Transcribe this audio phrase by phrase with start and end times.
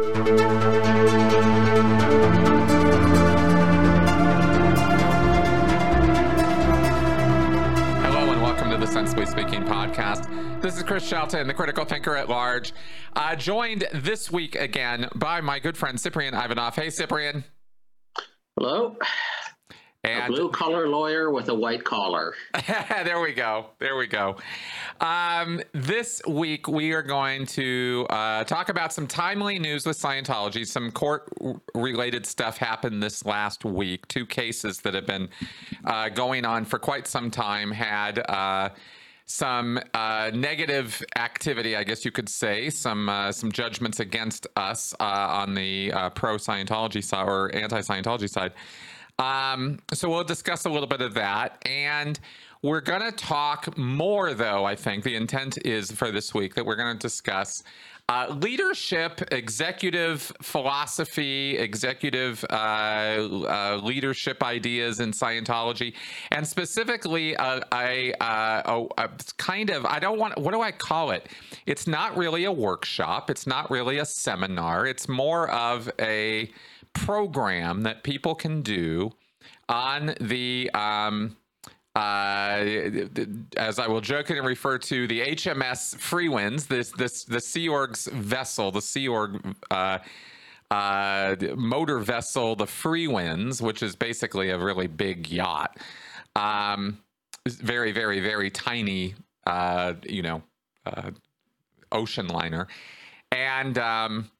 [0.00, 0.16] Hello
[8.32, 10.62] and welcome to the Sensibly Speaking podcast.
[10.62, 12.72] This is Chris Shelton, the critical thinker at large,
[13.14, 16.76] uh, joined this week again by my good friend Cyprian Ivanov.
[16.76, 17.44] Hey, Cyprian.
[18.56, 18.96] Hello.
[20.04, 22.34] And a blue collar lawyer with a white collar.
[22.66, 23.66] there we go.
[23.78, 24.36] There we go.
[25.00, 30.66] Um, this week, we are going to uh, talk about some timely news with Scientology.
[30.66, 31.28] Some court
[31.74, 34.08] related stuff happened this last week.
[34.08, 35.28] Two cases that have been
[35.84, 38.18] uh, going on for quite some time had.
[38.28, 38.70] Uh,
[39.30, 44.92] some uh, negative activity, I guess you could say, some uh, some judgments against us
[44.98, 48.52] uh, on the uh, pro Scientology side or anti Scientology side.
[49.20, 52.18] Um, so we'll discuss a little bit of that, and
[52.62, 54.64] we're going to talk more, though.
[54.64, 57.62] I think the intent is for this week that we're going to discuss
[58.08, 65.92] uh, leadership, executive philosophy, executive uh, uh, leadership ideas in Scientology,
[66.30, 71.10] and specifically a, a, a, a, kind of, I don't want, what do I call
[71.10, 71.28] it?
[71.66, 76.50] It's not really a workshop, it's not really a seminar, it's more of a
[76.92, 79.12] program that people can do
[79.68, 80.70] on the.
[80.74, 81.36] Um,
[81.96, 82.64] uh,
[83.56, 88.70] as I will jokingly refer to the HMS Freewinds, this this the Sea Org's vessel,
[88.70, 89.98] the Sea Org uh,
[90.70, 95.78] uh, motor vessel, the Freewinds, which is basically a really big yacht,
[96.36, 96.98] um,
[97.48, 99.14] very very very tiny,
[99.46, 100.42] uh, you know,
[100.86, 101.10] uh,
[101.90, 102.68] ocean liner,
[103.32, 104.30] and um,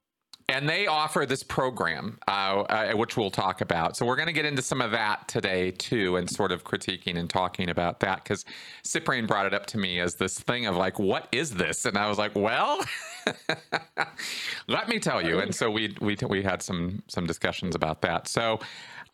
[0.51, 3.97] and they offer this program, uh, uh, which we'll talk about.
[3.97, 7.17] So we're going to get into some of that today too, and sort of critiquing
[7.17, 8.45] and talking about that because
[8.83, 11.85] Cyprian brought it up to me as this thing of like, what is this?
[11.85, 12.85] And I was like, well,
[14.69, 15.39] let me tell you.
[15.39, 18.27] And so we we we had some some discussions about that.
[18.27, 18.59] So,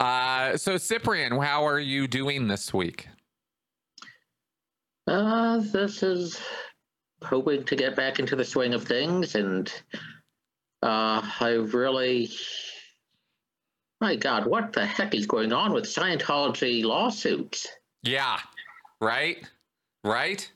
[0.00, 3.08] uh, so Cyprian, how are you doing this week?
[5.06, 6.40] Uh, this is
[7.22, 9.72] hoping to get back into the swing of things and
[10.86, 12.30] uh, I really,
[14.00, 17.66] my God, what the heck is going on with Scientology lawsuits?
[18.02, 18.38] Yeah,
[19.00, 19.38] right,
[20.04, 20.50] right.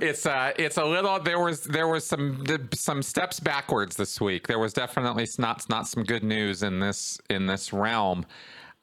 [0.00, 1.18] It's uh, it's a little.
[1.18, 4.46] There was there was some some steps backwards this week.
[4.46, 8.24] There was definitely not not some good news in this in this realm.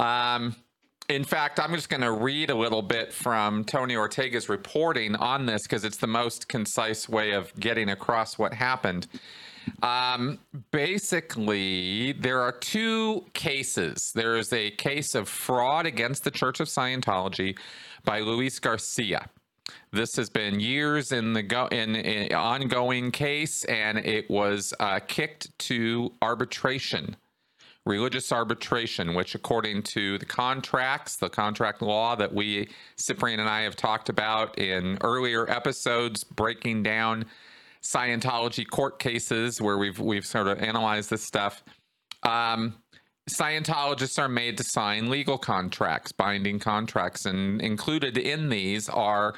[0.01, 0.56] Um,
[1.09, 5.45] in fact, I'm just going to read a little bit from Tony Ortega's reporting on
[5.45, 9.07] this because it's the most concise way of getting across what happened.
[9.81, 10.39] Um,
[10.72, 14.11] basically, there are two cases.
[14.13, 17.57] There is a case of fraud against the Church of Scientology
[18.03, 19.29] by Luis Garcia.
[19.91, 25.00] This has been years in the go- in, in ongoing case, and it was uh,
[25.07, 27.17] kicked to arbitration,
[27.85, 33.61] religious arbitration, which, according to the contracts, the contract law that we Cyprian and I
[33.61, 37.25] have talked about in earlier episodes, breaking down
[37.83, 41.63] Scientology court cases where we've we've sort of analyzed this stuff.
[42.23, 42.75] Um,
[43.29, 49.35] Scientologists are made to sign legal contracts, binding contracts, and included in these are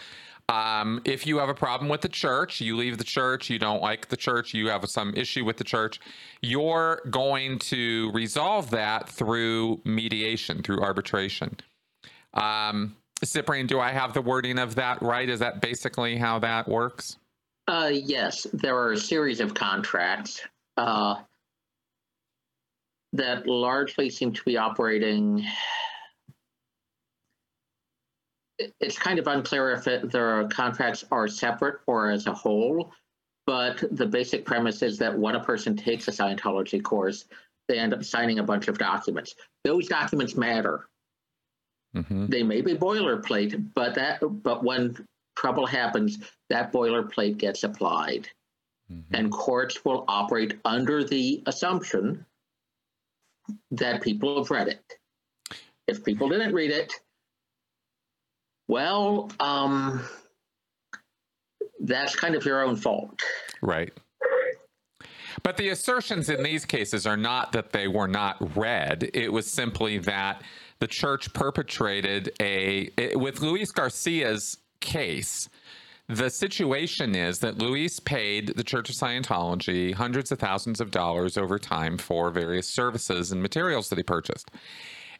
[0.50, 3.83] um, if you have a problem with the church, you leave the church, you don't
[3.83, 6.00] like the church, you have some issue with the church,
[6.41, 11.56] you're going to resolve that through mediation, through arbitration.
[12.33, 15.29] Um, Cyprian, do I have the wording of that right?
[15.29, 17.17] Is that basically how that works?
[17.69, 20.41] Uh, yes, there are a series of contracts
[20.78, 21.18] uh,
[23.13, 25.46] that largely seem to be operating.
[28.57, 32.91] It's kind of unclear if it, the contracts are separate or as a whole,
[33.46, 37.25] but the basic premise is that when a person takes a Scientology course,
[37.68, 39.36] they end up signing a bunch of documents.
[39.63, 40.88] Those documents matter.
[41.96, 42.25] Mm-hmm.
[42.30, 44.96] They may be boilerplate, but that but when
[45.39, 46.19] trouble happens,
[46.50, 48.27] that boilerplate gets applied.
[48.91, 49.16] Mm-hmm.
[49.16, 52.25] And courts will operate under the assumption
[53.71, 54.83] that people have read it.
[55.88, 56.91] If people didn't read it,
[58.68, 60.03] well, um,
[61.80, 63.19] that's kind of your own fault.
[63.62, 63.94] Right.
[65.42, 69.09] But the assertions in these cases are not that they were not read.
[69.13, 70.44] It was simply that
[70.80, 75.50] the church perpetrated a, it, with Luis Garcia's case,
[76.08, 81.38] the situation is that Luis paid the Church of Scientology hundreds of thousands of dollars
[81.38, 84.50] over time for various services and materials that he purchased.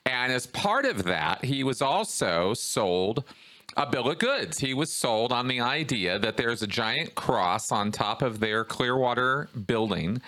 [0.06, 3.24] And as part of that, he was also sold
[3.78, 4.58] a bill of goods.
[4.58, 8.64] He was sold on the idea that there's a giant cross on top of their
[8.64, 10.22] Clearwater building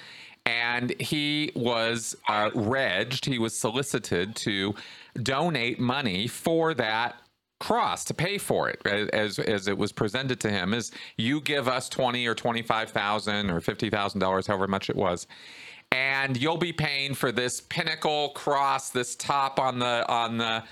[0.45, 4.73] and he was uh, regged, he was solicited to
[5.21, 7.15] donate money for that
[7.61, 8.81] cross to pay for it
[9.13, 13.61] as as it was presented to him is you give us 20 or 25,000 or
[13.61, 15.27] $50,000 however much it was
[15.91, 20.63] and you'll be paying for this pinnacle cross this top on the on the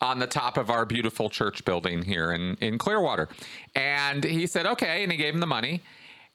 [0.00, 3.28] on the top of our beautiful church building here in in Clearwater.
[3.74, 5.82] And he said okay and he gave him the money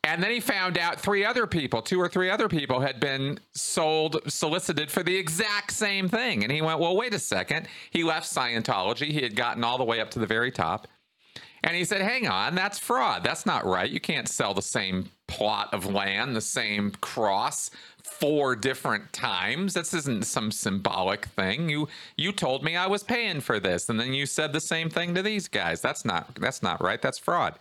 [0.07, 3.39] and then he found out three other people, two or three other people, had been
[3.51, 6.44] sold, solicited for the exact same thing.
[6.44, 7.68] And he went, Well, wait a second.
[7.92, 9.12] He left Scientology.
[9.12, 10.88] He had gotten all the way up to the very top.
[11.62, 13.24] And he said, Hang on, that's fraud.
[13.25, 13.89] That's not right.
[13.89, 17.69] You can't sell the same plot of land, the same cross
[18.01, 19.74] four different times.
[19.74, 21.69] This isn't some symbolic thing.
[21.69, 24.89] You you told me I was paying for this, and then you said the same
[24.89, 25.81] thing to these guys.
[25.81, 27.01] That's not that's not right.
[27.01, 27.59] That's fraud.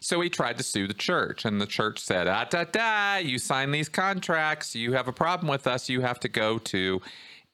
[0.00, 3.38] So he tried to sue the church, and the church said, ah, da, da, you
[3.38, 7.00] sign these contracts, you have a problem with us, you have to go to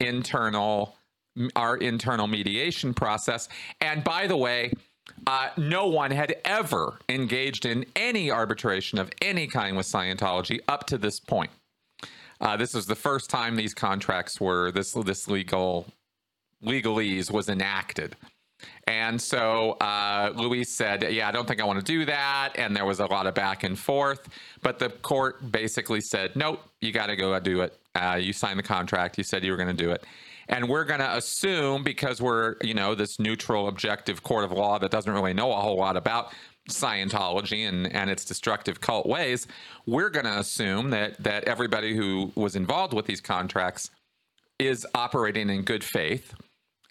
[0.01, 0.97] internal
[1.57, 3.49] our internal mediation process.
[3.81, 4.73] And by the way,
[5.27, 10.87] uh, no one had ever engaged in any arbitration of any kind with Scientology up
[10.87, 11.51] to this point.
[12.41, 15.87] Uh, this was the first time these contracts were this this legal
[16.63, 18.17] legalese was enacted.
[18.87, 22.53] And so uh, Luis said, Yeah, I don't think I want to do that.
[22.57, 24.29] And there was a lot of back and forth.
[24.63, 27.79] But the court basically said, Nope, you got to go do it.
[27.95, 29.17] Uh, you signed the contract.
[29.17, 30.05] You said you were going to do it.
[30.49, 34.79] And we're going to assume, because we're, you know, this neutral, objective court of law
[34.79, 36.35] that doesn't really know a whole lot about
[36.69, 39.47] Scientology and, and its destructive cult ways,
[39.87, 43.91] we're going to assume that that everybody who was involved with these contracts
[44.59, 46.35] is operating in good faith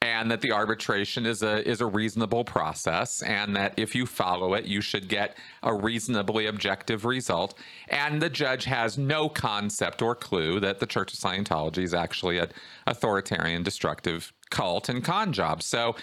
[0.03, 4.53] and that the arbitration is a is a reasonable process and that if you follow
[4.53, 7.57] it you should get a reasonably objective result.
[7.87, 12.37] And the judge has no concept or clue that the church of scientology is actually
[12.37, 12.49] an
[12.85, 15.63] authoritarian destructive cult and con job.
[15.63, 15.95] So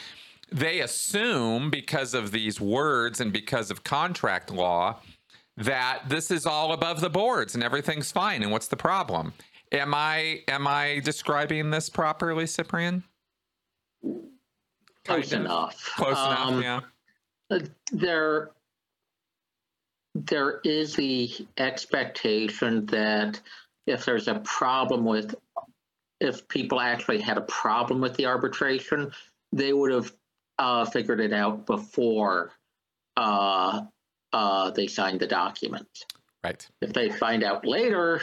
[0.51, 5.01] they assume because of these words and because of contract law
[5.59, 9.35] that this is all above the boards and everything's fine and what's the problem?
[9.73, 13.05] Am i am i describing this properly cyprian
[15.05, 15.93] Close enough.
[15.97, 16.63] Close um, enough,
[17.51, 17.57] yeah.
[17.57, 17.61] Uh,
[17.93, 18.51] there,
[20.15, 23.41] there is the expectation that
[23.87, 25.35] if there's a problem with,
[26.21, 29.11] if people actually had a problem with the arbitration,
[29.53, 30.13] they would have
[30.59, 32.53] uh, figured it out before
[33.17, 33.83] uh,
[34.33, 35.89] uh, they signed the document.
[36.45, 36.67] Right.
[36.81, 38.21] If they find out later,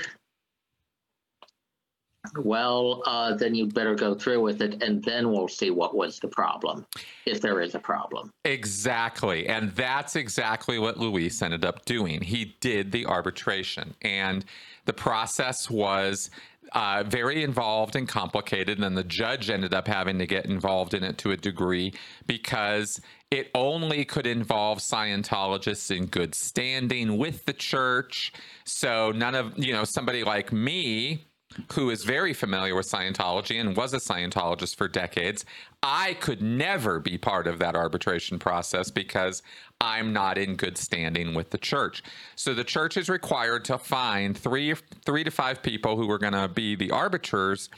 [2.38, 6.20] well, uh, then you better go through with it, and then we'll see what was
[6.20, 6.86] the problem,
[7.26, 8.32] if there is a problem.
[8.46, 9.48] Exactly.
[9.48, 12.22] And that's exactly what Luis ended up doing.
[12.22, 14.46] He did the arbitration, and
[14.86, 16.30] the process was
[16.74, 18.80] uh, very involved and complicated.
[18.80, 21.94] And the judge ended up having to get involved in it to a degree
[22.26, 23.02] because
[23.32, 28.34] it only could involve Scientologists in good standing with the church.
[28.66, 31.26] So none of, you know, somebody like me
[31.74, 35.46] who is very familiar with Scientology and was a Scientologist for decades,
[35.82, 39.42] I could never be part of that arbitration process because
[39.80, 42.04] I'm not in good standing with the church.
[42.36, 44.74] So the church is required to find three
[45.06, 47.70] three to five people who are going to be the arbiters,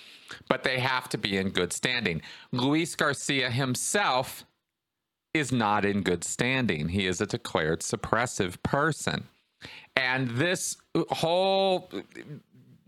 [0.47, 2.21] but they have to be in good standing.
[2.51, 4.45] Luis Garcia himself
[5.33, 6.89] is not in good standing.
[6.89, 9.27] He is a declared suppressive person.
[9.95, 10.77] And this
[11.09, 11.91] whole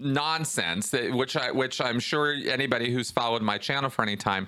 [0.02, 4.48] nonsense that which I which I'm sure anybody who's followed my channel for any time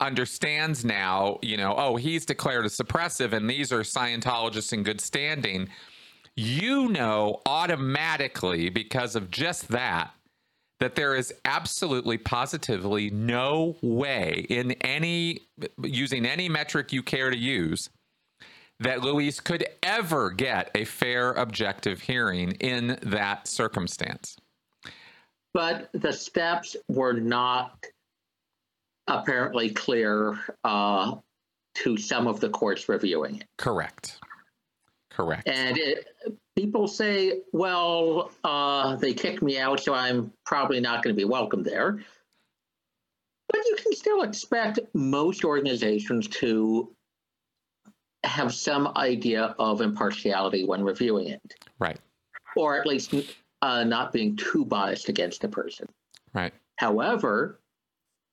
[0.00, 5.00] understands now, you know, oh, he's declared a suppressive and these are Scientologists in good
[5.00, 5.68] standing.
[6.36, 10.12] You know automatically because of just that
[10.78, 15.40] that there is absolutely positively no way in any
[15.82, 17.90] using any metric you care to use
[18.78, 24.36] that Luis could ever get a fair objective hearing in that circumstance
[25.52, 27.84] but the steps were not
[29.06, 31.16] apparently clear uh,
[31.74, 33.46] to some of the courts reviewing it.
[33.58, 34.18] Correct.
[35.10, 35.48] Correct.
[35.48, 36.06] And it,
[36.56, 41.24] people say, well, uh, they kicked me out, so I'm probably not going to be
[41.24, 42.00] welcome there.
[43.48, 46.94] But you can still expect most organizations to
[48.22, 51.54] have some idea of impartiality when reviewing it.
[51.78, 51.98] Right.
[52.56, 53.14] Or at least
[53.62, 55.88] uh, not being too biased against a person.
[56.32, 56.52] Right.
[56.76, 57.58] However,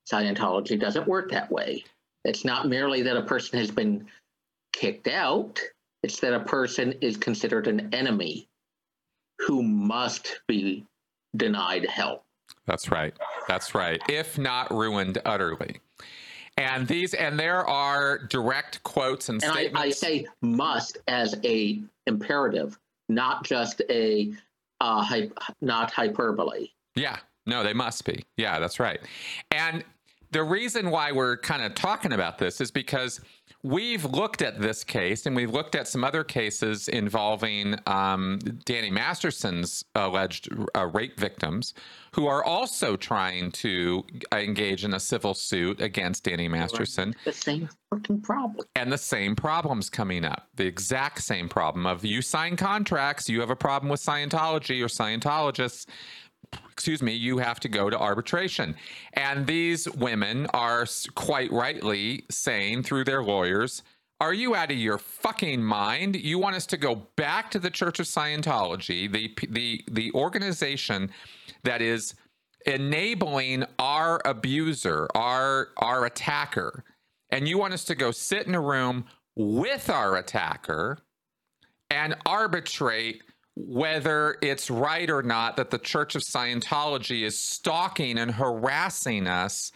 [0.09, 1.83] Scientology doesn't work that way.
[2.23, 4.07] It's not merely that a person has been
[4.73, 5.59] kicked out,
[6.03, 8.47] it's that a person is considered an enemy
[9.39, 10.85] who must be
[11.35, 12.23] denied help.
[12.65, 13.13] That's right.
[13.47, 14.01] That's right.
[14.07, 15.79] If not ruined utterly.
[16.57, 19.79] And these, and there are direct quotes and, and statements.
[19.79, 22.79] I, I say must as a imperative,
[23.09, 24.33] not just a
[24.81, 25.29] uh, hy-
[25.61, 26.69] not hyperbole.
[26.95, 28.25] Yeah, no, they must be.
[28.37, 28.99] Yeah, that's right.
[29.51, 29.83] And
[30.31, 33.21] the reason why we're kind of talking about this is because
[33.67, 38.89] we've looked at this case and we've looked at some other cases involving um, Danny
[38.89, 41.73] Masterson's alleged uh, rape victims
[42.13, 47.13] who are also trying to engage in a civil suit against Danny Masterson.
[47.25, 48.65] The same fucking problem.
[48.75, 50.47] And the same problems coming up.
[50.55, 54.87] The exact same problem of you sign contracts, you have a problem with Scientology or
[54.87, 55.85] Scientologists
[56.71, 58.75] excuse me, you have to go to arbitration.
[59.13, 63.83] And these women are quite rightly saying through their lawyers,
[64.19, 66.15] are you out of your fucking mind?
[66.15, 71.11] You want us to go back to the Church of Scientology, the the the organization
[71.63, 72.15] that is
[72.65, 76.83] enabling our abuser, our our attacker,
[77.29, 80.97] and you want us to go sit in a room with our attacker
[81.91, 83.21] and arbitrate
[83.65, 89.71] whether it's right or not that the Church of Scientology is stalking and harassing us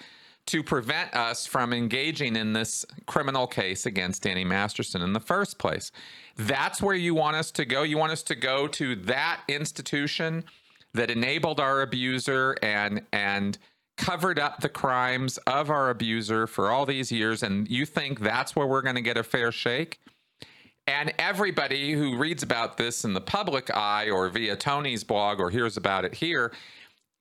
[0.47, 5.57] to prevent us from engaging in this criminal case against Danny Masterson in the first
[5.57, 5.91] place.
[6.35, 7.83] That's where you want us to go.
[7.83, 10.43] You want us to go to that institution
[10.93, 13.57] that enabled our abuser and and
[13.97, 18.55] covered up the crimes of our abuser for all these years and you think that's
[18.55, 20.00] where we're going to get a fair shake?
[20.88, 25.50] And everybody who reads about this in the public eye or via Tony's blog or
[25.50, 26.51] hears about it here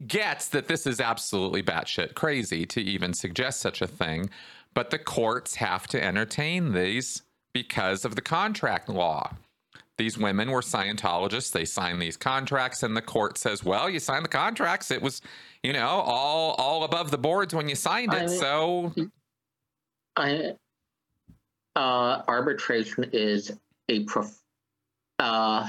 [0.06, 4.30] gets that this is absolutely batshit crazy to even suggest such a thing.
[4.72, 9.34] But the courts have to entertain these because of the contract law.
[9.98, 11.52] These women were Scientologists.
[11.52, 14.90] They signed these contracts, and the court says, "Well, you signed the contracts.
[14.90, 15.20] It was,
[15.62, 18.22] you know, all all above the boards when you signed it.
[18.22, 18.94] I, so,
[20.16, 20.54] I
[21.76, 23.52] uh, arbitration is
[23.88, 24.42] a prof-
[25.18, 25.68] uh,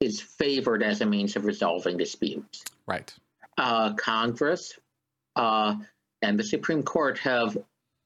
[0.00, 2.64] is favored as a means of resolving disputes.
[2.86, 3.12] Right.
[3.56, 4.78] Uh, Congress
[5.36, 5.76] uh,
[6.22, 7.56] and the Supreme Court have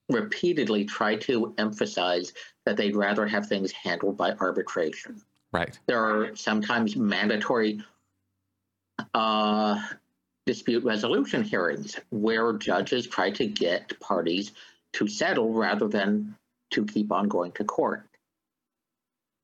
[0.09, 2.33] repeatedly tried to emphasize
[2.65, 5.21] that they'd rather have things handled by arbitration.
[5.51, 5.77] Right.
[5.87, 7.83] There are sometimes mandatory
[9.13, 9.81] uh,
[10.45, 14.51] dispute resolution hearings where judges try to get parties
[14.93, 16.35] to settle rather than
[16.71, 18.07] to keep on going to court.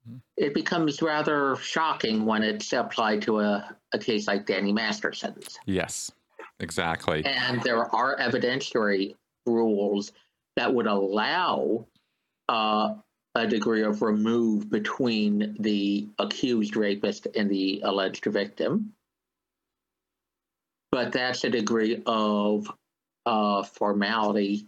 [0.07, 0.17] Mm-hmm.
[0.37, 5.57] It becomes rather shocking when it's applied to a, a case like Danny Masterson's.
[5.65, 6.11] Yes,
[6.59, 7.25] exactly.
[7.25, 9.15] And there are evidentiary
[9.45, 10.11] rules
[10.55, 11.87] that would allow
[12.49, 12.93] uh,
[13.35, 18.93] a degree of remove between the accused rapist and the alleged victim.
[20.91, 22.71] But that's a degree of
[23.25, 24.67] uh, formality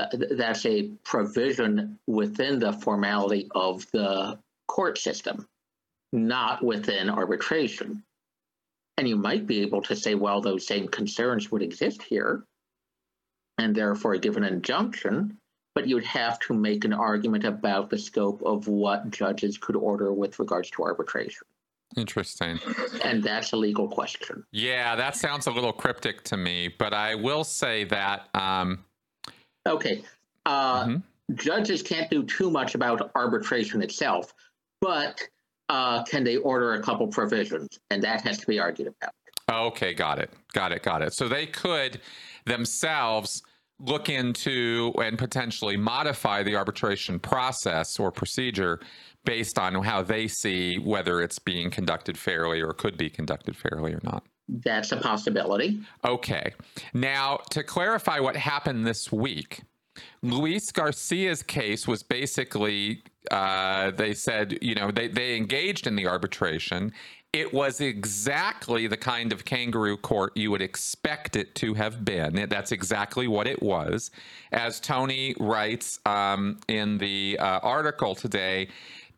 [0.00, 5.46] uh, that's a provision within the formality of the court system,
[6.12, 8.02] not within arbitration.
[8.98, 12.44] And you might be able to say, well, those same concerns would exist here,
[13.58, 15.38] and therefore give an injunction,
[15.74, 20.12] but you'd have to make an argument about the scope of what judges could order
[20.12, 21.46] with regards to arbitration.
[21.96, 22.60] Interesting.
[23.04, 24.44] And that's a legal question.
[24.52, 28.84] Yeah, that sounds a little cryptic to me, but I will say that um,
[29.66, 30.02] Okay.
[30.46, 31.34] Uh, mm-hmm.
[31.34, 34.34] Judges can't do too much about arbitration itself,
[34.80, 35.20] but
[35.68, 37.78] uh, can they order a couple provisions?
[37.90, 39.12] And that has to be argued about.
[39.50, 40.30] Okay, got it.
[40.52, 40.82] Got it.
[40.82, 41.12] Got it.
[41.12, 42.00] So they could
[42.46, 43.42] themselves
[43.78, 48.80] look into and potentially modify the arbitration process or procedure
[49.24, 53.92] based on how they see whether it's being conducted fairly or could be conducted fairly
[53.92, 54.24] or not.
[54.48, 55.80] That's a possibility.
[56.04, 56.52] Okay.
[56.92, 59.62] Now, to clarify what happened this week,
[60.22, 66.06] Luis Garcia's case was basically, uh, they said, you know, they, they engaged in the
[66.06, 66.92] arbitration.
[67.32, 72.46] It was exactly the kind of kangaroo court you would expect it to have been.
[72.48, 74.10] That's exactly what it was.
[74.50, 78.68] As Tony writes um, in the uh, article today,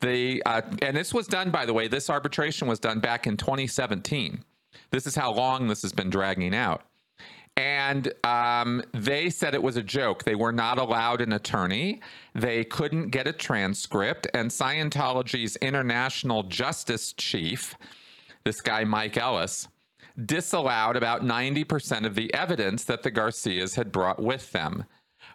[0.04, 4.44] uh, and this was done, by the way, this arbitration was done back in 2017.
[4.90, 6.82] This is how long this has been dragging out.
[7.56, 10.25] And um, they said it was a joke.
[10.25, 12.00] They were not allowed an attorney.
[12.35, 14.26] They couldn't get a transcript.
[14.32, 17.76] And Scientology's international justice chief,
[18.44, 19.68] this guy, Mike Ellis,
[20.25, 24.85] disallowed about 90% of the evidence that the Garcias had brought with them.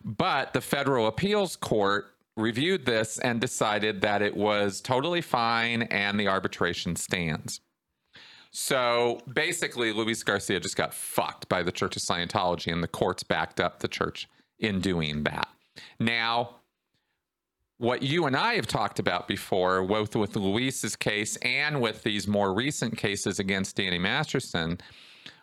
[0.03, 6.19] But the federal appeals court reviewed this and decided that it was totally fine and
[6.19, 7.61] the arbitration stands.
[8.51, 13.23] So basically, Luis Garcia just got fucked by the Church of Scientology, and the courts
[13.23, 14.27] backed up the church
[14.57, 15.47] in doing that.
[15.99, 16.55] Now,
[17.77, 22.27] what you and I have talked about before, both with Luis's case and with these
[22.27, 24.79] more recent cases against Danny Masterson,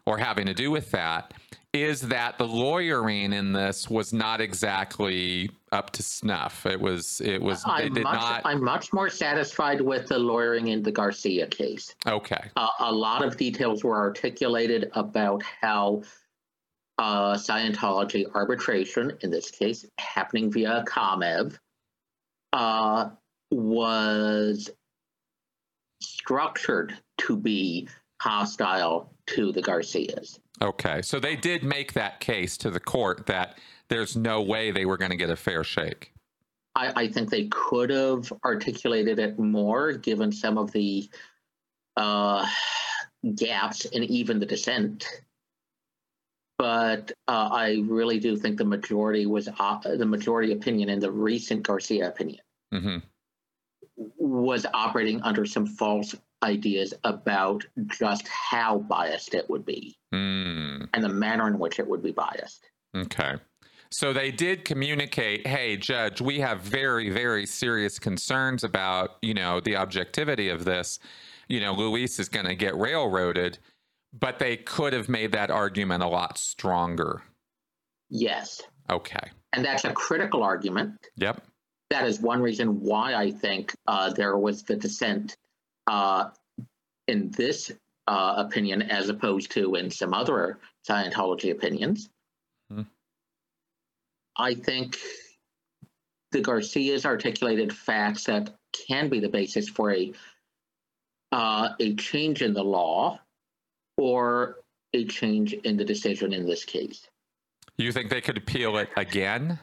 [0.06, 1.32] or having to do with that,
[1.74, 6.64] is that the lawyering in this was not exactly up to snuff.
[6.66, 7.20] It was.
[7.20, 7.62] It was.
[7.66, 8.42] I'm did much, not.
[8.44, 11.94] I'm much more satisfied with the lawyering in the Garcia case.
[12.06, 12.50] Okay.
[12.56, 16.02] Uh, a lot of details were articulated about how
[16.98, 21.58] uh, Scientology arbitration, in this case happening via ComEv,
[22.52, 23.10] uh,
[23.50, 24.70] was
[26.00, 27.88] structured to be
[28.22, 30.38] hostile to the Garcias.
[30.62, 31.02] Okay.
[31.02, 33.58] So they did make that case to the court that
[33.88, 36.12] there's no way they were going to get a fair shake.
[36.74, 41.08] I, I think they could have articulated it more, given some of the
[41.96, 42.46] uh,
[43.34, 45.06] gaps and even the dissent.
[46.58, 51.10] But uh, I really do think the majority was uh, the majority opinion in the
[51.10, 52.40] recent Garcia opinion
[52.72, 52.98] hmm
[53.96, 60.88] was operating under some false ideas about just how biased it would be Mm.
[60.94, 62.68] and the manner in which it would be biased.
[62.96, 63.34] Okay.
[63.90, 69.60] So they did communicate, hey, judge, we have very, very serious concerns about, you know,
[69.60, 70.98] the objectivity of this.
[71.48, 73.58] You know, Luis is going to get railroaded,
[74.12, 77.22] but they could have made that argument a lot stronger.
[78.10, 78.62] Yes.
[78.90, 79.30] Okay.
[79.52, 80.92] And that's a critical argument.
[81.16, 81.42] Yep.
[81.90, 85.36] that is one reason why I think uh, there was the dissent
[85.86, 86.30] uh,
[87.08, 87.72] in this
[88.06, 92.10] uh, opinion as opposed to in some other Scientology opinions.
[92.70, 92.82] Hmm.
[94.36, 94.98] I think
[96.32, 98.54] the Garcias articulated facts that
[98.88, 100.12] can be the basis for a
[101.32, 103.18] uh, a change in the law
[103.96, 104.56] or
[104.92, 107.08] a change in the decision in this case.
[107.76, 109.58] You think they could appeal it again?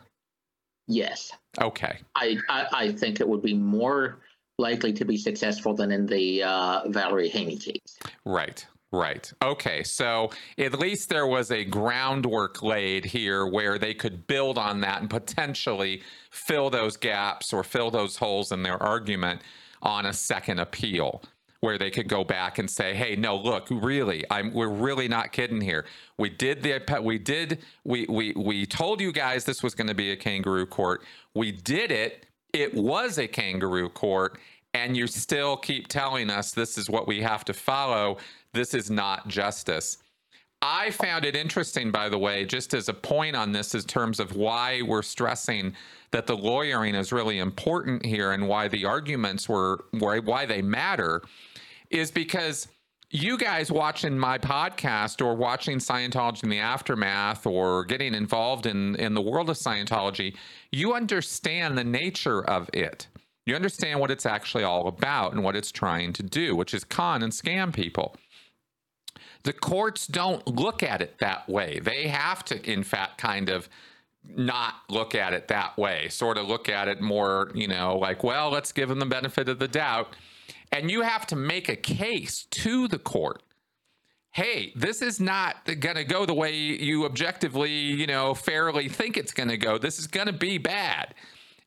[0.88, 1.32] Yes.
[1.62, 2.00] Okay.
[2.16, 4.20] I, I, I think it would be more
[4.58, 7.98] likely to be successful than in the uh, Valerie Haney case.
[8.26, 8.66] Right.
[8.94, 9.32] Right.
[9.42, 9.84] Okay.
[9.84, 15.00] So at least there was a groundwork laid here where they could build on that
[15.00, 19.42] and potentially fill those gaps or fill those holes in their argument
[19.82, 21.24] on a second appeal
[21.62, 25.32] where they could go back and say, "Hey, no, look, really, I'm we're really not
[25.32, 25.86] kidding here.
[26.18, 29.94] We did the we did we we we told you guys this was going to
[29.94, 31.04] be a kangaroo court.
[31.34, 32.26] We did it.
[32.54, 34.40] It was a kangaroo court."
[34.74, 38.18] And you still keep telling us this is what we have to follow.
[38.54, 39.98] This is not justice.
[40.62, 44.20] I found it interesting, by the way, just as a point on this, in terms
[44.20, 45.76] of why we're stressing
[46.12, 51.24] that the lawyering is really important here and why the arguments were, why, they matter,
[51.90, 52.68] is because
[53.12, 58.96] you guys watching my podcast or watching Scientology in the aftermath or getting involved in,
[58.96, 60.36] in the world of Scientology,
[60.72, 63.08] you understand the nature of it.
[63.46, 66.84] You understand what it's actually all about and what it's trying to do, which is
[66.84, 68.16] con and scam people
[69.44, 71.80] the courts don't look at it that way.
[71.82, 73.70] They have to, in fact, kind of
[74.24, 78.24] not look at it that way, sort of look at it more, you know, like,
[78.24, 80.16] well, let's give them the benefit of the doubt.
[80.72, 83.44] And you have to make a case to the court.
[84.32, 89.18] Hey, this is not going to go the way you objectively, you know, fairly think
[89.18, 89.78] it's going to go.
[89.78, 91.14] This is going to be bad.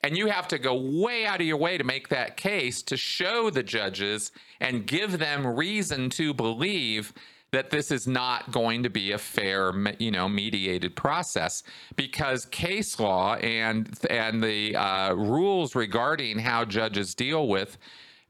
[0.03, 2.97] And you have to go way out of your way to make that case to
[2.97, 7.13] show the judges and give them reason to believe
[7.53, 11.63] that this is not going to be a fair, you know, mediated process
[11.97, 17.79] because case law and and the uh, rules regarding how judges deal with,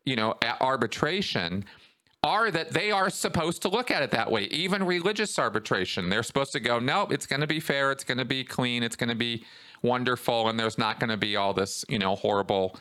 [0.05, 1.64] you know, arbitration
[2.23, 4.45] are that they are supposed to look at it that way.
[4.45, 8.19] Even religious arbitration, they're supposed to go, nope, it's going to be fair, it's going
[8.19, 9.45] to be clean, it's going to be
[9.83, 12.79] wonderful, and there's not going to be all this, you know, horrible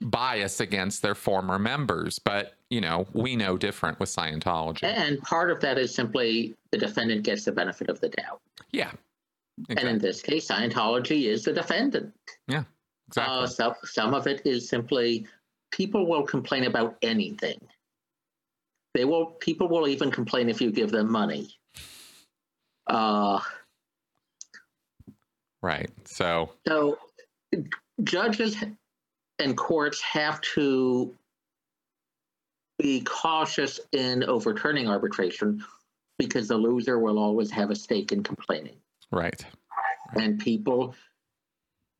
[0.00, 2.18] bias against their former members.
[2.18, 4.82] But, you know, we know different with Scientology.
[4.84, 8.40] And part of that is simply the defendant gets the benefit of the doubt.
[8.72, 8.90] Yeah.
[9.68, 12.12] And in this case, Scientology is the defendant.
[12.48, 12.64] Yeah,
[13.08, 13.44] exactly.
[13.44, 15.26] Uh, so, some of it is simply
[15.70, 17.58] people will complain about anything.
[18.94, 19.26] They will.
[19.26, 21.48] People will even complain if you give them money.
[22.86, 23.40] Uh,
[25.62, 25.90] right.
[26.04, 26.50] So.
[26.66, 26.98] So,
[28.02, 28.56] judges
[29.38, 31.14] and courts have to
[32.78, 35.64] be cautious in overturning arbitration
[36.18, 38.76] because the loser will always have a stake in complaining.
[39.12, 39.44] Right.
[40.14, 40.94] And people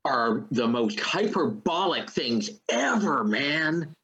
[0.05, 3.95] are the most hyperbolic things ever, man.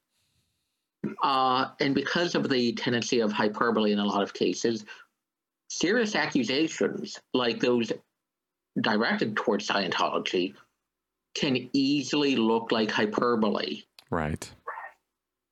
[1.23, 4.85] Uh, and because of the tendency of hyperbole in a lot of cases,
[5.69, 7.91] serious accusations like those
[8.81, 10.53] directed towards Scientology
[11.35, 13.83] can easily look like hyperbole.
[14.09, 14.49] Right.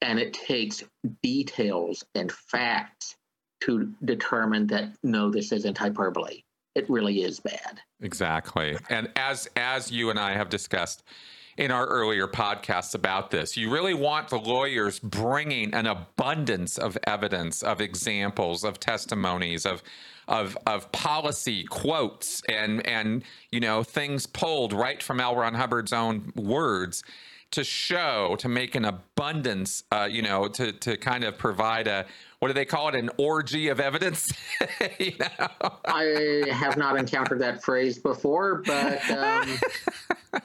[0.02, 0.84] And it takes
[1.24, 3.16] details and facts
[3.62, 6.44] to determine that no, this isn't hyperbole.
[6.76, 7.80] It really is bad.
[8.02, 8.78] Exactly.
[8.90, 11.04] And as as you and I have discussed
[11.58, 16.98] in our earlier podcasts about this, you really want the lawyers bringing an abundance of
[17.06, 19.82] evidence, of examples, of testimonies, of
[20.28, 25.36] of of policy quotes and and you know things pulled right from L.
[25.36, 27.04] Ron Hubbard's own words
[27.56, 32.06] to show to make an abundance uh, you know to to kind of provide a
[32.40, 32.96] what do they call it?
[32.96, 34.32] An orgy of evidence?
[35.00, 35.48] You know?
[35.86, 39.58] i have not encountered that phrase before but um,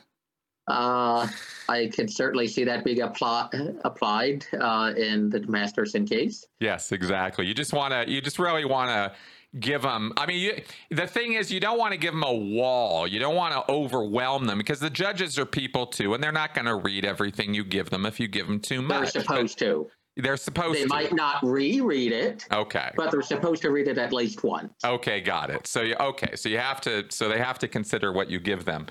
[0.68, 1.26] uh,
[1.68, 3.48] i could certainly see that being apply,
[3.84, 6.46] applied uh, in the masterson case.
[6.60, 7.46] Yes exactly.
[7.46, 9.16] You just want to you just really want to
[9.58, 10.62] give them i mean you,
[10.96, 13.06] the thing is you don't want to give them a wall.
[13.06, 16.54] You don't want to overwhelm them because the judges are people too and they're not
[16.54, 19.12] going to read everything you give them if you give them too much.
[19.12, 19.90] they're supposed but to.
[20.16, 20.88] They're supposed they to.
[20.88, 22.90] They might not reread it okay.
[22.96, 24.72] but they're supposed to read it at least once.
[24.84, 25.66] Okay got it.
[25.66, 28.64] So you okay so you have to so they have to consider what you give
[28.64, 28.86] them.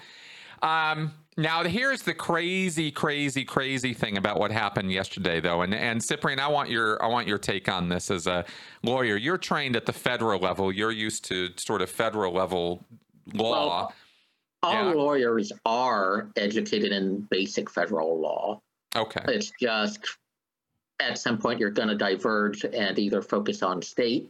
[0.62, 6.04] Um now, here's the crazy, crazy, crazy thing about what happened yesterday, though, and and
[6.04, 8.43] Cyprian, I want your I want your take on this as a
[8.84, 9.15] lawyer.
[9.15, 10.69] You're trained at the federal level.
[10.69, 12.84] You're used to sort of federal level
[13.34, 13.88] law.
[13.88, 13.93] Well,
[14.63, 14.91] all yeah.
[14.91, 18.62] lawyers are educated in basic federal law.
[18.93, 19.21] Okay.
[19.30, 19.99] It's just
[20.99, 24.30] at some point you're going to diverge and either focus on state,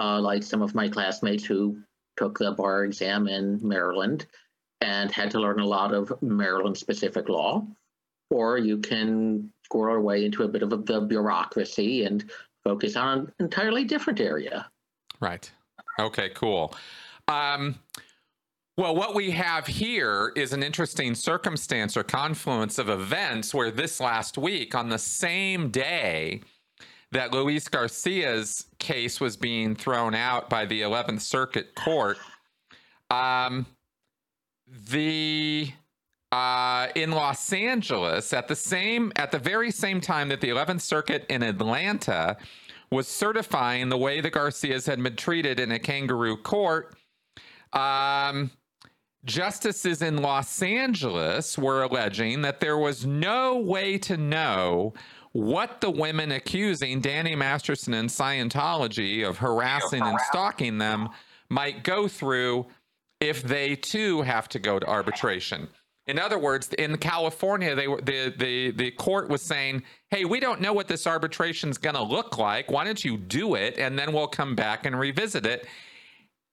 [0.00, 1.80] uh, like some of my classmates who
[2.16, 4.28] took the bar exam in Maryland
[4.80, 7.66] and had to learn a lot of Maryland specific law,
[8.30, 12.30] or you can score our way into a bit of a, the bureaucracy and
[12.64, 14.68] focus on an entirely different area.
[15.20, 15.50] Right.
[15.98, 16.74] Okay, cool.
[17.26, 17.76] Um,
[18.76, 23.98] well, what we have here is an interesting circumstance or confluence of events where this
[23.98, 26.42] last week, on the same day
[27.10, 32.18] that Luis Garcia's case was being thrown out by the 11th Circuit Court,
[33.10, 33.66] um,
[34.90, 35.72] the
[36.30, 40.82] uh, in Los Angeles at the same at the very same time that the 11th
[40.82, 42.36] Circuit in Atlanta
[42.90, 46.96] was certifying the way the Garcias had been treated in a kangaroo court.
[47.72, 48.50] Um,
[49.24, 54.94] justices in Los Angeles were alleging that there was no way to know
[55.32, 61.10] what the women accusing Danny Masterson and Scientology of harassing and stalking them
[61.50, 62.66] might go through
[63.20, 65.68] if they too have to go to arbitration.
[66.06, 70.40] In other words, in California, they were the the the court was saying, "Hey, we
[70.40, 72.70] don't know what this arbitration is going to look like.
[72.70, 75.66] Why don't you do it, and then we'll come back and revisit it."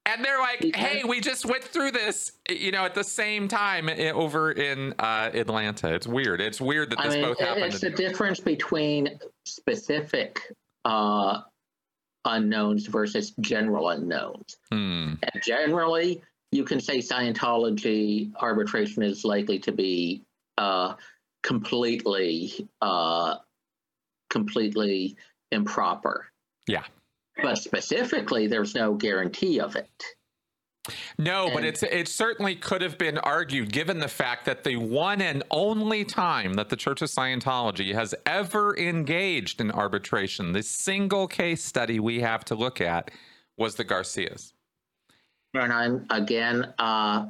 [0.06, 3.90] And they're like, "Hey, we just went through this, you know, at the same time
[3.90, 5.94] over in uh, Atlanta.
[5.94, 6.42] It's weird.
[6.42, 10.42] It's weird that this I mean, both happened." It's the difference between specific
[10.84, 11.42] uh,
[12.26, 14.58] unknowns versus general unknowns.
[14.70, 15.14] Hmm.
[15.24, 16.22] And generally,
[16.56, 20.24] you can say Scientology arbitration is likely to be
[20.58, 20.94] uh,
[21.44, 23.36] completely, uh,
[24.30, 25.18] completely
[25.52, 26.28] improper.
[26.68, 26.84] Yeah.
[27.42, 30.06] But specifically, there's no guarantee of it.
[31.18, 34.78] No, and, but it's it certainly could have been argued given the fact that the
[34.78, 40.64] one and only time that the Church of Scientology has ever engaged in arbitration, the
[40.64, 43.12] single case study we have to look at
[43.58, 44.55] was the Garcias.
[45.62, 47.28] And I'm again, uh,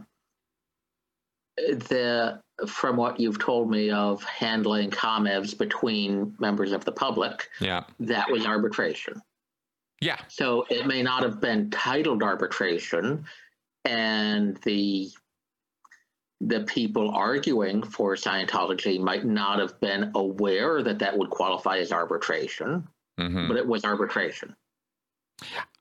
[1.58, 7.84] the from what you've told me of handling ComEvs between members of the public, yeah,
[8.00, 9.22] that was arbitration.
[10.02, 10.18] Yeah.
[10.28, 13.26] So it may not have been titled arbitration,
[13.84, 15.10] and the
[16.42, 21.92] the people arguing for Scientology might not have been aware that that would qualify as
[21.92, 22.88] arbitration,
[23.20, 23.48] mm-hmm.
[23.48, 24.56] but it was arbitration.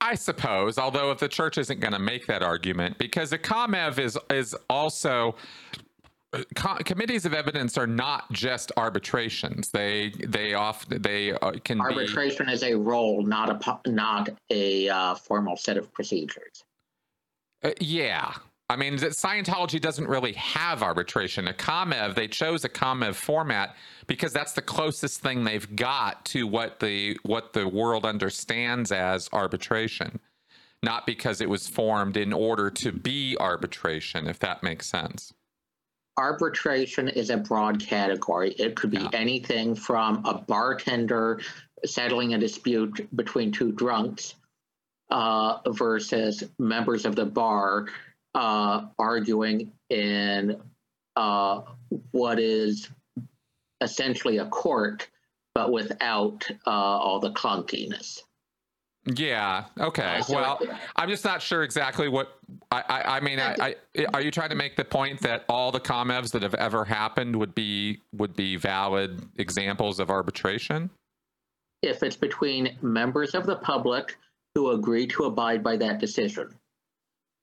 [0.00, 3.98] I suppose, although if the church isn't going to make that argument, because a ComEv
[3.98, 5.36] is is also
[6.56, 9.70] Co- committees of evidence are not just arbitrations.
[9.70, 14.88] They they often they uh, can arbitration be, is a role, not a not a
[14.88, 16.64] uh, formal set of procedures.
[17.62, 18.34] Uh, yeah,
[18.74, 21.46] I mean, Scientology doesn't really have arbitration.
[21.46, 23.76] A ComEv, they chose a ComEv format
[24.08, 29.30] because that's the closest thing they've got to what the what the world understands as
[29.32, 30.18] arbitration,
[30.82, 34.26] not because it was formed in order to be arbitration.
[34.26, 35.32] If that makes sense.
[36.16, 38.50] arbitration is a broad category.
[38.52, 39.10] It could be Yeah.
[39.12, 41.40] anything from a bartender
[41.84, 44.34] settling a dispute between two drunks
[45.10, 47.86] uh, versus members of the bar
[48.34, 50.60] uh, arguing in
[51.16, 51.62] uh,
[52.10, 52.88] what is
[53.80, 55.08] essentially a court,
[55.54, 58.20] but without uh, all the clunkiness.
[59.06, 59.66] Yeah.
[59.78, 60.02] Okay.
[60.02, 60.60] Uh, so- well,
[60.96, 62.38] I'm just not sure exactly what
[62.70, 62.82] I.
[62.88, 65.80] I, I mean, I, I, are you trying to make the point that all the
[65.80, 70.90] ComEvs that have ever happened would be would be valid examples of arbitration?
[71.84, 74.16] if it's between members of the public
[74.54, 76.48] who agree to abide by that decision.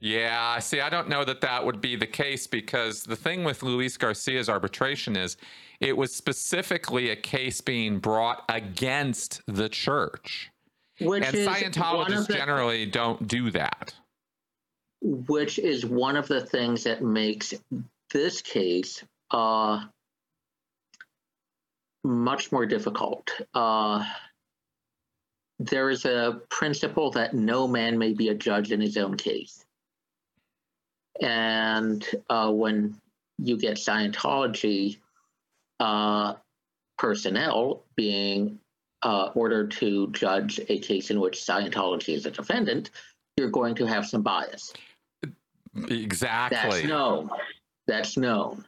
[0.02, 0.58] Yeah.
[0.60, 3.98] See, I don't know that that would be the case because the thing with Luis
[3.98, 5.38] Garcia's arbitration is
[5.80, 10.50] it was specifically a case being brought against the church,
[11.00, 13.94] Which and Scientologists the, generally don't do that.
[15.02, 17.54] which is one of the things that makes
[18.12, 19.86] this case uh,
[22.04, 23.32] much more difficult.
[23.54, 24.04] Uh,
[25.60, 29.64] there is a principle that no man may be a judge in his own case.
[31.20, 32.96] And uh, when
[33.38, 35.00] you get Scientology
[35.80, 36.36] uh,
[36.98, 38.60] personnel being
[39.04, 42.92] uh, ordered to judge a case in which Scientology is a defendant,
[43.38, 44.74] you're going to have some bias.
[45.90, 46.58] Exactly.
[46.58, 47.30] That's known.
[47.88, 48.66] That's known.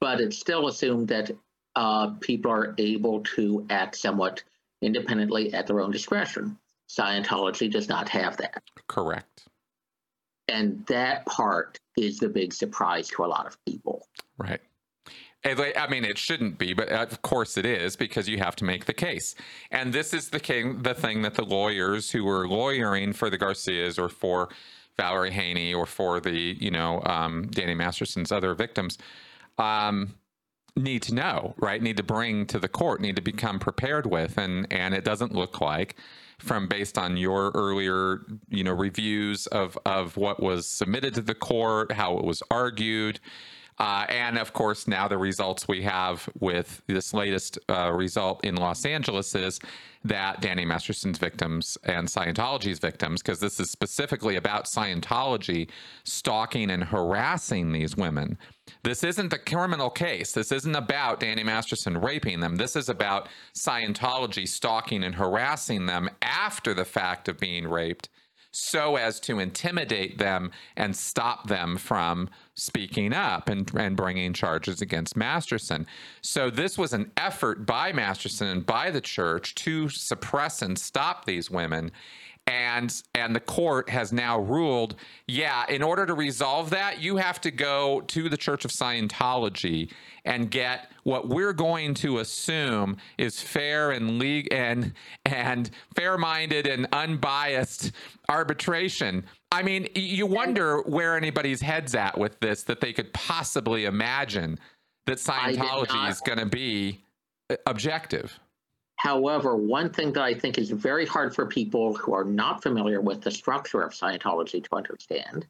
[0.00, 1.30] But it's still assumed that
[1.76, 4.42] uh, people are able to act somewhat
[4.82, 6.58] independently at their own discretion.
[6.88, 8.62] Scientology does not have that.
[8.86, 9.48] Correct.
[10.48, 14.06] And that part is the big surprise to a lot of people.
[14.38, 14.60] Right.
[15.46, 18.86] I mean, it shouldn't be, but of course it is because you have to make
[18.86, 19.34] the case.
[19.70, 23.36] And this is the king, the thing that the lawyers who were lawyering for the
[23.36, 24.48] Garcias or for
[24.96, 28.96] Valerie Haney or for the, you know, um, Danny Masterson's other victims
[29.58, 30.14] um,
[30.76, 31.82] need to know, right?
[31.82, 34.38] Need to bring to the court, need to become prepared with.
[34.38, 35.96] And and it doesn't look like
[36.38, 41.34] from based on your earlier, you know, reviews of of what was submitted to the
[41.34, 43.20] court, how it was argued.
[43.78, 48.54] Uh, and of course, now the results we have with this latest uh, result in
[48.54, 49.58] Los Angeles is
[50.04, 55.68] that Danny Masterson's victims and Scientology's victims, because this is specifically about Scientology
[56.04, 58.38] stalking and harassing these women.
[58.82, 60.32] This isn't the criminal case.
[60.32, 62.56] This isn't about Danny Masterson raping them.
[62.56, 68.08] This is about Scientology stalking and harassing them after the fact of being raped
[68.54, 74.80] so as to intimidate them and stop them from speaking up and, and bringing charges
[74.80, 75.86] against Masterson.
[76.20, 81.24] So this was an effort by Masterson and by the church to suppress and stop
[81.24, 81.90] these women.
[82.46, 87.40] And and the court has now ruled, yeah, in order to resolve that, you have
[87.40, 89.90] to go to the Church of Scientology
[90.26, 94.92] and get what we're going to assume is fair and league and
[95.24, 97.92] and fair-minded and unbiased
[98.28, 99.24] arbitration.
[99.54, 104.58] I mean, you wonder where anybody's heads at with this that they could possibly imagine
[105.06, 107.04] that Scientology is going to be
[107.48, 108.40] uh, objective.
[108.96, 113.00] However, one thing that I think is very hard for people who are not familiar
[113.00, 115.46] with the structure of Scientology to understand,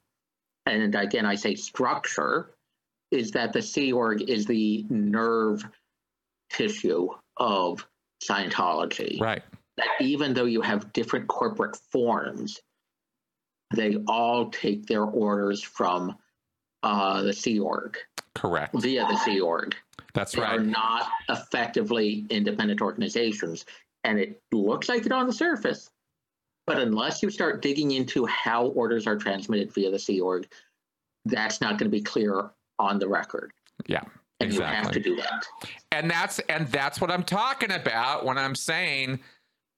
[0.67, 2.51] and again, I say structure,
[3.11, 5.65] is that the Sea Org is the nerve
[6.51, 7.87] tissue of
[8.23, 9.19] Scientology.
[9.19, 9.43] Right.
[9.79, 12.61] That even though you have different corporate forms,
[13.75, 16.17] they all take their orders from
[16.83, 17.97] uh, the Sea Org
[18.35, 18.75] Correct.
[18.75, 19.75] via the Sea Org.
[20.13, 20.51] That's right.
[20.51, 23.65] They are not effectively independent organizations.
[24.05, 25.91] And it looks like it on the surface.
[26.67, 30.47] But unless you start digging into how orders are transmitted via the Sea Org,
[31.25, 33.53] that's not going to be clear on the record.
[33.87, 34.03] Yeah.
[34.41, 35.03] And you have Exactly.
[35.03, 35.47] to do that.
[35.93, 39.21] and that's and that's what I'm talking about when I'm saying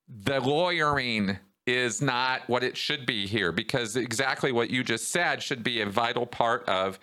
[0.09, 5.43] the lawyering is not what it should be here because exactly what you just said
[5.43, 6.99] should be a vital part of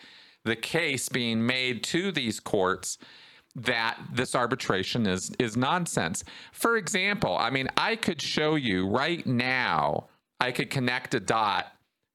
[0.45, 2.97] the case being made to these courts
[3.56, 6.23] that this arbitration is is nonsense.
[6.52, 10.08] For example, I mean, I could show you right now,
[10.39, 11.67] I could connect a dot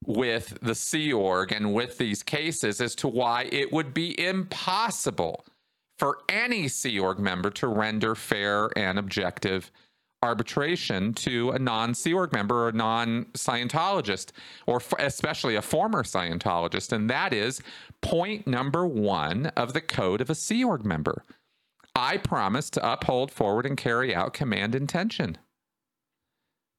[0.05, 5.45] with the Sea Org and with these cases as to why it would be impossible
[5.97, 9.71] for any Sea Org member to render fair and objective
[10.21, 14.31] arbitration to a non Sea Org member or non Scientologist,
[14.65, 16.91] or f- especially a former Scientologist.
[16.91, 17.61] And that is
[18.01, 21.23] point number one of the code of a Sea Org member.
[21.95, 25.37] I promise to uphold, forward, and carry out command intention.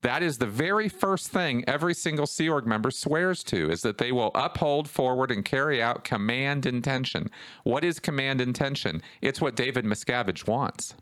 [0.03, 3.99] That is the very first thing every single Sea Org member swears to is that
[3.99, 7.31] they will uphold, forward, and carry out command intention.
[7.65, 9.03] What is command intention?
[9.21, 10.95] It's what David Miscavige wants.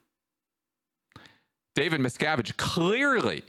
[1.78, 3.44] David Miscavige clearly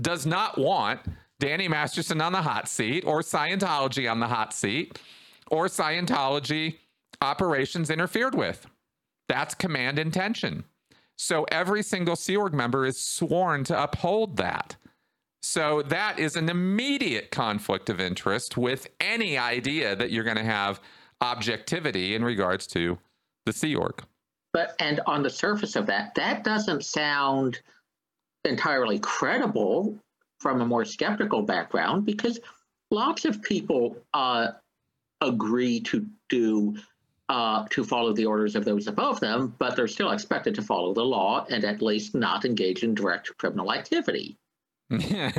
[0.00, 1.00] does not want
[1.40, 4.96] Danny Masterson on the hot seat or Scientology on the hot seat
[5.50, 6.76] or Scientology
[7.20, 8.68] operations interfered with.
[9.28, 10.66] That's command intention.
[11.16, 14.76] So every single Sea Org member is sworn to uphold that.
[15.42, 20.44] So that is an immediate conflict of interest with any idea that you're going to
[20.44, 20.80] have
[21.20, 23.00] objectivity in regards to
[23.46, 24.04] the Sea Org.
[24.52, 27.60] But and on the surface of that, that doesn't sound
[28.44, 29.98] entirely credible
[30.40, 32.38] from a more skeptical background because
[32.90, 34.48] lots of people uh,
[35.20, 36.76] agree to do
[37.28, 40.94] uh, to follow the orders of those above them, but they're still expected to follow
[40.94, 44.38] the law and at least not engage in direct criminal activity.
[44.90, 45.36] Guess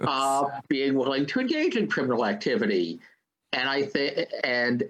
[0.00, 3.00] uh, being willing to engage in criminal activity,
[3.52, 4.88] and I think and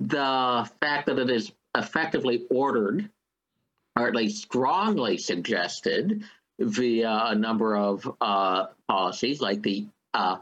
[0.00, 3.08] the fact that it is effectively ordered,
[3.96, 6.24] or at least strongly suggested,
[6.58, 10.38] via a number of uh, policies like the uh,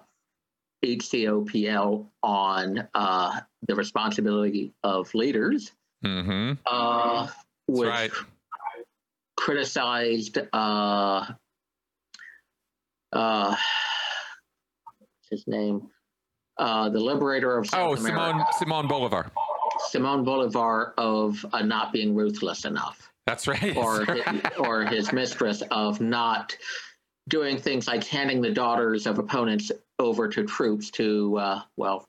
[0.86, 5.72] HCOPL on uh, the responsibility of leaders,
[6.04, 6.52] mm-hmm.
[6.66, 7.28] uh,
[7.66, 8.10] which right.
[9.36, 11.26] criticized uh,
[13.12, 13.56] uh,
[15.30, 15.88] his name,
[16.58, 19.30] uh, the liberator of South oh Simón Simón Bolívar.
[19.92, 23.10] Simón Bolívar of uh, not being ruthless enough.
[23.26, 23.76] That's right.
[23.76, 24.24] Or his,
[24.58, 26.56] or his mistress of not
[27.28, 32.04] doing things like handing the daughters of opponents over to troops to uh, well.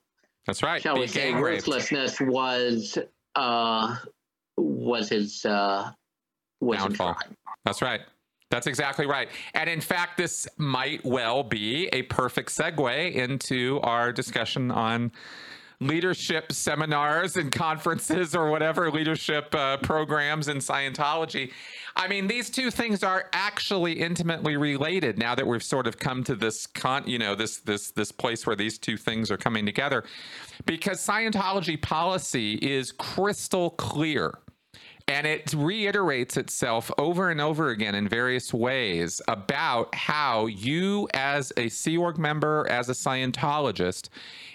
[0.46, 0.80] That's right.
[0.80, 2.98] Shall we say ruthlessness was
[3.34, 3.96] uh,
[4.56, 5.90] was his uh,
[6.60, 7.16] was downfall.
[7.64, 8.00] That's right.
[8.50, 9.28] That's exactly right.
[9.52, 15.12] And in fact, this might well be a perfect segue into our discussion on
[15.80, 21.52] leadership seminars and conferences or whatever leadership uh, programs in Scientology.
[21.94, 25.18] I mean, these two things are actually intimately related.
[25.18, 28.46] Now that we've sort of come to this con, you know, this this this place
[28.46, 30.04] where these two things are coming together,
[30.66, 34.34] because Scientology policy is crystal clear.
[35.08, 41.50] And it reiterates itself over and over again in various ways about how you, as
[41.56, 44.10] a Sea Org member, as a Scientologist,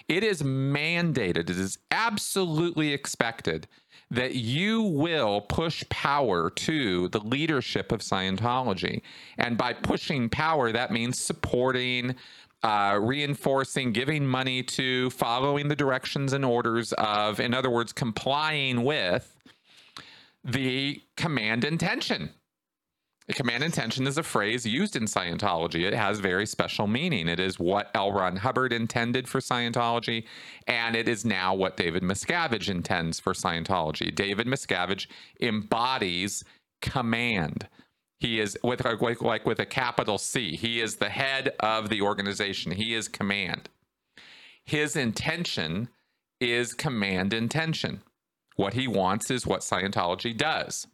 [0.08, 3.66] it is mandated, it is absolutely expected
[4.10, 9.02] that you will push power to the leadership of Scientology.
[9.38, 12.14] And by pushing power, that means supporting,
[12.62, 18.84] uh, reinforcing, giving money to, following the directions and orders of, in other words, complying
[18.84, 19.34] with
[20.44, 22.30] the command intention
[23.32, 25.82] Command intention is a phrase used in Scientology.
[25.86, 27.26] It has very special meaning.
[27.26, 28.12] It is what L.
[28.12, 30.24] Ron Hubbard intended for Scientology,
[30.66, 34.14] and it is now what David Miscavige intends for Scientology.
[34.14, 35.06] David Miscavige
[35.40, 36.44] embodies
[36.82, 37.66] command.
[38.20, 40.54] He is with like, like with a capital C.
[40.56, 42.72] He is the head of the organization.
[42.72, 43.70] He is command.
[44.66, 45.88] His intention
[46.40, 48.02] is command intention.
[48.56, 50.86] What he wants is what Scientology does.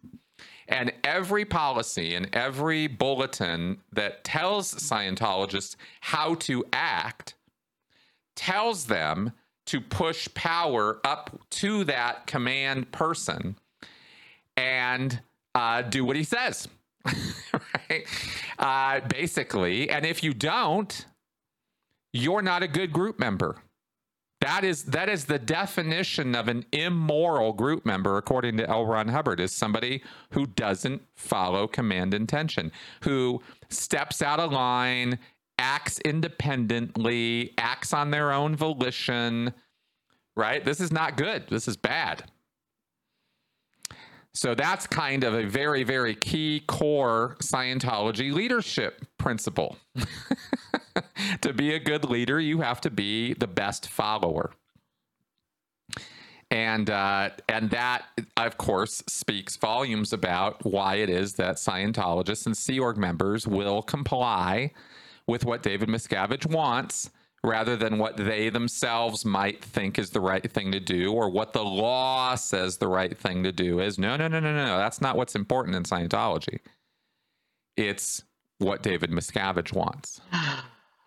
[0.68, 7.35] And every policy and every bulletin that tells Scientologists how to act
[8.37, 9.33] tells them
[9.66, 13.57] to push power up to that command person
[14.57, 15.20] and
[15.55, 16.68] uh, do what he says.
[17.53, 18.07] right?
[18.59, 19.90] Uh, basically.
[19.90, 21.07] And if you don't,
[22.12, 23.57] you're not a good group member.
[24.40, 28.87] That is that is the definition of an immoral group member, according to L.
[28.87, 32.72] Ron Hubbard, is somebody who doesn't follow command intention,
[33.03, 35.18] who steps out of line,
[35.59, 39.53] acts independently, acts on their own volition.
[40.37, 40.64] Right?
[40.64, 41.46] This is not good.
[41.48, 42.24] This is bad.
[44.33, 49.77] So that's kind of a very, very key core Scientology leadership principle.
[51.40, 54.53] to be a good leader, you have to be the best follower.
[56.52, 62.57] And uh, and that, of course, speaks volumes about why it is that Scientologists and
[62.57, 64.73] Sea Org members will comply
[65.29, 67.11] with what David Miscavige wants
[67.45, 71.53] rather than what they themselves might think is the right thing to do or what
[71.53, 73.99] the law says the right thing to do is.
[73.99, 74.79] No, no, no, no, no.
[74.79, 76.59] That's not what's important in Scientology.
[77.77, 78.25] It's
[78.59, 80.21] what David Miscavige wants.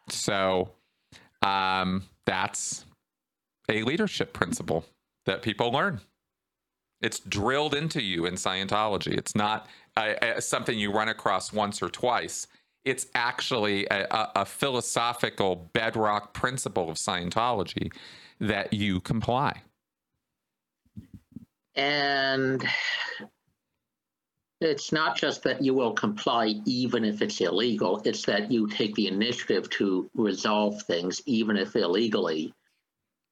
[0.09, 0.69] So
[1.43, 2.85] um, that's
[3.69, 4.85] a leadership principle
[5.25, 6.01] that people learn
[7.01, 9.17] It's drilled into you in Scientology.
[9.17, 9.67] It's not
[9.97, 12.47] a, something you run across once or twice.
[12.85, 17.93] It's actually a, a philosophical bedrock principle of Scientology
[18.39, 19.61] that you comply.
[21.75, 22.63] And
[24.61, 28.95] it's not just that you will comply even if it's illegal, it's that you take
[28.95, 32.53] the initiative to resolve things, even if illegally,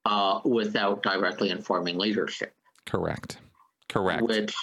[0.06, 2.54] uh, without directly informing leadership.
[2.86, 3.38] Correct.
[3.88, 4.24] Correct.
[4.24, 4.54] Which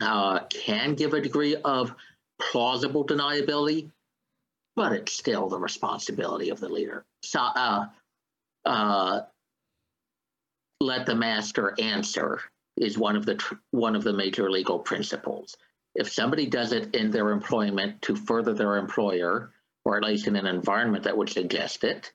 [0.00, 1.94] uh, can give a degree of
[2.40, 3.90] plausible deniability,
[4.76, 7.04] but it's still the responsibility of the leader.
[7.22, 7.86] So, uh,
[8.64, 9.20] uh,
[10.80, 12.40] let the master answer
[12.76, 15.56] is one of the tr- one of the major legal principles.
[15.94, 19.52] If somebody does it in their employment to further their employer,
[19.84, 22.12] or at least in an environment that would suggest it,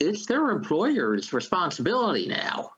[0.00, 2.72] it's their employer's responsibility now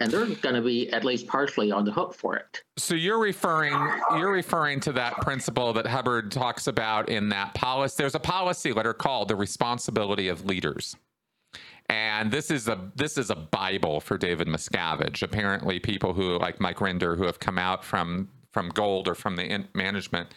[0.00, 2.62] and they're going to be at least partially on the hook for it.
[2.76, 3.74] So you're referring
[4.16, 7.96] you're referring to that principle that Hubbard talks about in that policy.
[7.98, 10.96] There's a policy letter called the responsibility of leaders.
[11.90, 15.22] And this is a this is a bible for David Miscavige.
[15.22, 19.36] Apparently, people who like Mike Rinder who have come out from from Gold or from
[19.36, 20.30] the management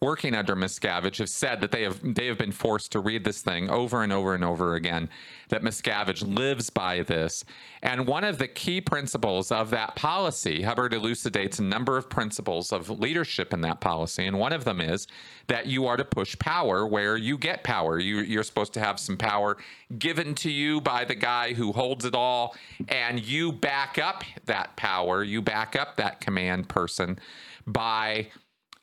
[0.00, 3.40] working under Miscavige have said that they have they have been forced to read this
[3.40, 5.08] thing over and over and over again.
[5.48, 7.44] That Miscavige lives by this,
[7.82, 12.72] and one of the key principles of that policy, Hubbard elucidates a number of principles
[12.72, 15.06] of leadership in that policy, and one of them is
[15.46, 17.98] that you are to push power where you get power.
[17.98, 19.56] You, you're supposed to have some power
[19.98, 22.56] given to you by the guy who holds it all,
[22.88, 25.22] and you back up that power.
[25.22, 27.18] You back up that command person
[27.66, 28.28] by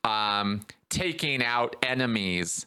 [0.04, 2.66] um, taking out enemies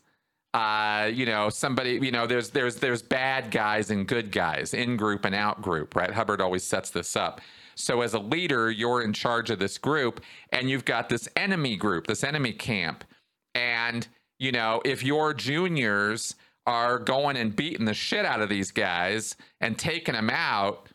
[0.58, 4.98] uh, you know, somebody, you know, there's there's there's bad guys and good guys, in
[4.98, 6.12] group and out group, right?
[6.12, 7.42] Hubbard always sets this up.
[7.76, 10.22] So as a leader, you're in charge of this group,
[10.52, 13.04] and you've got this enemy group, this enemy camp,
[13.54, 14.08] and
[14.40, 16.34] you know, if your juniors
[16.66, 20.90] are going and beating the shit out of these guys and taking them out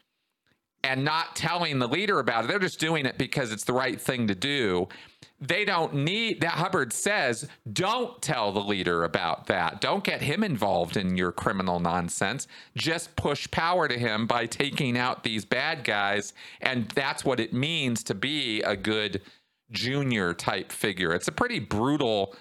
[0.83, 4.01] and not telling the leader about it, they're just doing it because it's the right
[4.01, 4.89] thing to do
[5.43, 9.81] they don't need that Hubbard says, don't tell the leader about that.
[9.81, 12.47] Don't get him involved in your criminal nonsense.
[12.77, 16.33] Just push power to him by taking out these bad guys.
[16.61, 19.21] And that's what it means to be a good
[19.73, 21.13] junior type figure.
[21.13, 22.37] It's a pretty brutal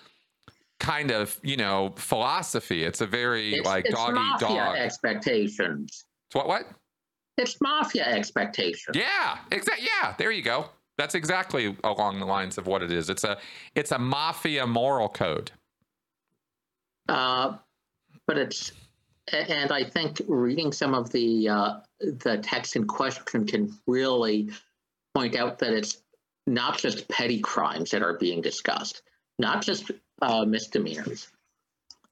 [0.80, 2.84] kind of, you know, philosophy.
[2.84, 4.78] It's a very it's, like it's dog eat dog.
[4.78, 6.06] expectations.
[6.28, 6.68] It's what what?
[7.38, 8.96] It's mafia expectations.
[8.96, 9.88] Yeah, exactly.
[9.88, 10.70] Yeah, there you go.
[11.02, 13.10] That's exactly along the lines of what it is.
[13.10, 13.40] It's a
[13.74, 15.50] it's a mafia moral code.
[17.10, 17.58] Uh,
[18.28, 18.72] but it's
[19.34, 24.52] and I think reading some of the uh, the text in question can really
[25.16, 26.04] point out that it's
[26.46, 29.02] not just petty crimes that are being discussed,
[29.40, 29.90] not just
[30.22, 31.30] uh, misdemeanors.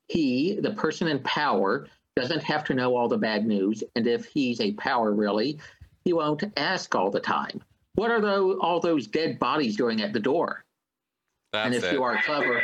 [0.08, 1.86] He, the person in power,
[2.16, 5.60] doesn't have to know all the bad news, and if he's a power really,
[6.06, 7.62] he won't ask all the time.
[7.96, 10.64] What are those, all those dead bodies doing at the door?
[11.52, 11.94] That's and if it.
[11.94, 12.64] you are clever,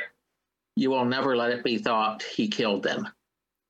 [0.75, 3.07] you will never let it be thought he killed them.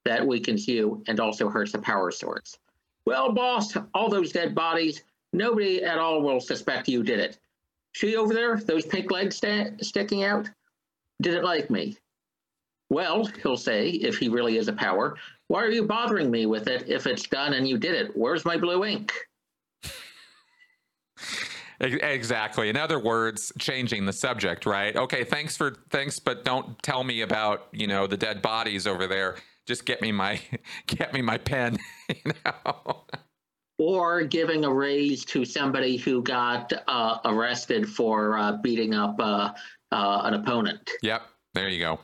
[0.04, 2.58] That weakens you and also hurts the power source.
[3.06, 5.04] Well, boss, all those dead bodies,
[5.34, 7.38] nobody at all will suspect you did it.
[7.94, 10.50] She over there, those pink legs st- sticking out,
[11.22, 11.98] didn't like me.
[12.90, 15.16] Well, he'll say, if he really is a power,
[15.48, 18.16] why are you bothering me with it if it's done and you did it?
[18.16, 19.14] Where's my blue ink?
[21.80, 22.70] Exactly.
[22.70, 24.96] In other words, changing the subject, right?
[24.96, 29.08] Okay, thanks for thanks, but don't tell me about you know the dead bodies over
[29.08, 29.36] there.
[29.66, 30.40] Just get me my
[30.88, 31.78] get me my pen.
[32.24, 33.04] You know.
[33.78, 39.52] Or giving a raise to somebody who got uh, arrested for uh, beating up uh,
[39.92, 40.90] uh an opponent.
[41.02, 41.24] Yep.
[41.56, 42.00] There you go.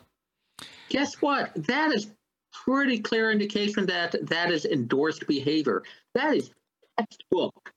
[0.89, 1.51] Guess what?
[1.67, 2.11] That is
[2.51, 5.83] pretty clear indication that that is endorsed behavior.
[6.15, 6.51] That is
[6.97, 7.71] textbook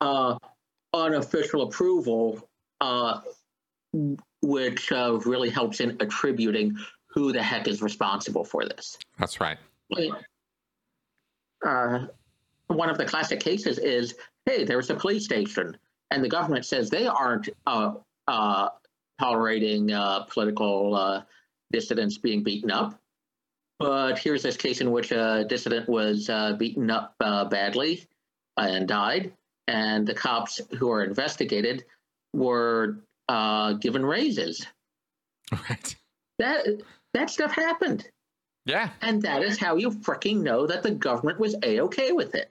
[0.00, 0.38] uh,
[1.04, 2.48] unofficial approval,
[2.80, 3.20] uh,
[4.42, 6.76] which uh, really helps in attributing
[7.06, 8.98] who the heck is responsible for this.
[9.18, 9.58] That's right.
[11.64, 12.06] Uh,
[12.66, 15.76] one of the classic cases is hey, there's a police station,
[16.10, 17.94] and the government says they aren't uh,
[18.28, 18.68] uh,
[19.18, 21.24] tolerating uh, political
[21.72, 22.98] dissidents being beaten up.
[23.78, 28.06] But here's this case in which a dissident was beaten up badly
[28.56, 29.32] and died
[29.68, 31.84] and the cops who are investigated
[32.32, 32.98] were
[33.28, 34.66] uh, given raises.
[35.52, 35.96] Right.
[36.38, 36.66] That
[37.14, 38.08] that stuff happened.
[38.64, 38.90] Yeah.
[39.00, 42.50] And that is how you freaking know that the government was a okay with it.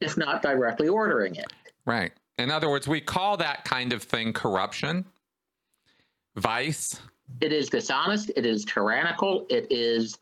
[0.00, 1.52] if not directly ordering it.
[1.86, 2.12] Right.
[2.38, 5.04] In other words, we call that kind of thing corruption,
[6.36, 7.00] vice.
[7.40, 10.18] It is dishonest, it is tyrannical, it is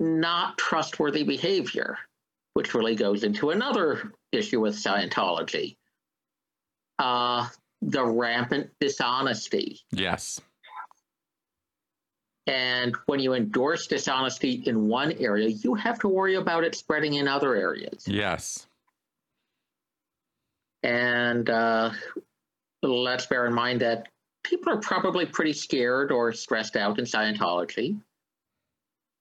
[0.00, 1.98] not trustworthy behavior,
[2.54, 5.76] which really goes into another issue with Scientology.
[6.98, 7.48] Uh,
[7.82, 9.80] the rampant dishonesty.
[9.92, 10.40] Yes.
[12.46, 17.14] And when you endorse dishonesty in one area, you have to worry about it spreading
[17.14, 18.06] in other areas.
[18.06, 18.66] Yes.
[20.82, 21.90] And uh,
[22.82, 24.08] let's bear in mind that
[24.44, 27.98] people are probably pretty scared or stressed out in Scientology.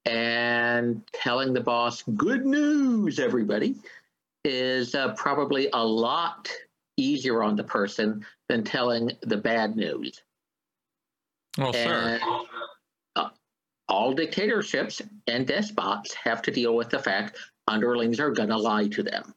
[0.06, 3.76] And telling the boss, good news, everybody,
[4.46, 6.50] is uh, probably a lot
[6.98, 10.22] easier on the person than telling the bad news.
[11.58, 12.42] Well, and, sure.
[13.16, 13.30] Uh,
[13.88, 17.38] all dictatorships and despots have to deal with the fact
[17.68, 19.34] underlings are going to lie to them.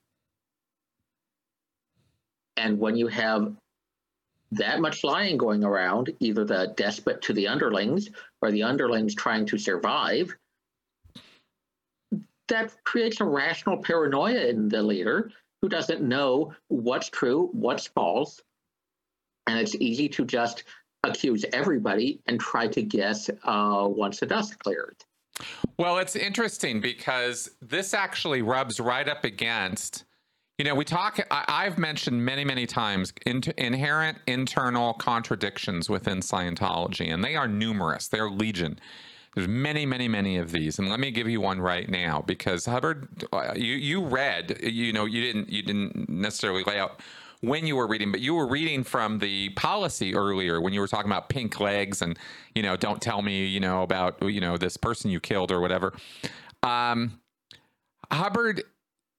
[2.57, 3.55] And when you have
[4.53, 8.09] that much lying going around, either the despot to the underlings
[8.43, 10.35] or the underlings trying to survive,
[12.49, 15.31] that creates a rational paranoia in the leader
[15.63, 18.41] who doesn't know what's true, what's false.
[19.47, 20.65] And it's easy to just
[21.05, 24.97] accuse everybody and try to guess uh, once the dust clears.
[25.79, 30.05] Well, it's interesting because this actually rubs right up against
[30.59, 36.19] you know, we talk, I, have mentioned many, many times inter, inherent internal contradictions within
[36.19, 38.09] Scientology, and they are numerous.
[38.09, 38.81] They're legion.
[39.39, 42.67] There's many, many, many of these, and let me give you one right now because
[42.67, 47.01] Hubbard, uh, you you read, you know, you didn't you didn't necessarily lay out
[47.41, 50.89] when you were reading, but you were reading from the policy earlier when you were
[50.89, 52.19] talking about pink legs and
[52.57, 55.61] you know, don't tell me, you know, about you know this person you killed or
[55.61, 55.95] whatever.
[56.65, 57.21] Um,
[58.11, 58.65] Hubbard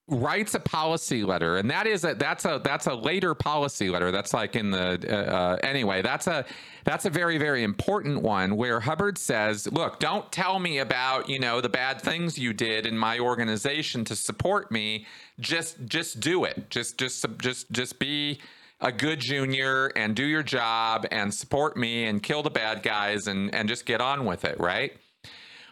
[0.09, 4.11] writes a policy letter and that is a that's a that's a later policy letter
[4.11, 6.43] that's like in the uh, uh, anyway that's a
[6.83, 11.39] that's a very very important one where hubbard says look don't tell me about you
[11.39, 15.05] know the bad things you did in my organization to support me.
[15.39, 16.69] Just just do it.
[16.69, 18.39] Just just just just be
[18.81, 23.27] a good junior and do your job and support me and kill the bad guys
[23.27, 24.93] and and just get on with it right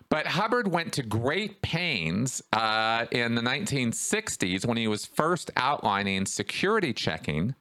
[0.09, 6.25] but Hubbard went to great pains uh, in the 1960s when he was first outlining
[6.25, 7.55] security checking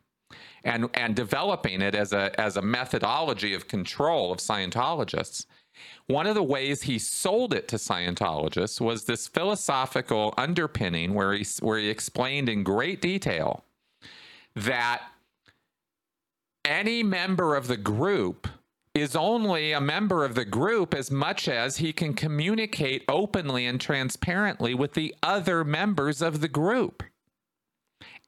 [0.65, 5.47] and, and developing it as a, as a methodology of control of Scientologists.
[6.07, 11.45] One of the ways he sold it to Scientologists was this philosophical underpinning where he,
[11.61, 13.65] where he explained in great detail
[14.55, 15.03] that
[16.65, 18.49] any member of the group
[18.97, 23.79] is only a member of the group as much as he can communicate openly and
[23.79, 27.03] transparently with the other members of the group.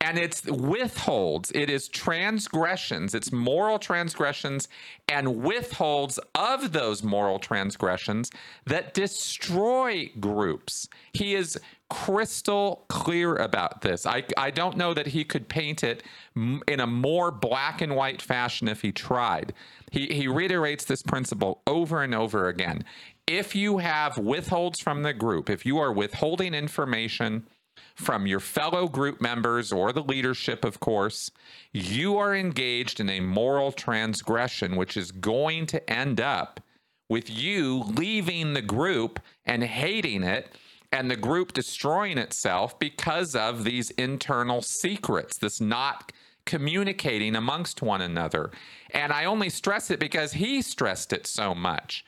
[0.00, 4.68] And it's withholds, it is transgressions, it's moral transgressions
[5.08, 8.30] and withholds of those moral transgressions
[8.66, 10.86] that destroy groups.
[11.14, 11.58] He is
[11.90, 14.04] crystal clear about this.
[14.04, 16.02] I, I don't know that he could paint it
[16.36, 19.54] in a more black and white fashion if he tried.
[19.90, 22.84] He, he reiterates this principle over and over again.
[23.26, 27.46] If you have withholds from the group, if you are withholding information
[27.94, 31.30] from your fellow group members or the leadership, of course,
[31.72, 36.60] you are engaged in a moral transgression, which is going to end up
[37.08, 40.54] with you leaving the group and hating it
[40.92, 46.12] and the group destroying itself because of these internal secrets, this not
[46.46, 48.50] communicating amongst one another.
[48.92, 52.04] And I only stress it because he stressed it so much.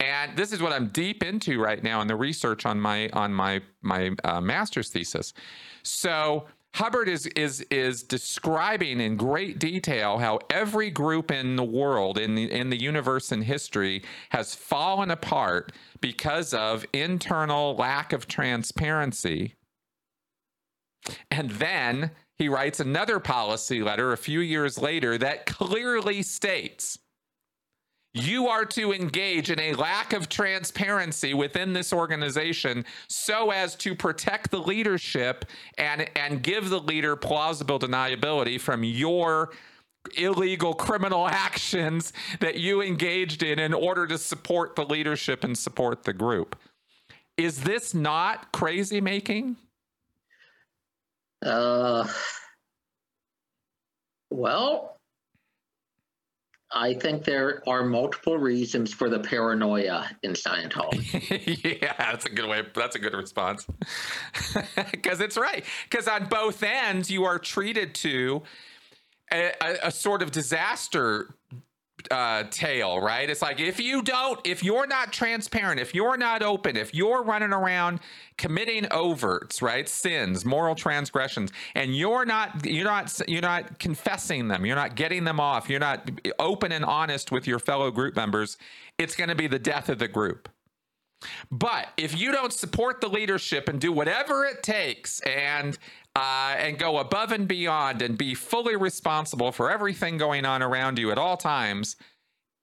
[0.00, 3.32] And this is what I'm deep into right now in the research on my on
[3.32, 5.32] my my uh, master's thesis.
[5.82, 6.46] So
[6.76, 12.34] Hubbard is is is describing in great detail how every group in the world in
[12.34, 15.72] the in the universe and history has fallen apart
[16.02, 19.54] because of internal lack of transparency.
[21.30, 26.98] And then he writes another policy letter a few years later that clearly states
[28.16, 33.94] you are to engage in a lack of transparency within this organization so as to
[33.94, 35.44] protect the leadership
[35.76, 39.50] and and give the leader plausible deniability from your
[40.16, 46.04] illegal criminal actions that you engaged in in order to support the leadership and support
[46.04, 46.56] the group.
[47.36, 49.56] Is this not crazy making?
[51.44, 52.08] Uh,
[54.30, 54.95] well,
[56.72, 61.80] I think there are multiple reasons for the paranoia in Scientology.
[61.82, 62.62] yeah, that's a good way.
[62.74, 63.66] That's a good response.
[64.90, 65.64] Because it's right.
[65.88, 68.42] Because on both ends, you are treated to
[69.32, 71.34] a, a, a sort of disaster
[72.10, 73.28] uh, tale, right?
[73.28, 77.22] It's like if you don't, if you're not transparent, if you're not open, if you're
[77.22, 78.00] running around
[78.38, 84.66] committing overts, right, sins, moral transgressions, and you're not, you're not, you're not confessing them,
[84.66, 88.56] you're not getting them off, you're not open and honest with your fellow group members,
[88.98, 90.48] it's going to be the death of the group.
[91.50, 95.78] But if you don't support the leadership and do whatever it takes and
[96.16, 100.98] uh, and go above and beyond and be fully responsible for everything going on around
[100.98, 101.96] you at all times,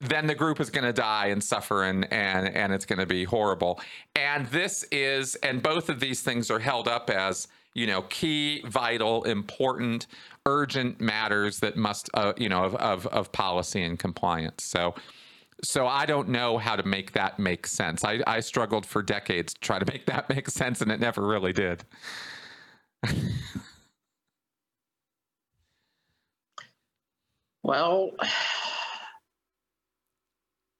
[0.01, 3.05] then the group is going to die and suffer and and and it's going to
[3.05, 3.79] be horrible.
[4.15, 8.63] And this is and both of these things are held up as you know key,
[8.65, 10.07] vital, important,
[10.47, 14.63] urgent matters that must uh, you know of, of of policy and compliance.
[14.63, 14.95] So
[15.63, 18.03] so I don't know how to make that make sense.
[18.03, 21.21] I, I struggled for decades to try to make that make sense, and it never
[21.21, 21.85] really did.
[27.63, 28.11] well,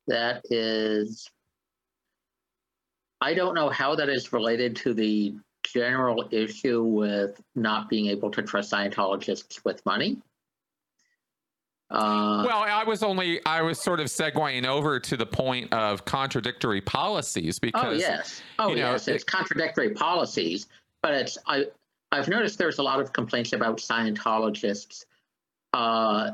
[0.08, 1.30] that is,
[3.22, 8.30] I don't know how that is related to the general issue with not being able
[8.32, 10.18] to trust Scientologists with money.
[11.90, 16.06] Uh, well, I was only I was sort of segueing over to the point of
[16.06, 20.68] contradictory policies oh, because oh yes, oh you know, yes, it's it, contradictory policies,
[21.04, 21.66] but it's I
[22.14, 25.06] I've noticed there's a lot of complaints about Scientologists
[25.74, 26.32] uh,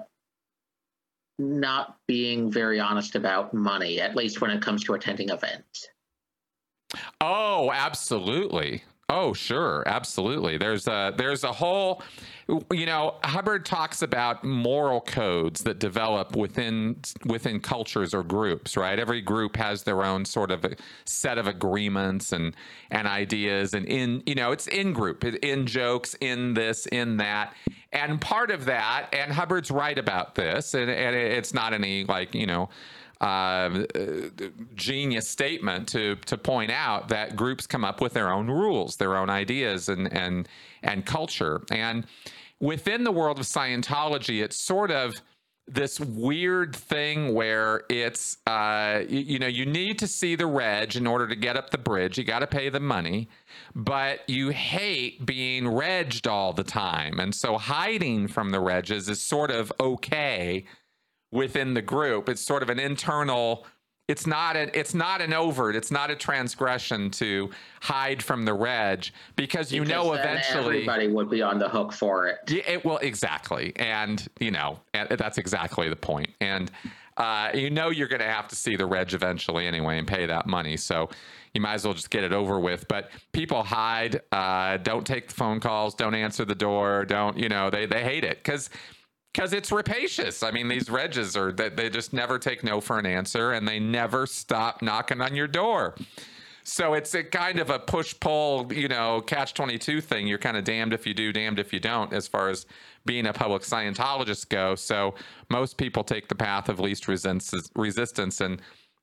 [1.39, 5.87] not being very honest about money, at least when it comes to attending events.
[7.21, 8.83] Oh, absolutely.
[9.09, 10.57] Oh, sure, absolutely.
[10.57, 12.03] There's a there's a whole
[12.71, 18.97] you know, Hubbard talks about moral codes that develop within within cultures or groups, right?
[18.99, 20.65] Every group has their own sort of
[21.05, 22.55] set of agreements and
[22.91, 27.53] and ideas and in, you know, it's in group, in jokes, in this, in that.
[27.91, 32.35] And part of that, and Hubbard's right about this, and, and it's not any like,
[32.35, 32.69] you know,
[33.21, 33.85] uh,
[34.75, 39.17] genius statement to to point out that groups come up with their own rules, their
[39.17, 40.47] own ideas, and and
[40.83, 41.61] and culture.
[41.71, 42.05] And
[42.59, 45.21] within the world of Scientology, it's sort of
[45.67, 50.95] this weird thing where it's uh, you, you, know you need to see the reg
[50.95, 52.17] in order to get up the bridge.
[52.17, 53.29] You got to pay the money.
[53.75, 57.19] But you hate being regged all the time.
[57.19, 60.65] And so hiding from the regs is sort of okay
[61.31, 62.29] within the group.
[62.29, 63.65] It's sort of an internal.
[64.07, 65.75] It's not an It's not an overt.
[65.75, 67.51] It's not a transgression to
[67.81, 71.93] hide from the reg because you because know eventually everybody would be on the hook
[71.93, 72.39] for it.
[72.47, 76.29] Yeah, it well exactly, and you know that's exactly the point.
[76.41, 76.71] And
[77.17, 80.25] uh, you know you're going to have to see the reg eventually anyway and pay
[80.25, 80.75] that money.
[80.75, 81.09] So
[81.53, 82.87] you might as well just get it over with.
[82.87, 87.49] But people hide, uh, don't take the phone calls, don't answer the door, don't you
[87.49, 88.71] know they they hate it because
[89.33, 90.43] because it's rapacious.
[90.43, 93.67] I mean, these regs are that they just never take no for an answer, and
[93.67, 95.95] they never stop knocking on your door.
[96.63, 100.27] So it's a kind of a push pull, you know, catch twenty two thing.
[100.27, 102.65] You're kind of damned if you do, damned if you don't, as far as
[103.05, 104.75] being a public Scientologist go.
[104.75, 105.15] So
[105.49, 108.61] most people take the path of least resistance, and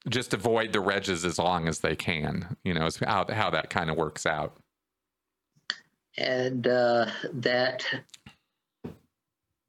[0.09, 2.57] just avoid the regs as long as they can.
[2.62, 4.57] You know, is how how that kind of works out.
[6.18, 7.85] And uh, that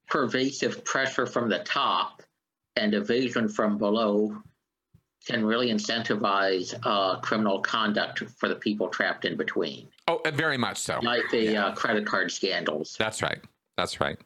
[0.08, 2.24] pervasive pressure from the top
[2.76, 4.36] and evasion from below
[5.28, 9.88] can really incentivize uh, criminal conduct for the people trapped in between.
[10.08, 11.00] Oh, uh, very much so.
[11.04, 11.66] Like the yeah.
[11.66, 12.96] uh, credit card scandals.
[12.98, 13.40] That's right.
[13.76, 14.18] That's right.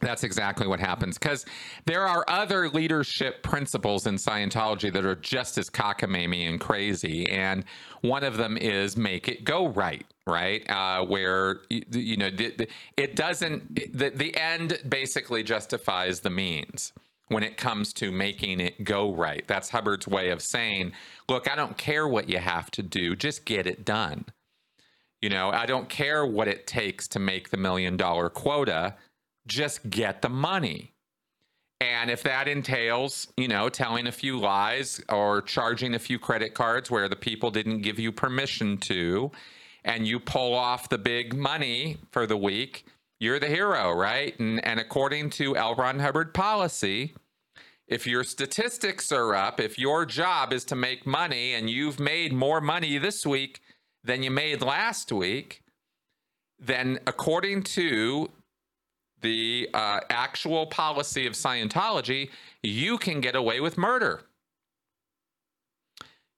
[0.00, 1.44] That's exactly what happens because
[1.84, 7.28] there are other leadership principles in Scientology that are just as cockamamie and crazy.
[7.28, 7.64] And
[8.02, 10.68] one of them is make it go right, right?
[10.68, 16.92] Uh, where, you, know, the, the, it doesn't, the, the end basically justifies the means
[17.28, 19.46] when it comes to making it go right.
[19.46, 20.92] That's Hubbard's way of saying,
[21.28, 24.26] look, I don't care what you have to do, just get it done.
[25.20, 28.94] You know, I don't care what it takes to make the million dollar quota
[29.46, 30.92] just get the money.
[31.80, 36.54] And if that entails, you know, telling a few lies or charging a few credit
[36.54, 39.30] cards where the people didn't give you permission to,
[39.88, 42.84] and you pull off the big money for the week,
[43.18, 44.38] you're the hero, right?
[44.38, 45.74] And, and according to L.
[45.74, 47.14] Ron Hubbard policy,
[47.88, 52.34] if your statistics are up, if your job is to make money and you've made
[52.34, 53.60] more money this week
[54.04, 55.62] than you made last week,
[56.58, 58.28] then according to
[59.22, 62.28] the uh, actual policy of Scientology,
[62.62, 64.20] you can get away with murder.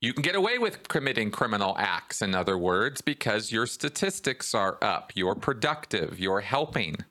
[0.00, 4.78] You can get away with committing criminal acts, in other words, because your statistics are
[4.80, 6.96] up, you're productive, you're helping.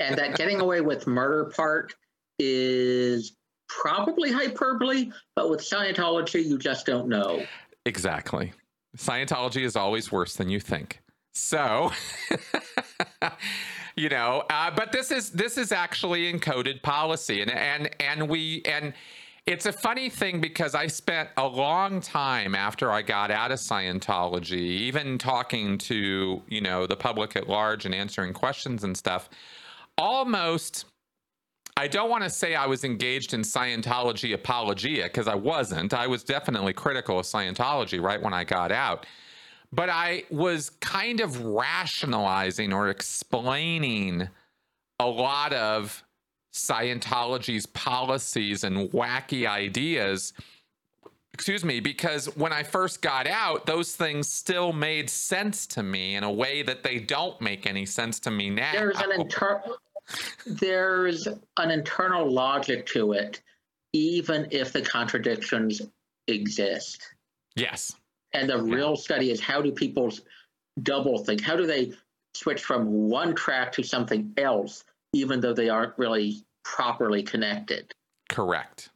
[0.00, 1.92] And that getting away with murder part
[2.38, 3.34] is
[3.68, 7.44] probably hyperbole, but with Scientology, you just don't know.
[7.84, 8.52] Exactly.
[8.96, 11.00] Scientology is always worse than you think.
[11.34, 11.92] So,
[13.96, 18.62] you know, uh, but this is this is actually encoded policy, and and and we
[18.64, 18.92] and
[19.48, 23.58] it's a funny thing because I spent a long time after I got out of
[23.58, 29.28] Scientology, even talking to you know the public at large and answering questions and stuff,
[29.96, 30.84] almost.
[31.76, 35.94] I don't want to say I was engaged in Scientology apologia because I wasn't.
[35.94, 39.06] I was definitely critical of Scientology right when I got out
[39.72, 44.28] but I was kind of rationalizing or explaining
[44.98, 46.02] a lot of
[46.58, 50.32] Scientology's policies and wacky ideas.
[51.32, 56.16] Excuse me, because when I first got out, those things still made sense to me
[56.16, 58.72] in a way that they don't make any sense to me now.
[58.72, 59.62] There's an inter-
[60.46, 61.28] there's
[61.58, 63.40] an internal logic to it,
[63.92, 65.82] even if the contradictions
[66.26, 67.02] exist.
[67.54, 67.94] Yes.
[68.32, 70.12] And the real study is how do people
[70.82, 71.40] double think?
[71.40, 71.92] How do they
[72.34, 76.42] switch from one track to something else, even though they aren't really
[76.76, 77.92] properly connected?
[78.28, 78.90] Correct.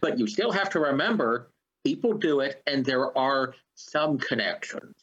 [0.00, 1.48] But you still have to remember
[1.84, 4.94] people do it, and there are some connections,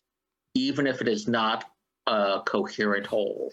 [0.53, 1.65] even if it is not
[2.07, 3.51] a coherent whole.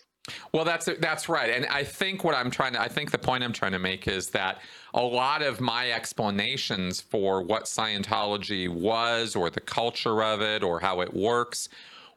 [0.53, 3.45] Well, that's that's right, and I think what I'm trying to I think the point
[3.45, 4.61] I'm trying to make is that
[4.93, 10.81] a lot of my explanations for what Scientology was, or the culture of it, or
[10.81, 11.69] how it works,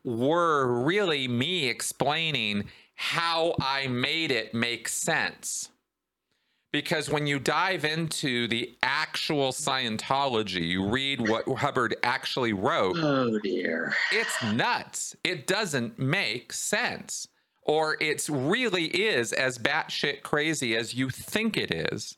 [0.03, 5.69] were really me explaining how I made it make sense.
[6.71, 12.95] Because when you dive into the actual Scientology, you read what Hubbard actually wrote.
[12.99, 13.95] Oh dear.
[14.11, 15.15] It's nuts.
[15.23, 17.27] It doesn't make sense
[17.69, 22.17] or it really is as batshit crazy as you think it is.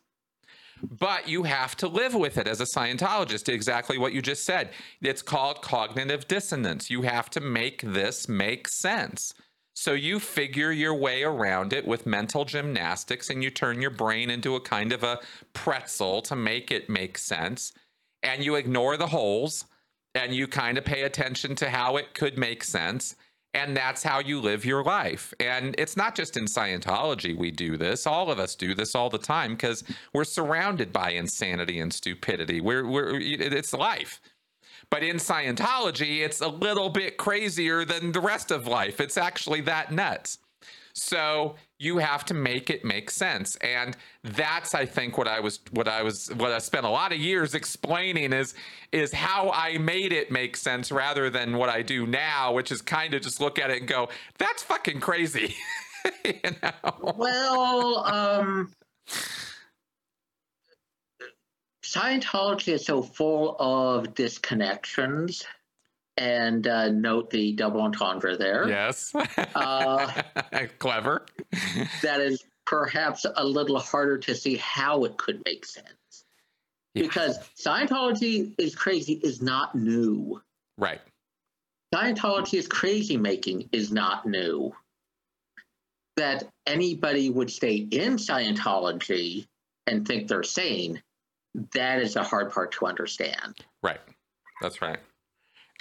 [0.81, 4.69] But you have to live with it as a Scientologist, exactly what you just said.
[5.01, 6.89] It's called cognitive dissonance.
[6.89, 9.33] You have to make this make sense.
[9.81, 14.29] So you figure your way around it with mental gymnastics and you turn your brain
[14.29, 15.19] into a kind of a
[15.53, 17.73] pretzel to make it make sense.
[18.21, 19.65] And you ignore the holes
[20.13, 23.15] and you kind of pay attention to how it could make sense
[23.55, 25.33] and that's how you live your life.
[25.39, 28.05] And it's not just in Scientology we do this.
[28.05, 32.61] All of us do this all the time because we're surrounded by insanity and stupidity.
[32.61, 34.21] We're, we're it's life.
[34.91, 38.99] But in Scientology, it's a little bit crazier than the rest of life.
[38.99, 40.37] It's actually that nuts.
[40.93, 43.55] So you have to make it make sense.
[43.57, 47.13] And that's I think what I was what I was what I spent a lot
[47.13, 48.53] of years explaining is
[48.91, 52.81] is how I made it make sense rather than what I do now, which is
[52.81, 55.55] kind of just look at it and go, that's fucking crazy.
[56.25, 57.13] you know?
[57.15, 58.71] Well, um
[61.91, 65.43] Scientology is so full of disconnections
[66.15, 68.69] and uh, note the double entendre there.
[68.69, 69.13] Yes.
[69.55, 70.21] Uh,
[70.79, 71.25] Clever.
[72.01, 75.87] that is perhaps a little harder to see how it could make sense.
[76.93, 77.03] Yeah.
[77.03, 80.41] Because Scientology is crazy is not new.
[80.77, 81.01] Right.
[81.93, 84.73] Scientology is crazy making is not new.
[86.15, 89.47] That anybody would stay in Scientology
[89.87, 91.01] and think they're sane,
[91.73, 93.55] that is the hard part to understand.
[93.83, 94.01] Right.
[94.61, 94.99] That's right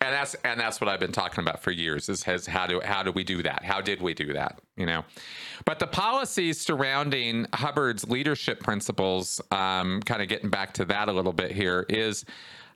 [0.00, 2.80] and that's and that's what I've been talking about for years is has how do
[2.80, 3.64] how do we do that?
[3.64, 4.60] How did we do that?
[4.76, 5.04] You know,
[5.66, 11.12] but the policies surrounding Hubbard's leadership principles, um, kind of getting back to that a
[11.12, 12.24] little bit here, is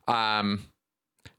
[0.07, 0.67] um,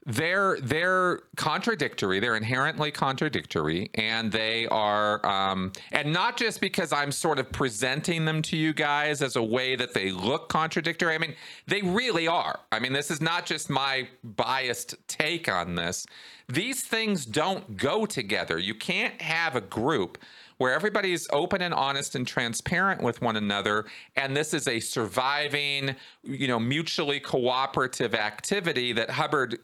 [0.05, 2.19] they're they're contradictory.
[2.19, 8.25] They're inherently contradictory and they are um, and not just because i'm sort of presenting
[8.25, 11.15] them to you guys as a way that they look contradictory.
[11.15, 11.33] I mean
[11.65, 12.59] they really are.
[12.71, 16.05] I mean this is not just my biased take on this.
[16.47, 18.59] These things don't go together.
[18.59, 20.19] You can't have a group
[20.57, 23.85] where everybody's open and honest and transparent with one another
[24.15, 29.57] and this is a surviving you know mutually cooperative activity that hubbard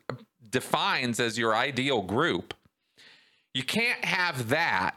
[0.52, 2.54] defines as your ideal group
[3.54, 4.96] you can't have that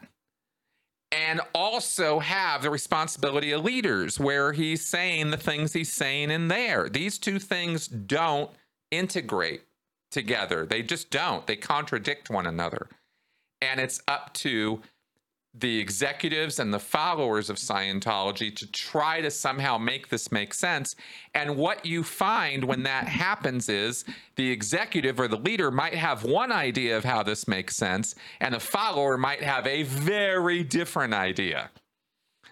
[1.10, 6.48] and also have the responsibility of leaders where he's saying the things he's saying in
[6.48, 6.88] there.
[6.88, 8.50] These two things don't
[8.90, 9.62] integrate
[10.10, 10.66] together.
[10.66, 11.46] They just don't.
[11.46, 12.88] They contradict one another.
[13.60, 14.80] And it's up to
[15.56, 20.96] the executives and the followers of Scientology to try to somehow make this make sense.
[21.34, 26.24] And what you find when that happens is the executive or the leader might have
[26.24, 31.14] one idea of how this makes sense, and the follower might have a very different
[31.14, 31.70] idea.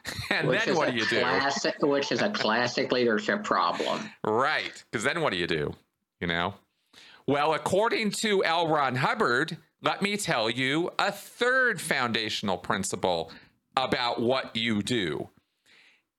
[0.31, 1.21] And Which then what do you do?
[1.21, 4.11] classic, Which is a classic leadership problem.
[4.27, 4.83] Right.
[4.91, 5.75] Because then what do you do?
[6.21, 6.55] You know?
[7.27, 8.67] Well, according to L.
[8.67, 13.33] Ron Hubbard, let me tell you a third foundational principle
[13.77, 15.29] about what you do.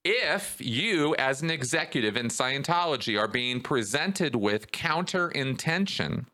[0.04, 6.26] If you, as an executive in Scientology, are being presented with counter intention,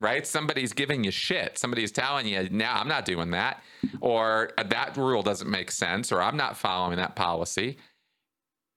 [0.00, 0.26] right?
[0.26, 1.58] Somebody's giving you shit.
[1.58, 3.62] Somebody's telling you, no, I'm not doing that.
[4.00, 6.10] Or uh, that rule doesn't make sense.
[6.10, 7.76] Or I'm not following that policy.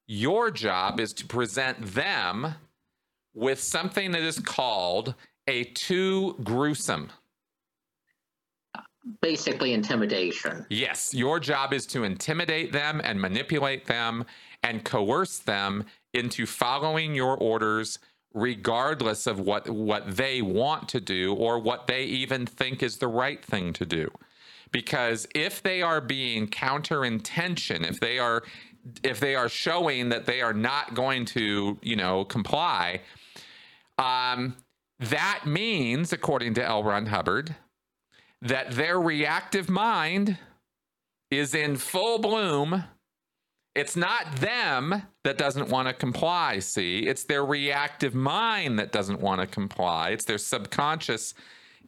[0.08, 2.56] Your job is to present them
[3.34, 5.16] with something that is called
[5.48, 7.12] a too gruesome.
[9.22, 10.66] Basically, intimidation.
[10.70, 14.26] Yes, your job is to intimidate them and manipulate them
[14.64, 18.00] and coerce them into following your orders
[18.34, 23.08] regardless of what what they want to do or what they even think is the
[23.08, 24.10] right thing to do.
[24.72, 28.44] Because if they are being counter intention, if they are
[29.04, 33.02] if they are showing that they are not going to, you know, comply,
[33.98, 34.56] um,
[35.00, 36.84] that means, according to L.
[36.84, 37.56] Ron Hubbard,
[38.42, 40.38] that their reactive mind
[41.32, 42.84] is in full bloom.
[43.74, 47.00] It's not them that doesn't want to comply, see?
[47.00, 50.12] It's their reactive mind that doesn't want to comply.
[50.12, 51.34] It's their subconscious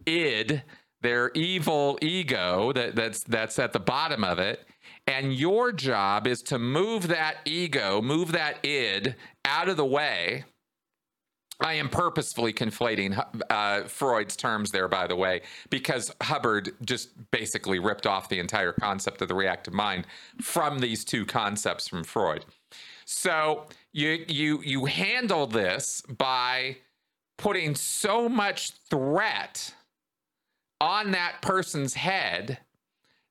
[0.06, 0.64] id,
[1.02, 4.66] their evil ego that, that's that's at the bottom of it.
[5.06, 10.44] And your job is to move that ego, move that id out of the way
[11.60, 17.80] I am purposefully conflating uh, Freud's terms there, by the way, because Hubbard just basically
[17.80, 20.06] ripped off the entire concept of the reactive mind
[20.40, 22.46] from these two concepts from Freud.
[23.06, 26.78] So you you you handle this by
[27.38, 29.74] putting so much threat
[30.80, 32.60] on that person's head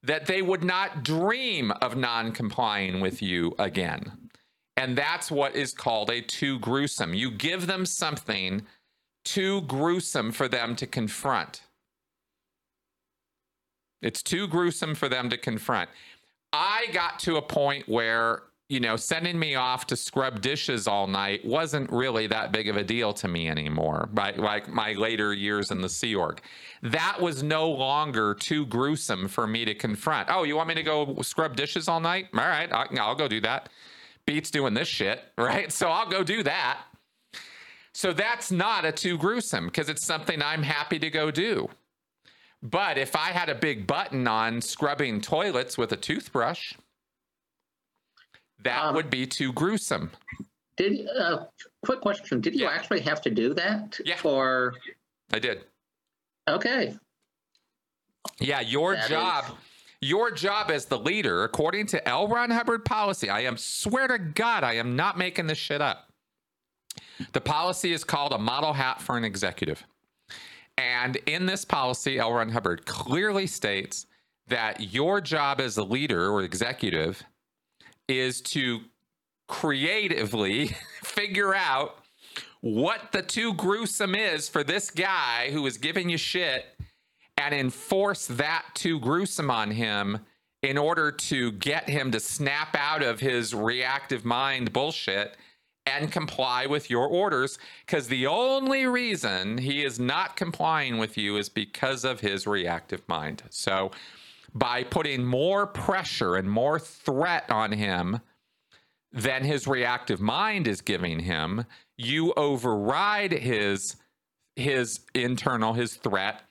[0.03, 4.26] that they would not dream of non-complying with you again.
[4.77, 7.15] And that's what is called a too gruesome.
[7.15, 8.67] You give them something
[9.25, 11.63] too gruesome for them to confront.
[14.03, 15.89] It's too gruesome for them to confront.
[16.53, 21.07] I got to a point where, you know, sending me off to scrub dishes all
[21.07, 24.39] night wasn't really that big of a deal to me anymore, right?
[24.39, 26.41] Like my later years in the Sea Org.
[26.83, 30.29] That was no longer too gruesome for me to confront.
[30.31, 32.29] Oh, you want me to go scrub dishes all night?
[32.35, 33.71] All right, I'll go do that
[34.27, 35.73] beats doing this shit, right?
[35.73, 36.81] So I'll go do that.
[37.95, 41.71] So that's not a too gruesome because it's something I'm happy to go do.
[42.63, 46.75] But if I had a big button on scrubbing toilets with a toothbrush,
[48.65, 50.11] that um, would be too gruesome.
[50.77, 51.45] Did uh,
[51.85, 52.41] quick question?
[52.41, 52.71] Did you yeah.
[52.71, 53.99] actually have to do that?
[54.05, 54.17] Yeah.
[54.25, 54.75] Or
[55.33, 55.65] I did.
[56.49, 56.95] Okay.
[58.41, 59.45] Yeah, your that job.
[59.45, 59.51] Is
[60.07, 62.29] your job as the leader, according to L.
[62.29, 66.09] Ron Hubbard policy, I am swear to God, I am not making this shit up.
[67.33, 69.85] The policy is called a model hat for an executive.
[70.79, 72.33] And in this policy, L.
[72.33, 74.07] Ron Hubbard clearly states
[74.47, 77.23] that your job as a leader or executive
[78.07, 78.81] is to
[79.49, 80.69] creatively
[81.03, 81.99] figure out
[82.61, 86.76] what the too gruesome is for this guy who is giving you shit
[87.37, 90.19] and enforce that too gruesome on him
[90.63, 95.37] in order to get him to snap out of his reactive mind bullshit
[95.87, 101.37] and comply with your orders because the only reason he is not complying with you
[101.37, 103.43] is because of his reactive mind.
[103.51, 103.93] So,
[104.53, 108.21] by putting more pressure and more threat on him
[109.13, 111.67] than his reactive mind is giving him,
[111.97, 113.97] you override his
[114.57, 116.46] his internal his threat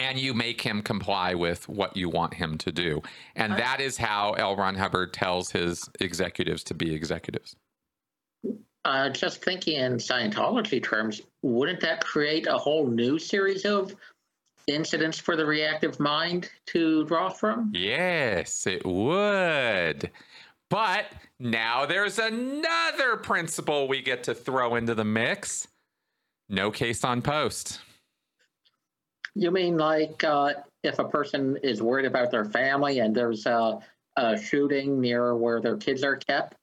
[0.00, 3.02] and you make him comply with what you want him to do.
[3.36, 4.56] And that is how L.
[4.56, 7.54] Ron Hubbard tells his executives to be executives.
[8.86, 13.94] Uh, just thinking in Scientology terms, wouldn't that create a whole new series of
[14.66, 17.70] incidents for the reactive mind to draw from?
[17.74, 20.10] Yes, it would.
[20.70, 21.06] But
[21.38, 25.68] now there's another principle we get to throw into the mix
[26.50, 27.80] no case on post.
[29.34, 33.78] You mean like uh, if a person is worried about their family and there's a,
[34.16, 36.56] a shooting near where their kids are kept,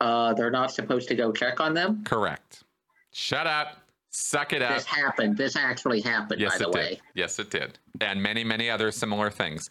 [0.00, 2.04] uh, they're not supposed to go check on them?
[2.04, 2.64] Correct.
[3.12, 3.78] Shut up.
[4.10, 4.76] Suck it up.
[4.76, 5.36] This happened.
[5.36, 6.88] This actually happened, yes, by the it way.
[6.90, 7.00] Did.
[7.14, 7.78] Yes, it did.
[8.00, 9.70] And many, many other similar things.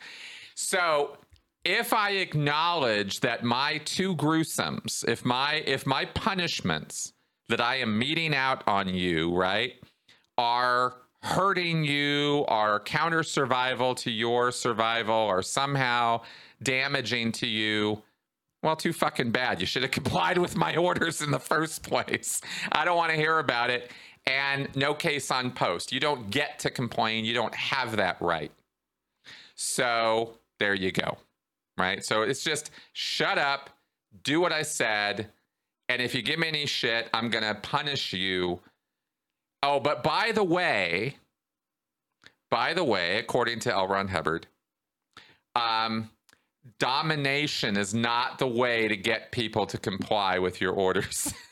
[0.56, 1.18] So
[1.64, 7.14] if I acknowledge that my too gruesomes, if my if my punishments
[7.48, 9.74] that I am meting out on you, right,
[10.38, 16.22] are hurting you, are counter survival to your survival, or somehow
[16.62, 18.02] damaging to you,
[18.62, 19.60] well, too fucking bad.
[19.60, 22.42] You should have complied with my orders in the first place.
[22.72, 23.92] I don't want to hear about it.
[24.26, 25.92] And no case on post.
[25.92, 27.26] You don't get to complain.
[27.26, 28.52] You don't have that right.
[29.56, 31.18] So there you go.
[31.78, 32.04] Right.
[32.06, 33.70] So it's just shut up,
[34.24, 35.30] do what I said.
[35.90, 38.62] And if you give me any shit, I'm going to punish you.
[39.64, 41.16] Oh, but by the way,
[42.52, 43.88] by the way, according to L.
[43.88, 44.46] Ron Hubbard,
[45.56, 46.10] um,
[46.80, 51.34] domination is not the way to get people to comply with your orders.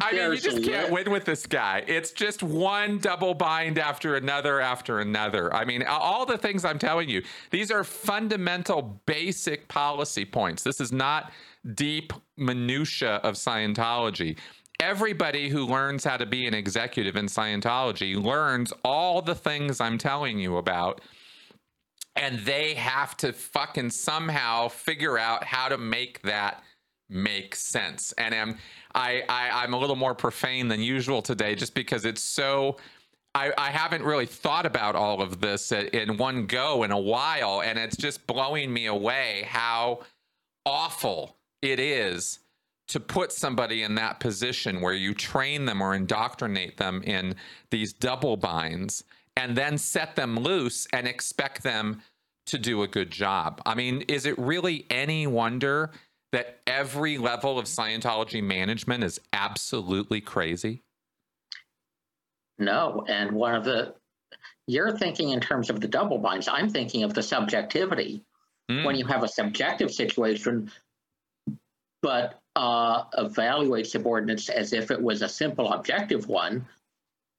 [0.00, 1.84] I mean, you just can't win with this guy.
[1.86, 5.54] It's just one double bind after another after another.
[5.54, 10.64] I mean, all the things I'm telling you, these are fundamental, basic policy points.
[10.64, 11.30] This is not
[11.74, 14.36] deep minutia of Scientology.
[14.78, 19.98] Everybody who learns how to be an executive in Scientology learns all the things I'm
[19.98, 21.00] telling you about
[22.16, 26.62] and they have to fucking somehow figure out how to make that
[27.08, 28.12] make sense.
[28.12, 28.58] And I'm
[28.94, 32.78] I, I am a little more profane than usual today, just because it's so.
[33.34, 37.60] I, I haven't really thought about all of this in one go in a while,
[37.60, 40.00] and it's just blowing me away how
[40.64, 42.40] awful it is
[42.88, 47.34] to put somebody in that position where you train them or indoctrinate them in
[47.70, 49.02] these double binds
[49.36, 52.00] and then set them loose and expect them
[52.46, 53.60] to do a good job.
[53.66, 55.90] I mean, is it really any wonder
[56.32, 60.82] that every level of Scientology management is absolutely crazy?
[62.58, 63.04] No.
[63.08, 63.94] And one of the,
[64.66, 66.48] you're thinking in terms of the double binds.
[66.48, 68.22] I'm thinking of the subjectivity.
[68.70, 68.84] Mm.
[68.84, 70.70] When you have a subjective situation,
[72.02, 76.66] but uh, evaluate subordinates as if it was a simple objective one,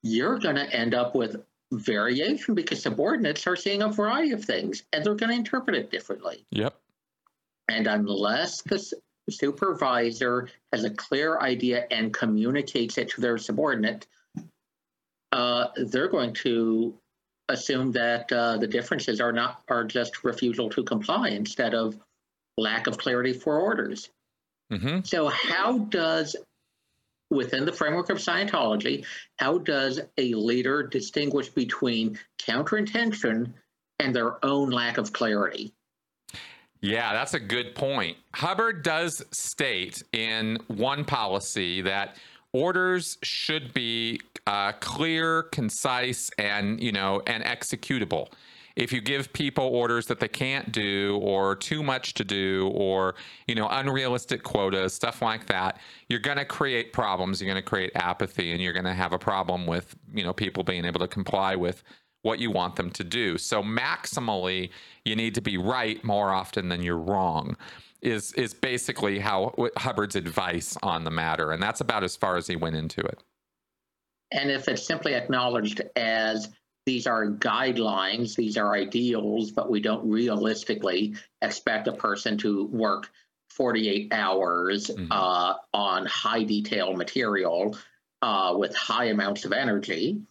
[0.04, 4.84] you're going to end up with variation because subordinates are seeing a variety of things
[4.94, 6.46] and they're going to interpret it differently.
[6.52, 6.76] Yep.
[7.68, 8.82] And unless the
[9.30, 14.08] supervisor has a clear idea and communicates it to their subordinate,
[15.34, 16.98] uh, they're going to
[17.50, 21.98] assume that uh, the differences are not are just refusal to comply instead of
[22.58, 24.10] lack of clarity for orders.
[24.72, 25.00] Mm-hmm.
[25.04, 26.36] So, how does
[27.30, 29.06] within the framework of Scientology,
[29.38, 33.54] how does a leader distinguish between counterintention
[34.00, 35.74] and their own lack of clarity?
[36.82, 38.18] Yeah, that's a good point.
[38.36, 42.16] Hubbard does state in one policy that
[42.54, 48.30] orders should be uh, clear, concise, and you know, and executable.
[48.78, 53.16] If you give people orders that they can't do, or too much to do, or
[53.48, 57.42] you know, unrealistic quotas, stuff like that, you're going to create problems.
[57.42, 60.32] You're going to create apathy, and you're going to have a problem with you know
[60.32, 61.84] people being able to comply with
[62.22, 63.40] what you want them to do.
[63.40, 64.70] So maximally,
[65.06, 67.58] you need to be right more often than you're wrong.
[68.04, 72.46] Is is basically how Hubbard's advice on the matter, and that's about as far as
[72.46, 73.24] he went into it.
[74.32, 76.50] And if it's simply acknowledged as
[76.88, 83.12] these are guidelines, these are ideals, but we don't realistically expect a person to work
[83.50, 85.12] 48 hours mm-hmm.
[85.12, 87.78] uh, on high detail material
[88.22, 90.22] uh, with high amounts of energy,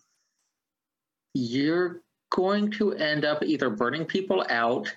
[1.34, 2.00] you're
[2.30, 4.90] going to end up either burning people out,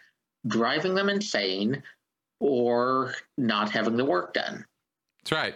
[0.47, 1.84] driving them insane,
[2.39, 4.66] or not having the work done.
[5.24, 5.55] That's right.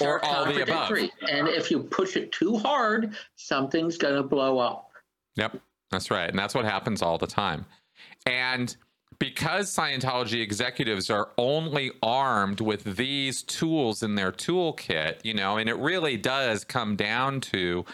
[0.00, 0.90] Or all the above.
[1.28, 4.90] And if you push it too hard, something's going to blow up.
[5.36, 5.56] Yep,
[5.90, 6.28] that's right.
[6.28, 7.66] And that's what happens all the time.
[8.26, 8.74] And
[9.18, 15.68] because Scientology executives are only armed with these tools in their toolkit, you know, and
[15.68, 17.84] it really does come down to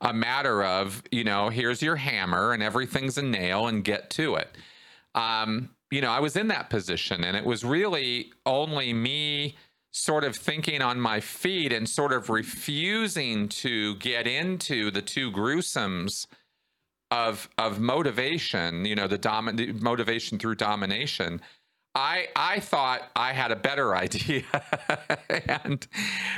[0.00, 4.34] a matter of, you know, here's your hammer and everything's a nail and get to
[4.34, 4.56] it.
[5.14, 9.56] Um, you know, I was in that position and it was really only me
[9.94, 15.30] sort of thinking on my feet and sort of refusing to get into the two
[15.30, 16.26] gruesomes
[17.12, 21.40] of of motivation, you know, the, dom- the motivation through domination
[21.94, 24.42] I I thought I had a better idea,
[25.28, 25.86] and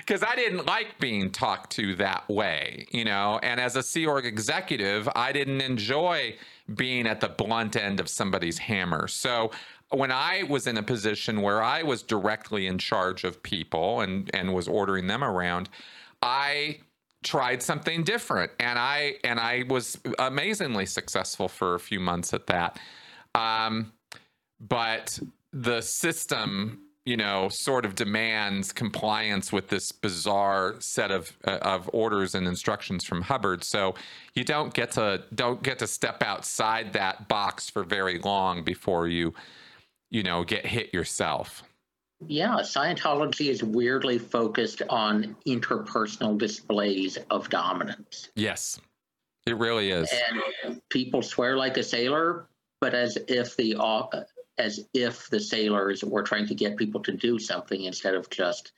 [0.01, 3.41] because I didn't like being talked to that way, you know.
[3.43, 6.37] And as a Sea Org executive, I didn't enjoy
[6.75, 9.09] being at the blunt end of somebody's hammer.
[9.09, 9.51] So
[9.91, 14.31] when I was in a position where I was directly in charge of people and
[14.35, 15.69] and was ordering them around,
[16.23, 16.81] I
[17.23, 18.53] tried something different.
[18.61, 22.79] And i and i was amazingly successful for a few months at that.
[23.35, 23.93] Um,
[24.61, 25.19] but
[25.53, 31.89] the system you know sort of demands compliance with this bizarre set of uh, of
[31.93, 33.65] orders and instructions from hubbard.
[33.65, 33.95] So
[34.35, 39.09] you don't get to don't get to step outside that box for very long before
[39.09, 39.35] you
[40.11, 41.63] you know get hit yourself
[42.27, 48.31] yeah, Scientology is weirdly focused on interpersonal displays of dominance.
[48.35, 48.81] Yes,
[49.47, 50.11] it really is.
[50.65, 52.47] And people swear like a sailor,
[52.81, 54.07] but as if the uh,
[54.57, 58.73] as if the sailors were trying to get people to do something instead of just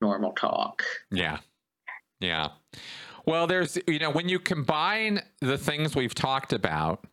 [0.00, 0.84] normal talk.
[1.10, 1.38] Yeah.
[2.20, 2.50] Yeah.
[3.26, 7.04] Well, there's you know when you combine the things we've talked about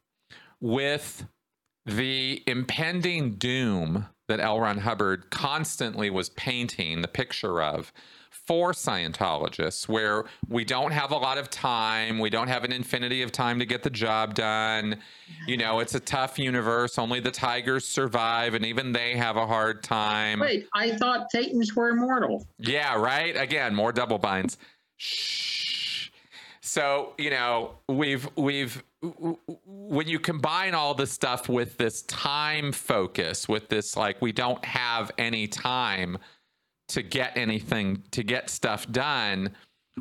[0.60, 1.26] with
[1.86, 4.60] the impending doom that L.
[4.60, 7.92] Ron Hubbard constantly was painting the picture of
[8.32, 13.22] for Scientologists, where we don't have a lot of time, we don't have an infinity
[13.22, 14.98] of time to get the job done.
[15.48, 16.98] You know, it's a tough universe.
[16.98, 20.40] Only the tigers survive, and even they have a hard time.
[20.40, 22.48] Wait, I thought Thetans were immortal.
[22.58, 23.36] Yeah, right.
[23.38, 24.58] Again, more double binds.
[24.98, 25.91] Shh.
[26.62, 28.84] So you know, we've we've
[29.66, 34.64] when you combine all this stuff with this time focus, with this like we don't
[34.64, 36.18] have any time
[36.90, 39.52] to get anything to get stuff done,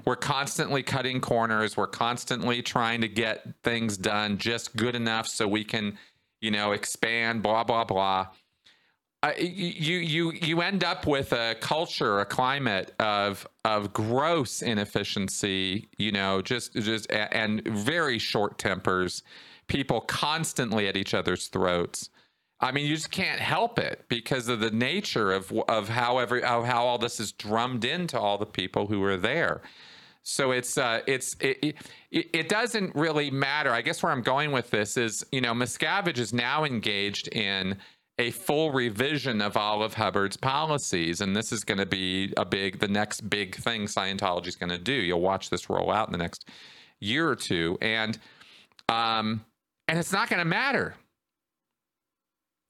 [0.04, 1.76] we're constantly cutting corners.
[1.76, 5.98] We're constantly trying to get things done just good enough so we can,
[6.40, 7.42] you know, expand.
[7.42, 8.28] Blah blah blah.
[9.38, 15.88] You you you end up with a culture, a climate of of gross inefficiency.
[15.98, 19.22] You know, just just and very short tempers.
[19.66, 22.08] People constantly at each other's throats.
[22.62, 26.42] I mean, you just can't help it because of the nature of of how every
[26.42, 29.60] of how all this is drummed into all the people who are there.
[30.22, 31.76] So it's uh, it's it,
[32.10, 33.70] it, it doesn't really matter.
[33.70, 37.78] I guess where I'm going with this is, you know, Miscavige is now engaged in
[38.20, 41.22] a full revision of all of Hubbard's policies.
[41.22, 44.68] And this is going to be a big, the next big thing Scientology is going
[44.68, 44.92] to do.
[44.92, 46.46] You'll watch this roll out in the next
[47.00, 47.78] year or two.
[47.80, 48.18] And,
[48.90, 49.42] um,
[49.88, 50.94] and it's not going to matter.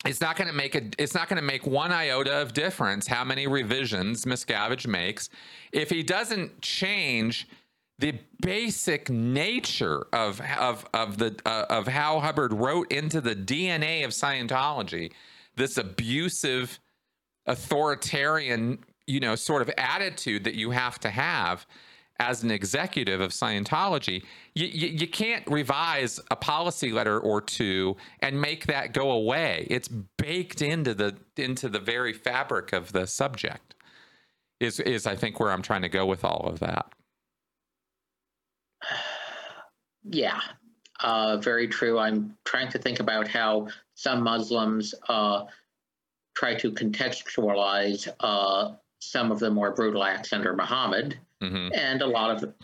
[0.07, 0.83] It's not going to make a.
[0.97, 5.29] It's not going to make one iota of difference how many revisions Miscavige makes
[5.73, 7.47] if he doesn't change
[7.99, 14.03] the basic nature of of of the uh, of how Hubbard wrote into the DNA
[14.03, 15.13] of Scientology
[15.61, 16.81] this abusive
[17.47, 21.67] authoritarian you know sort of attitude that you have to have
[22.21, 24.23] as an executive of Scientology,
[24.55, 29.67] you, you, you, can't revise a policy letter or two and make that go away.
[29.71, 33.75] It's baked into the into the very fabric of the subject.
[34.61, 36.93] Is is I think where I'm trying to go with all of that.
[40.03, 40.41] Yeah,
[41.01, 41.99] uh, very true.
[41.99, 43.69] I'm trying to think about how
[44.01, 45.45] some Muslims uh,
[46.35, 51.69] try to contextualize uh, some of the more brutal acts under Muhammad, mm-hmm.
[51.75, 52.55] and a lot of,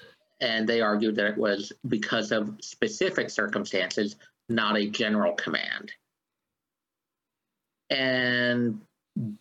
[0.41, 4.17] and they argued that it was because of specific circumstances,
[4.49, 5.93] not a general command.
[7.91, 8.81] And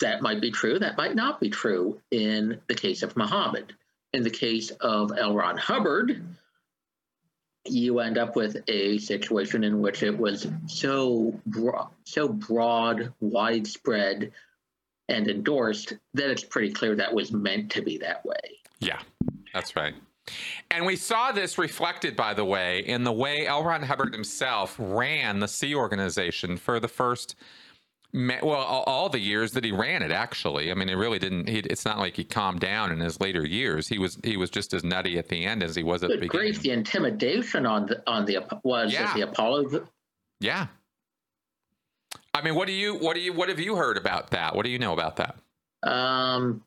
[0.01, 0.77] that might be true.
[0.77, 3.73] That might not be true in the case of Muhammad.
[4.11, 5.33] In the case of L.
[5.33, 6.21] Ron Hubbard,
[7.65, 14.31] you end up with a situation in which it was so broad, so broad, widespread,
[15.09, 18.59] and endorsed that it's pretty clear that was meant to be that way.
[18.79, 18.99] Yeah,
[19.53, 19.93] that's right.
[20.71, 23.63] And we saw this reflected, by the way, in the way L.
[23.63, 27.35] Ron Hubbard himself ran the Sea Organization for the first
[28.15, 30.71] well, all the years that he ran it, actually.
[30.71, 31.49] I mean, it really didn't.
[31.49, 33.89] He, it's not like he calmed down in his later years.
[33.89, 36.17] He was he was just as nutty at the end as he was at Good
[36.17, 36.53] the beginning.
[36.53, 39.13] Great, the intimidation on the on the was yeah.
[39.13, 39.87] the Apollo.
[40.39, 40.67] Yeah.
[42.33, 44.55] I mean, what do you what do you what have you heard about that?
[44.55, 45.35] What do you know about that?
[45.83, 46.63] Um,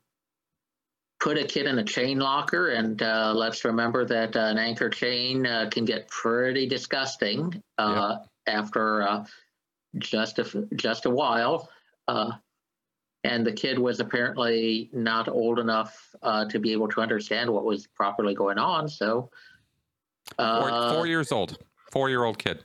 [1.19, 4.89] put a kid in a chain locker, and uh, let's remember that uh, an anchor
[4.89, 8.17] chain uh, can get pretty disgusting uh,
[8.47, 9.25] after uh,
[9.97, 11.69] just a just a while,
[12.07, 12.31] uh,
[13.23, 17.65] and the kid was apparently not old enough uh, to be able to understand what
[17.65, 18.87] was properly going on.
[18.87, 19.29] So,
[20.37, 21.57] uh, four, four years old,
[21.91, 22.63] four year old kid.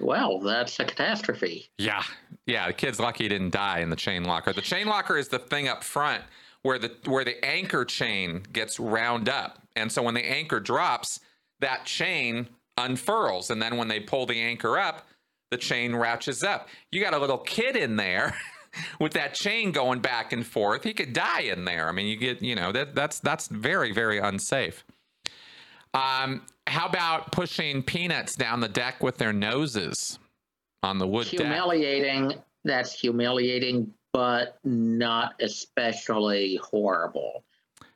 [0.00, 1.70] Well, that's a catastrophe.
[1.78, 2.02] Yeah,
[2.46, 2.66] yeah.
[2.66, 4.52] The kid's lucky he didn't die in the chain locker.
[4.52, 6.24] The chain locker is the thing up front
[6.62, 11.20] where the where the anchor chain gets round up, and so when the anchor drops,
[11.60, 15.06] that chain unfurls, and then when they pull the anchor up
[15.50, 16.68] the chain ratchets up.
[16.90, 18.34] You got a little kid in there
[19.00, 20.84] with that chain going back and forth.
[20.84, 21.88] He could die in there.
[21.88, 24.84] I mean, you get, you know, that that's that's very very unsafe.
[25.94, 30.18] Um, how about pushing peanuts down the deck with their noses
[30.82, 31.40] on the wood deck?
[31.40, 32.34] Humiliating.
[32.64, 37.44] That's humiliating, but not especially horrible.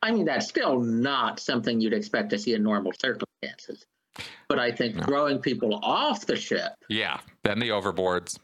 [0.02, 3.84] I mean, that's still not something you'd expect to see in normal circumstances.
[4.48, 5.02] But I think No.
[5.04, 8.38] throwing people off the ship, Yeah, then the overboards.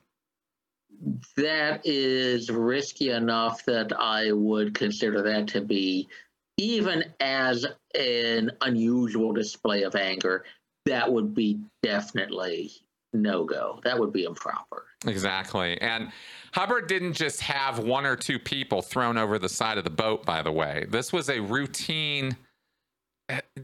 [1.36, 6.08] that is risky enough that I would consider that to be,
[6.56, 10.44] even as an unusual display of anger,
[10.86, 12.70] that would be definitely
[13.12, 13.80] no go.
[13.84, 14.84] That would be improper.
[15.06, 15.78] Exactly.
[15.80, 16.12] And
[16.52, 20.24] Hubbard didn't just have one or two people thrown over the side of the boat,
[20.24, 20.86] by the way.
[20.88, 22.36] This was a routine,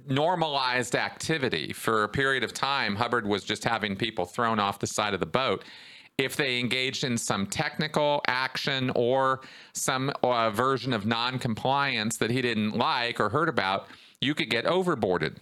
[0.08, 1.72] normalized activity.
[1.72, 5.20] For a period of time, Hubbard was just having people thrown off the side of
[5.20, 5.64] the boat.
[6.18, 9.40] If they engaged in some technical action or
[9.72, 13.86] some uh, version of non-compliance that he didn't like or heard about,
[14.20, 15.36] you could get overboarded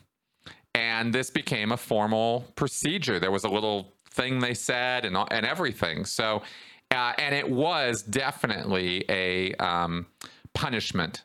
[0.75, 3.19] and this became a formal procedure.
[3.19, 6.05] There was a little thing they said and and everything.
[6.05, 6.43] So,
[6.91, 10.07] uh, and it was definitely a um,
[10.55, 11.23] punishment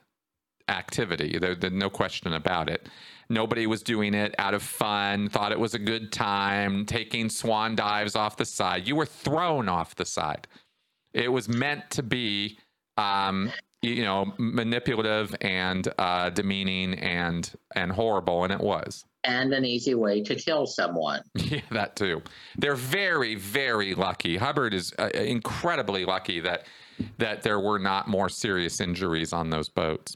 [0.67, 1.37] activity.
[1.37, 2.87] There, there's no question about it.
[3.29, 7.75] Nobody was doing it out of fun, thought it was a good time, taking swan
[7.75, 8.87] dives off the side.
[8.87, 10.47] You were thrown off the side.
[11.13, 12.59] It was meant to be,
[12.97, 13.51] um,
[13.81, 19.05] you know, manipulative and uh, demeaning and and horrible, and it was.
[19.23, 21.21] And an easy way to kill someone.
[21.35, 22.21] Yeah, that too.
[22.57, 24.37] They're very, very lucky.
[24.37, 26.65] Hubbard is uh, incredibly lucky that
[27.17, 30.15] that there were not more serious injuries on those boats.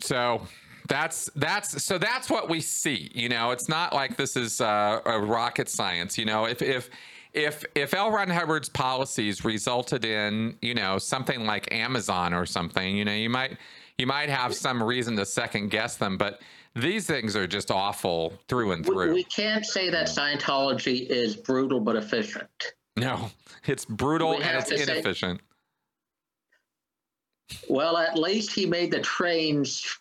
[0.00, 0.42] So
[0.88, 3.10] that's that's so that's what we see.
[3.14, 6.16] You know, it's not like this is uh, a rocket science.
[6.18, 6.90] You know, if if
[7.32, 8.10] if if L.
[8.10, 13.30] Ron Hubbard's policies resulted in you know something like Amazon or something, you know, you
[13.30, 13.56] might
[13.98, 16.40] you might have some reason to second guess them, but
[16.74, 19.12] these things are just awful through and through.
[19.12, 22.48] we can't say that Scientology is brutal but efficient.
[22.96, 23.30] No,
[23.66, 25.40] it's brutal We and it's to say- inefficient.
[27.68, 29.96] Well, at least he made the trains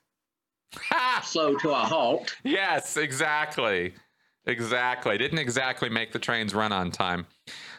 [1.23, 2.35] slow to a halt.
[2.43, 3.93] yes, exactly.
[4.45, 5.17] Exactly.
[5.17, 7.27] Didn't exactly make the trains run on time.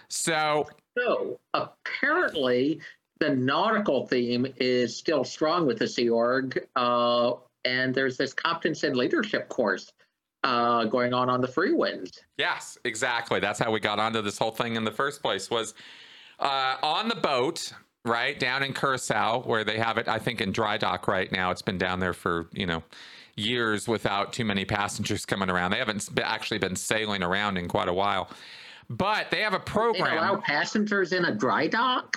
[0.08, 0.68] So,
[0.98, 2.80] So apparently,
[3.18, 7.32] the nautical theme is still strong with the Sea Org, uh,
[7.64, 9.92] and there's this competence and leadership course
[10.44, 12.18] uh, going on on the Freewinds.
[12.38, 13.40] yes, exactly.
[13.40, 15.74] That's how we got onto this whole thing in the first place was
[16.38, 17.72] uh, on the boat,
[18.04, 21.50] right, down in Curacao, where they have it, I think, in dry dock right now.
[21.50, 22.82] It's been down there for, you know,
[23.36, 25.70] years without too many passengers coming around.
[25.70, 28.30] They haven't actually been sailing around in quite a while.
[28.88, 30.18] But they have a They program.
[30.18, 32.16] allow passengers in a dry dock.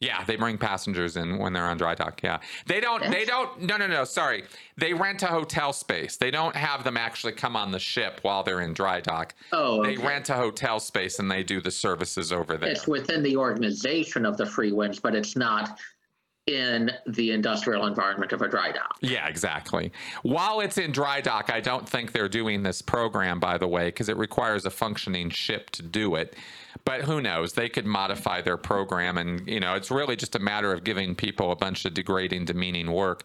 [0.00, 2.22] Yeah, they bring passengers in when they're on dry dock.
[2.22, 3.02] Yeah, they don't.
[3.10, 3.60] They don't.
[3.60, 4.04] No, no, no.
[4.04, 4.44] Sorry,
[4.78, 6.16] they rent a hotel space.
[6.16, 9.34] They don't have them actually come on the ship while they're in dry dock.
[9.52, 10.06] Oh, They okay.
[10.06, 12.70] rent a hotel space and they do the services over there.
[12.70, 15.78] it's within the organization of the Freewinds, but it's not
[16.46, 18.96] in the industrial environment of a dry dock.
[19.02, 19.92] Yeah, exactly.
[20.22, 23.88] While it's in dry dock, I don't think they're doing this program, by the way,
[23.88, 26.34] because it requires a functioning ship to do it.
[26.84, 27.52] But who knows?
[27.52, 31.14] They could modify their program, and you know, it's really just a matter of giving
[31.14, 33.24] people a bunch of degrading, demeaning work.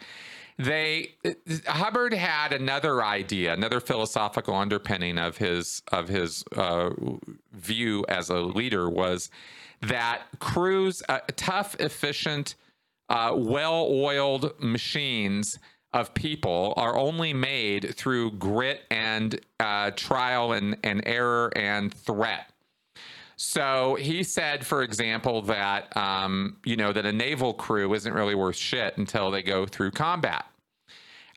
[0.57, 1.15] They
[1.67, 6.91] Hubbard had another idea, another philosophical underpinning of his of his uh,
[7.51, 9.30] view as a leader was
[9.81, 12.55] that crews, uh, tough, efficient,
[13.09, 15.59] uh, well-oiled machines
[15.93, 22.51] of people are only made through grit and uh, trial and, and error and threat.
[23.38, 28.36] So he said, for example, that um, you know that a naval crew isn't really
[28.36, 30.45] worth shit until they go through combat.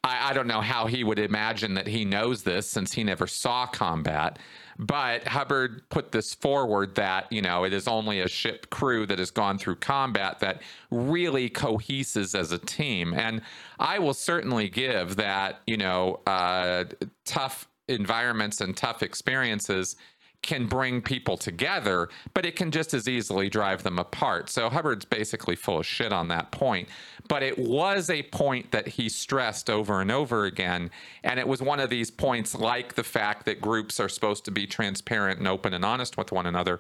[0.04, 3.26] I, I don't know how he would imagine that he knows this since he never
[3.26, 4.38] saw combat.
[4.78, 9.18] But Hubbard put this forward that, you know, it is only a ship crew that
[9.18, 10.62] has gone through combat that
[10.92, 13.12] really coheses as a team.
[13.12, 13.42] And
[13.80, 16.84] I will certainly give that, you know, uh,
[17.24, 19.96] tough environments and tough experiences
[20.42, 24.48] can bring people together, but it can just as easily drive them apart.
[24.48, 26.88] So Hubbard's basically full of shit on that point.
[27.28, 30.90] But it was a point that he stressed over and over again.
[31.24, 34.50] And it was one of these points, like the fact that groups are supposed to
[34.50, 36.78] be transparent and open and honest with one another.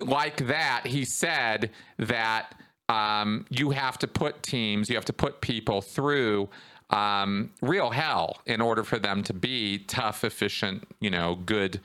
[0.00, 2.54] Like that, he said that
[2.88, 6.48] um, you have to put teams, you have to put people through
[6.90, 11.80] um, real hell in order for them to be tough, efficient, you know, good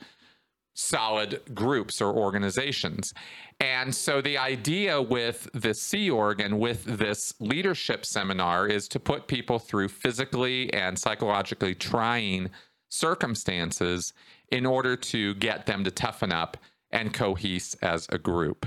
[0.74, 3.12] solid groups or organizations.
[3.60, 9.00] And so the idea with the Sea Org and with this leadership seminar is to
[9.00, 12.50] put people through physically and psychologically trying
[12.88, 14.12] circumstances
[14.50, 16.56] in order to get them to toughen up
[16.90, 18.66] and cohese as a group.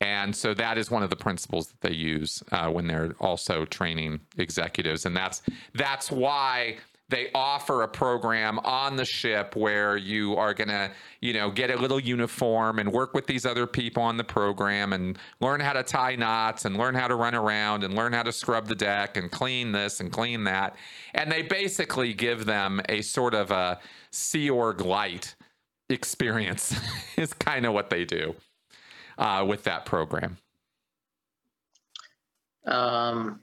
[0.00, 3.64] And so that is one of the principles that they use uh, when they're also
[3.64, 5.42] training executives, and that's
[5.74, 6.76] that's why
[7.10, 10.90] they offer a program on the ship where you are going to,
[11.20, 14.92] you know, get a little uniform and work with these other people on the program
[14.92, 18.22] and learn how to tie knots and learn how to run around and learn how
[18.22, 20.76] to scrub the deck and clean this and clean that.
[21.14, 23.80] And they basically give them a sort of a
[24.10, 25.34] Sea Org light
[25.88, 26.78] experience,
[27.16, 28.34] is kind of what they do
[29.16, 30.36] uh, with that program.
[32.66, 33.40] Um,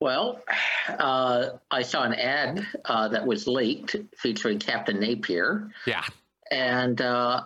[0.00, 0.40] well,
[0.88, 5.70] uh, I saw an ad uh, that was leaked featuring Captain Napier.
[5.86, 6.04] Yeah.
[6.50, 7.44] And uh,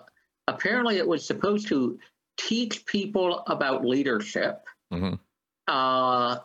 [0.48, 1.98] apparently it was supposed to
[2.36, 4.62] teach people about leadership.
[4.92, 5.14] Mm-hmm.
[5.68, 6.38] Uh,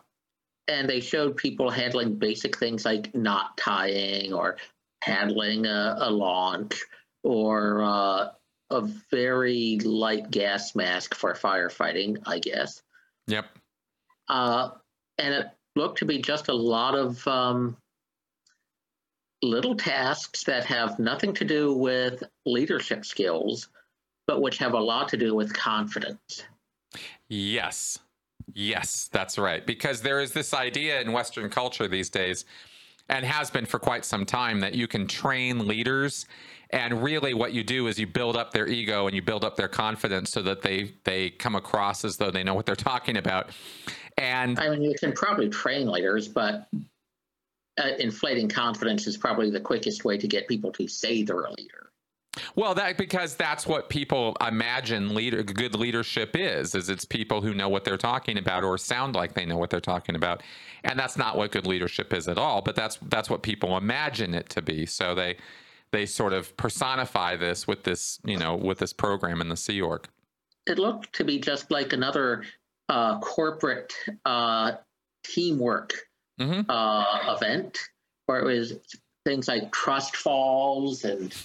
[0.68, 4.58] and they showed people handling basic things like knot tying or
[5.02, 6.84] handling a, a launch
[7.24, 8.30] or uh,
[8.70, 12.82] a very light gas mask for firefighting, I guess.
[13.28, 13.46] Yep.
[14.28, 14.70] Uh,
[15.18, 17.78] and it look to be just a lot of um,
[19.42, 23.70] little tasks that have nothing to do with leadership skills,
[24.28, 26.44] but which have a lot to do with confidence.
[27.28, 28.00] Yes.
[28.54, 29.66] Yes, that's right.
[29.66, 32.46] Because there is this idea in Western culture these days,
[33.10, 36.26] and has been for quite some time, that you can train leaders.
[36.76, 39.56] And really, what you do is you build up their ego and you build up
[39.56, 43.16] their confidence so that they they come across as though they know what they're talking
[43.16, 43.52] about.
[44.18, 46.68] And I mean, you can probably train leaders, but
[47.82, 51.54] uh, inflating confidence is probably the quickest way to get people to say they're a
[51.54, 51.92] leader.
[52.56, 57.54] Well, that because that's what people imagine leader good leadership is is it's people who
[57.54, 60.44] know what they're talking about or sound like they know what they're talking about.
[60.84, 64.34] And that's not what good leadership is at all, but that's that's what people imagine
[64.34, 64.86] it to be.
[64.86, 65.38] So they
[65.92, 69.82] they sort of personify this with this, you know, with this program in the Sea
[69.82, 70.08] Org.
[70.66, 72.44] It looked to be just like another
[72.90, 73.94] uh, corporate
[74.26, 74.74] uh,
[75.24, 75.94] teamwork
[76.40, 76.70] mm-hmm.
[76.70, 77.80] uh, event
[78.26, 78.74] where it was
[79.26, 81.36] things like trust falls and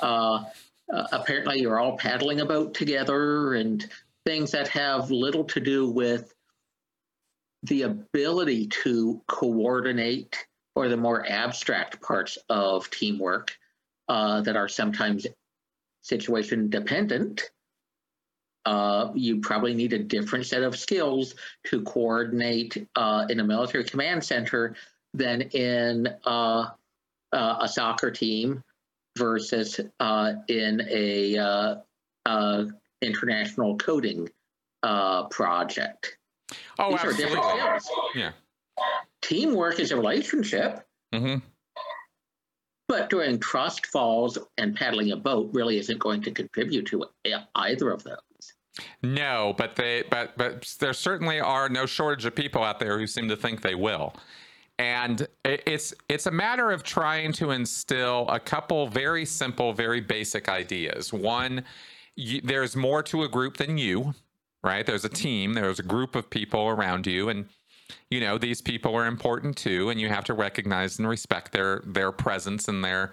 [0.00, 0.44] uh,
[0.92, 3.88] uh, apparently you're all paddling a boat together and
[4.24, 6.34] things that have little to do with
[7.64, 13.56] the ability to coordinate or the more abstract parts of teamwork
[14.08, 15.26] uh, that are sometimes
[16.02, 17.50] situation dependent
[18.68, 23.82] uh, you probably need a different set of skills to coordinate uh, in a military
[23.82, 24.74] command center
[25.14, 26.66] than in uh,
[27.32, 28.62] uh a soccer team
[29.16, 31.38] versus uh, in a
[32.26, 32.64] uh,
[33.00, 34.28] international coding
[35.30, 36.18] project.
[36.78, 37.24] Oh, These absolutely.
[37.24, 37.90] are different skills.
[38.14, 38.32] Yeah.
[39.22, 40.86] Teamwork is a relationship.
[41.14, 41.38] Mm-hmm.
[42.88, 47.04] But during trust falls and paddling a boat really isn't going to contribute to
[47.54, 48.16] either of those.
[49.02, 53.06] No, but they but but there certainly are no shortage of people out there who
[53.06, 54.14] seem to think they will.
[54.78, 60.48] And it's it's a matter of trying to instill a couple very simple, very basic
[60.48, 61.12] ideas.
[61.12, 61.64] One,
[62.14, 64.14] you, there's more to a group than you,
[64.62, 64.86] right?
[64.86, 67.46] There's a team, there's a group of people around you, and
[68.10, 71.82] you know these people are important too, and you have to recognize and respect their
[71.86, 73.12] their presence and their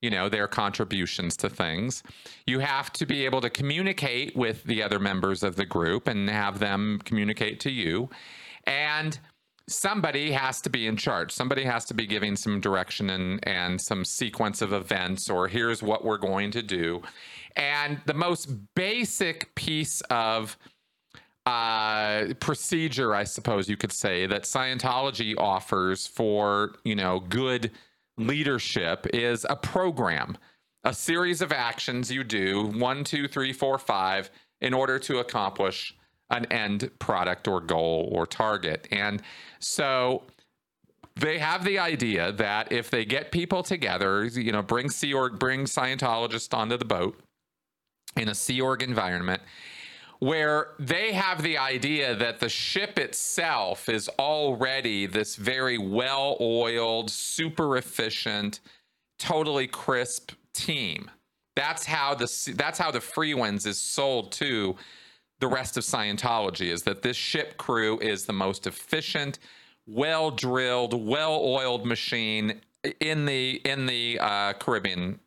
[0.00, 2.02] you know their contributions to things.
[2.46, 6.28] You have to be able to communicate with the other members of the group and
[6.28, 8.10] have them communicate to you.
[8.64, 9.18] And
[9.68, 11.32] somebody has to be in charge.
[11.32, 15.82] Somebody has to be giving some direction and and some sequence of events or here's
[15.82, 17.02] what we're going to do.
[17.56, 20.56] And the most basic piece of
[21.44, 27.72] uh, procedure i suppose you could say that scientology offers for you know good
[28.16, 30.36] leadership is a program,
[30.84, 35.96] a series of actions you do one, two, three, four, five in order to accomplish
[36.30, 38.88] an end product or goal or target.
[38.90, 39.22] And
[39.58, 40.24] so
[41.16, 45.38] they have the idea that if they get people together, you know, bring Sea Org,
[45.38, 47.20] bring Scientologists onto the boat
[48.16, 49.42] in a Sea Org environment,
[50.22, 57.10] where they have the idea that the ship itself is already this very well oiled,
[57.10, 58.60] super efficient,
[59.18, 61.10] totally crisp team.
[61.56, 64.76] That's how the that's how the Freewinds is sold to
[65.40, 69.40] the rest of Scientology is that this ship crew is the most efficient,
[69.88, 72.60] well drilled, well oiled machine
[73.00, 75.18] in the in the uh, Caribbean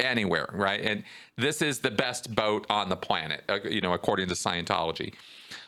[0.00, 0.80] anywhere, right?
[0.80, 1.04] And
[1.36, 5.14] this is the best boat on the planet, uh, you know, according to Scientology.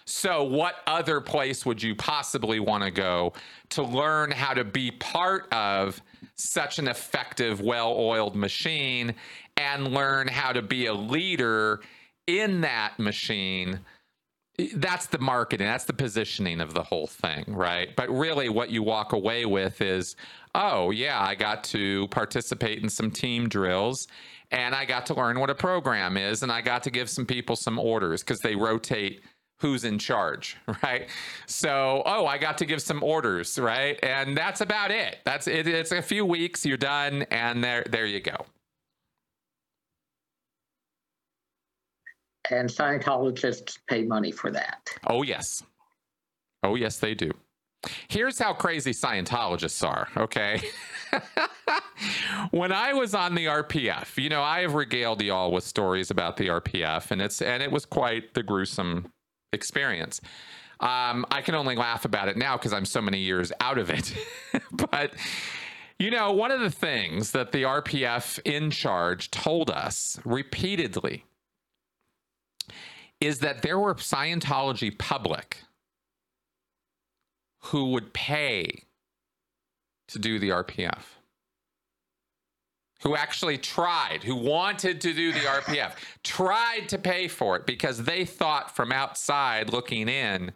[0.09, 3.33] So, what other place would you possibly want to go
[3.71, 6.01] to learn how to be part of
[6.37, 9.15] such an effective, well oiled machine
[9.57, 11.81] and learn how to be a leader
[12.29, 13.81] in that machine?
[14.75, 17.95] That's the marketing, that's the positioning of the whole thing, right?
[17.97, 20.15] But really, what you walk away with is,
[20.57, 24.09] oh, yeah, I got to participate in some team drills
[24.51, 27.27] and I got to learn what a program is and I got to give some
[27.27, 29.21] people some orders because they rotate
[29.61, 31.09] who's in charge, right?
[31.47, 33.99] So, oh, I got to give some orders, right?
[34.03, 35.19] And that's about it.
[35.25, 35.67] That's it.
[35.67, 38.47] It's a few weeks, you're done, and there, there you go.
[42.51, 44.89] And Scientologists pay money for that.
[45.07, 45.65] Oh, yes.
[46.63, 47.31] Oh, yes, they do.
[48.09, 50.61] Here's how crazy Scientologists are, okay?
[52.51, 56.11] when I was on the RPF, you know, I have regaled you all with stories
[56.11, 59.07] about the RPF, and it's and it was quite the gruesome
[59.53, 60.21] experience.
[60.81, 63.91] Um, I can only laugh about it now because I'm so many years out of
[63.91, 64.15] it.
[64.91, 65.15] but,
[65.99, 71.25] you know, one of the things that the RPF in charge told us repeatedly
[73.21, 75.63] is that there were Scientology public
[77.67, 78.85] who would pay
[80.09, 81.03] to do the RPF
[83.03, 85.93] who actually tried, who wanted to do the RPF,
[86.25, 90.53] tried to pay for it because they thought from outside looking in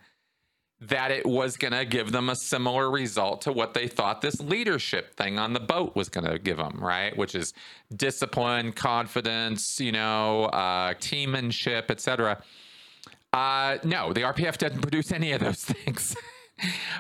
[0.81, 4.41] that it was going to give them a similar result to what they thought this
[4.41, 7.15] leadership thing on the boat was going to give them, right?
[7.16, 7.53] Which is
[7.95, 12.43] discipline, confidence, you know, uh, teammanship, etc.
[13.35, 16.16] Uh, no, the RPF doesn't produce any of those things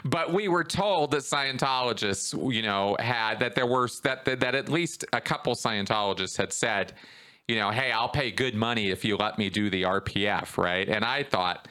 [0.04, 4.68] but we were told that Scientologists, you know, had that there were that, that at
[4.68, 6.94] least a couple Scientologists had said,
[7.48, 10.88] you know, hey, I'll pay good money if you let me do the RPF, right?
[10.88, 11.66] And I thought,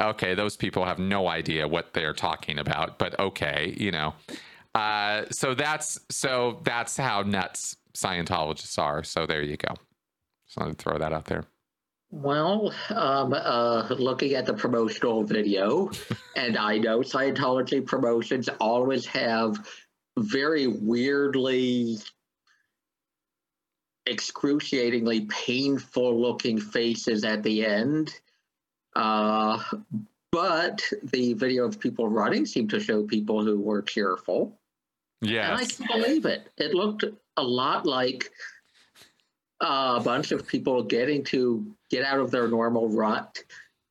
[0.00, 4.14] okay, those people have no idea what they're talking about, but okay, you know.
[4.74, 9.04] Uh, so that's so that's how nuts Scientologists are.
[9.04, 9.74] So there you go.
[10.46, 11.44] Just wanted to throw that out there.
[12.12, 15.90] Well, um, uh, looking at the promotional video,
[16.36, 19.66] and I know Scientology promotions always have
[20.18, 21.96] very weirdly,
[24.04, 28.14] excruciatingly painful looking faces at the end.
[28.94, 29.62] Uh,
[30.30, 34.60] but the video of people running seemed to show people who were cheerful.
[35.22, 35.52] Yeah.
[35.52, 36.46] And I can believe it.
[36.58, 37.04] It looked
[37.38, 38.30] a lot like
[39.62, 43.42] a bunch of people getting to get out of their normal rut,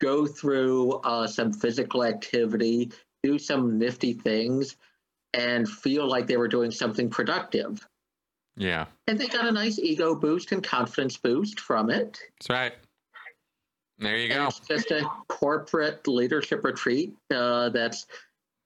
[0.02, 2.92] go through uh, some physical activity,
[3.24, 4.76] do some nifty things,
[5.34, 7.88] and feel like they were doing something productive.
[8.58, 8.86] Yeah.
[9.08, 12.20] And they got a nice ego boost and confidence boost from it.
[12.40, 12.74] That's right.
[13.98, 14.48] There you go.
[14.48, 18.08] It's just a corporate leadership retreat uh, that's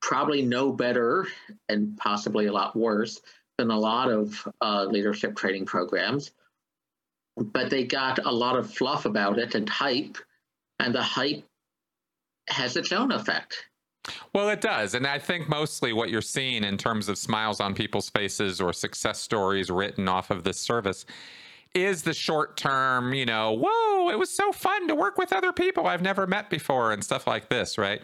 [0.01, 1.27] probably no better
[1.69, 3.21] and possibly a lot worse
[3.57, 6.31] than a lot of uh, leadership training programs
[7.37, 10.17] but they got a lot of fluff about it and hype,
[10.79, 11.43] and the hype
[12.49, 13.65] has its own effect.
[14.33, 14.93] Well, it does.
[14.93, 18.71] And I think mostly what you're seeing in terms of smiles on people's faces or
[18.71, 21.05] success stories written off of this service
[21.73, 25.51] is the short term, you know, whoa, it was so fun to work with other
[25.51, 28.01] people I've never met before and stuff like this, right?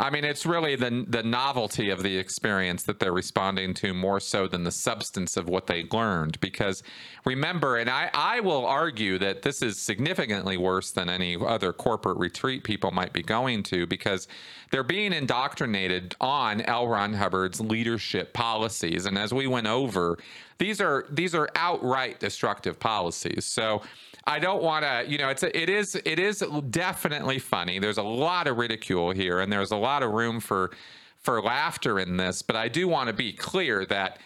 [0.00, 4.20] I mean, it's really the the novelty of the experience that they're responding to more
[4.20, 6.38] so than the substance of what they learned.
[6.40, 6.84] Because
[7.24, 12.18] remember, and I, I will argue that this is significantly worse than any other corporate
[12.18, 14.28] retreat people might be going to because
[14.70, 16.86] they're being indoctrinated on L.
[16.86, 19.04] Ron Hubbard's leadership policies.
[19.04, 20.18] And as we went over,
[20.58, 23.44] these are these are outright destructive policies.
[23.46, 23.82] So
[24.28, 27.78] I don't want to, you know, it's a, it is it is definitely funny.
[27.78, 30.70] There's a lot of ridicule here, and there's a lot of room for
[31.18, 32.42] for laughter in this.
[32.42, 34.18] But I do want to be clear that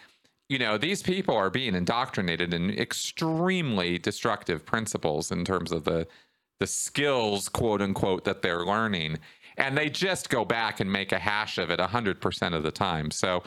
[0.49, 6.07] you know these people are being indoctrinated in extremely destructive principles in terms of the
[6.59, 9.19] the skills, quote unquote, that they're learning,
[9.57, 12.71] and they just go back and make a hash of it hundred percent of the
[12.71, 13.11] time.
[13.11, 13.43] So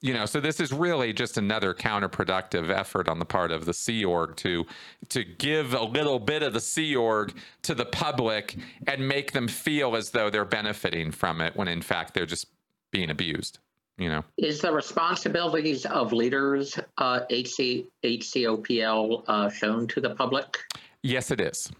[0.00, 3.74] you know so this is really just another counterproductive effort on the part of the
[3.74, 4.64] sea org to
[5.08, 8.56] to give a little bit of the sea org to the public
[8.86, 12.46] and make them feel as though they're benefiting from it when in fact they're just
[12.90, 13.58] being abused
[13.98, 14.24] you know?
[14.36, 20.56] Is the responsibilities of leaders uh, HC, hcopl uh, shown to the public?
[21.02, 21.70] Yes it is.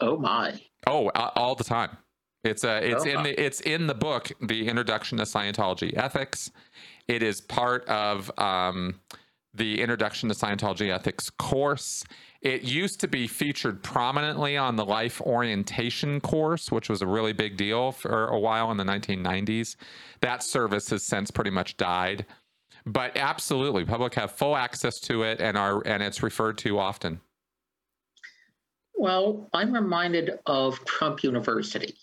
[0.00, 0.58] Oh my.
[0.86, 1.98] Oh all the time
[2.46, 6.50] it's uh, it's oh, in the it's in the book, the Introduction to Scientology Ethics.
[7.08, 9.00] It is part of um,
[9.54, 12.04] the Introduction to Scientology Ethics course.
[12.40, 17.32] It used to be featured prominently on the life orientation course, which was a really
[17.32, 19.76] big deal for a while in the 1990s.
[20.20, 22.26] That service has since pretty much died.
[22.84, 27.20] But absolutely, public have full access to it and are and it's referred to often.
[28.94, 31.94] Well, I'm reminded of Trump University.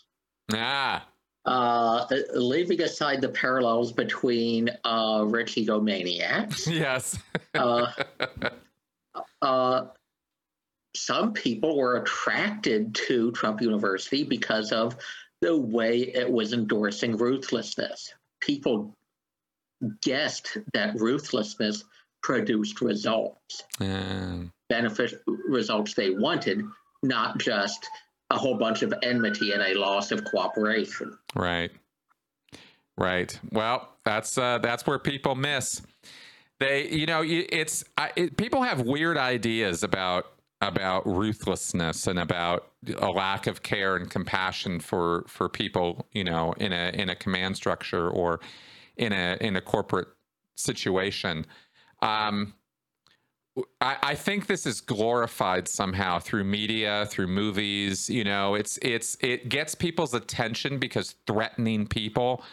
[0.51, 1.07] Ah.
[1.45, 2.05] Uh,
[2.35, 6.67] leaving aside the parallels between uh, rich egomaniacs.
[6.71, 7.17] Yes.
[7.53, 7.91] uh,
[9.41, 9.85] uh,
[10.95, 14.95] some people were attracted to Trump University because of
[15.41, 18.13] the way it was endorsing ruthlessness.
[18.39, 18.95] People
[20.01, 21.83] guessed that ruthlessness
[22.21, 24.49] produced results, Mm.
[24.69, 26.63] benefit results they wanted,
[27.01, 27.85] not just
[28.29, 31.17] a whole bunch of enmity and a loss of cooperation.
[31.35, 31.71] Right.
[32.97, 33.39] Right.
[33.51, 35.81] Well, that's uh, that's where people miss.
[36.59, 40.27] They, you know, it's I, it, people have weird ideas about
[40.61, 46.53] about ruthlessness and about a lack of care and compassion for for people, you know,
[46.59, 48.39] in a in a command structure or
[48.97, 50.07] in a in a corporate
[50.55, 51.45] situation.
[52.01, 52.53] Um,
[53.81, 58.09] I, I think this is glorified somehow through media, through movies.
[58.09, 62.43] You know, it's it's it gets people's attention because threatening people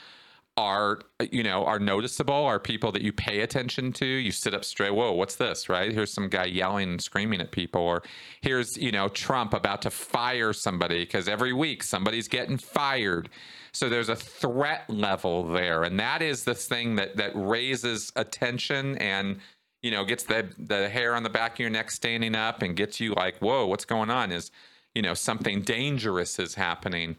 [0.57, 1.01] are
[1.31, 4.05] you know are noticeable are people that you pay attention to.
[4.05, 5.71] You sit up straight whoa what's this?
[5.71, 5.91] Right?
[5.91, 8.03] Here's some guy yelling and screaming at people or
[8.43, 13.31] here's you know trump about to fire somebody because every week somebody's getting fired.
[13.73, 18.99] So there's a threat level there and that is the thing that that raises attention
[18.99, 19.41] and
[19.83, 22.77] you know gets the the hair on the back of your neck standing up and
[22.77, 24.33] gets you like whoa what's going on?
[24.33, 24.51] is
[24.95, 27.17] you know something dangerous is happening.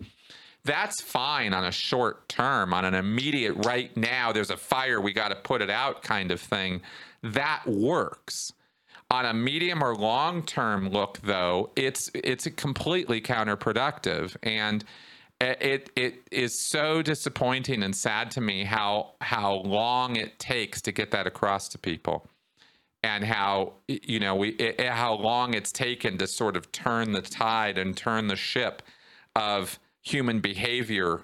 [0.63, 5.13] That's fine on a short term on an immediate right now there's a fire we
[5.13, 6.81] got to put it out kind of thing.
[7.23, 8.53] That works.
[9.09, 14.35] On a medium or long term look though it's it's completely counterproductive.
[14.43, 14.83] And
[15.41, 20.91] it it is so disappointing and sad to me how how long it takes to
[20.91, 22.27] get that across to people
[23.03, 27.21] and how you know we it, how long it's taken to sort of turn the
[27.21, 28.81] tide and turn the ship
[29.35, 31.23] of human behavior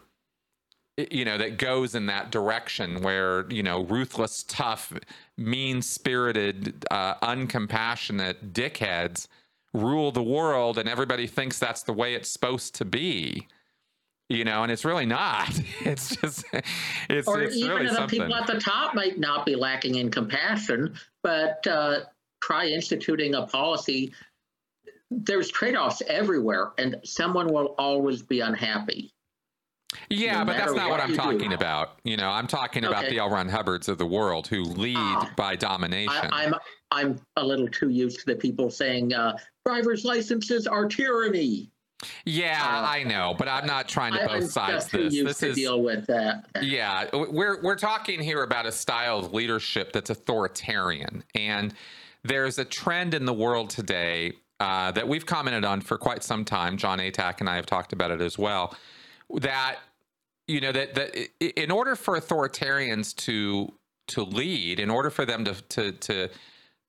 [1.11, 4.93] you know that goes in that direction where you know ruthless tough
[5.37, 9.27] mean spirited uh, uncompassionate dickheads
[9.73, 13.47] rule the world and everybody thinks that's the way it's supposed to be
[14.29, 15.49] you know and it's really not.
[15.81, 16.43] It's just
[17.09, 18.19] it's, or it's even really the something.
[18.19, 20.95] people at the top might not be lacking in compassion,
[21.27, 21.99] but uh,
[22.41, 24.13] try instituting a policy.
[25.11, 29.11] There's trade-offs everywhere, and someone will always be unhappy.
[30.09, 31.21] Yeah, no but that's not what what I'm you do.
[31.21, 31.99] talking about.
[32.05, 33.29] You know, I'm talking about the L.
[33.29, 35.29] Ron Hubbards of the world who lead Ah.
[35.35, 36.29] by domination.
[36.31, 36.53] I, I'm
[36.91, 41.71] I'm a little too used to the people saying uh, driver's licenses are tyranny.
[42.25, 45.13] Yeah, uh, I know, but I'm not trying to both sides this.
[45.13, 46.45] This to is deal with that.
[46.61, 51.73] yeah, we're we're talking here about a style of leadership that's authoritarian, and
[52.23, 56.45] there's a trend in the world today uh, that we've commented on for quite some
[56.45, 56.77] time.
[56.77, 58.75] John Atack and I have talked about it as well.
[59.39, 59.77] That
[60.47, 63.73] you know that that in order for authoritarians to
[64.09, 66.29] to lead, in order for them to to to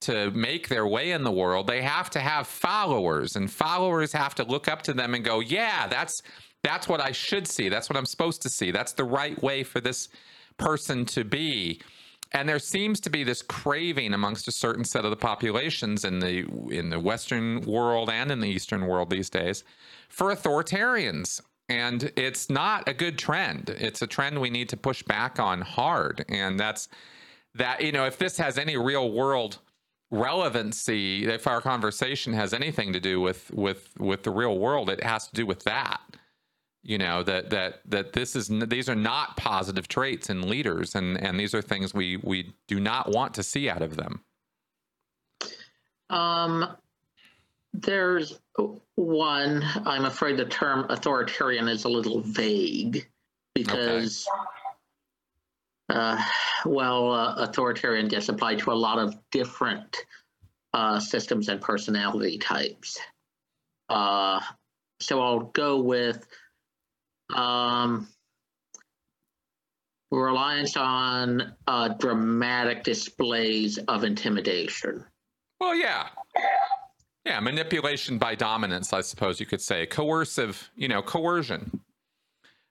[0.00, 4.34] to make their way in the world, they have to have followers, and followers have
[4.36, 6.22] to look up to them and go, "Yeah, that's
[6.62, 7.68] that's what I should see.
[7.68, 8.70] That's what I'm supposed to see.
[8.70, 10.08] That's the right way for this
[10.56, 11.80] person to be."
[12.32, 16.18] And there seems to be this craving amongst a certain set of the populations in
[16.18, 19.64] the in the Western world and in the Eastern world these days
[20.08, 21.40] for authoritarians.
[21.70, 23.70] And it's not a good trend.
[23.70, 26.24] It's a trend we need to push back on hard.
[26.28, 26.88] And that's
[27.54, 29.58] that, you know, if this has any real world
[30.10, 35.02] relevancy, if our conversation has anything to do with with with the real world, it
[35.02, 36.00] has to do with that.
[36.82, 41.20] You know that that that this is these are not positive traits in leaders, and
[41.20, 44.24] and these are things we we do not want to see out of them.
[46.10, 46.76] Um,
[47.74, 48.38] there's
[48.94, 49.62] one.
[49.84, 53.06] I'm afraid the term authoritarian is a little vague
[53.54, 54.26] because,
[55.88, 56.22] uh,
[56.64, 59.96] well, uh, authoritarian gets applied to a lot of different
[60.74, 62.98] uh, systems and personality types.
[63.88, 64.40] Uh,
[65.00, 66.26] so I'll go with
[67.34, 68.08] um,
[70.10, 75.04] reliance on uh, dramatic displays of intimidation.
[75.60, 76.08] Well, yeah.
[77.24, 79.86] Yeah, manipulation by dominance, I suppose you could say.
[79.86, 81.80] Coercive, you know, coercion.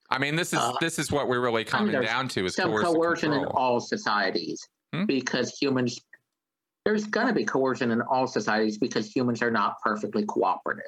[0.10, 2.72] I mean, this is Uh, this is what we're really coming down to is some
[2.72, 5.06] coercion in all societies Hmm?
[5.06, 6.00] because humans
[6.86, 10.86] there's going to be coercion in all societies because humans are not perfectly cooperative.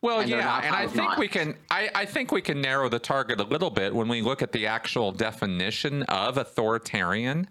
[0.00, 1.56] Well, And yeah, and I think we can.
[1.72, 4.52] I, I think we can narrow the target a little bit when we look at
[4.52, 7.48] the actual definition of authoritarian.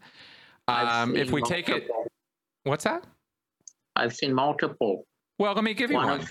[0.69, 1.89] Um, if we take it,
[2.63, 3.03] what's that?
[3.97, 5.05] I've seen multiple.
[5.37, 6.27] Well, let me give you One one.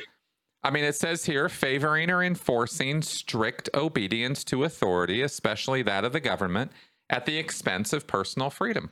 [0.62, 6.12] I mean, it says here favoring or enforcing strict obedience to authority, especially that of
[6.12, 6.70] the government,
[7.08, 8.90] at the expense of personal freedom.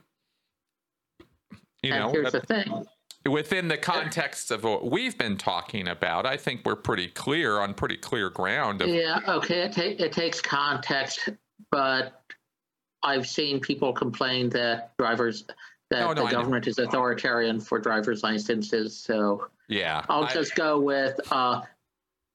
[1.82, 2.86] You and know, here's the thing.
[3.26, 7.74] within the context of what we've been talking about, I think we're pretty clear on
[7.74, 8.82] pretty clear ground.
[8.82, 11.28] Of, Yeah, okay, it, ta- it takes context,
[11.70, 12.22] but
[13.02, 15.44] I've seen people complain that drivers
[15.90, 18.96] that Oh, no, the government is authoritarian for driver's licenses.
[18.96, 21.62] So yeah, I'll I- just go with uh,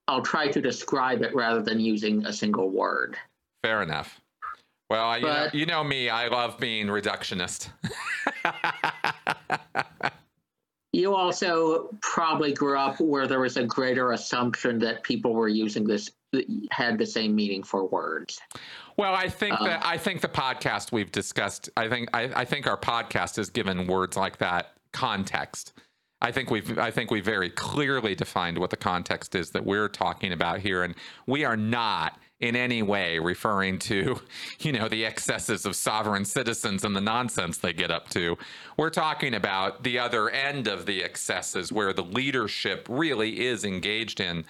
[0.08, 3.18] I'll try to describe it rather than using a single word.
[3.64, 4.20] fair enough.
[4.90, 7.70] Well, you, know, you know me, I love being reductionist.
[10.96, 15.86] You also probably grew up where there was a greater assumption that people were using
[15.88, 16.12] this
[16.70, 18.40] had the same meaning for words.
[18.96, 21.68] Well, I think Um, that I think the podcast we've discussed.
[21.76, 25.74] I think I, I think our podcast has given words like that context.
[26.24, 29.90] I think we've I think we very clearly defined what the context is that we're
[29.90, 30.96] talking about here, and
[31.28, 34.20] we are not in any way referring to
[34.60, 38.38] you know the excesses of sovereign citizens and the nonsense they get up to.
[38.78, 44.22] We're talking about the other end of the excesses where the leadership really is engaged
[44.22, 44.46] in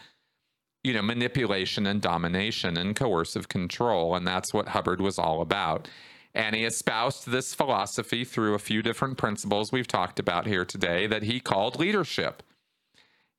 [0.84, 4.16] you know, manipulation and domination and coercive control.
[4.16, 5.88] And that's what Hubbard was all about.
[6.36, 11.06] And he espoused this philosophy through a few different principles we've talked about here today
[11.08, 12.42] that he called leadership.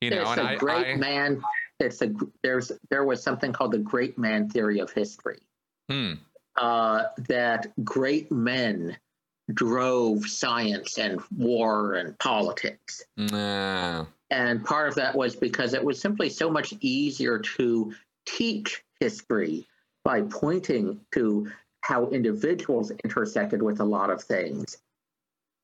[0.00, 1.42] You know, it's and a I, great I man.
[1.80, 2.12] It's a
[2.42, 5.40] there's there was something called the great man theory of history.
[5.88, 6.14] hmm,
[6.56, 8.96] uh, that great men
[9.52, 13.04] drove science and war and politics.
[13.16, 17.92] nah, And part of that was because it was simply so much easier to
[18.26, 19.66] teach history
[20.04, 21.50] by pointing to
[21.84, 24.78] how individuals intersected with a lot of things.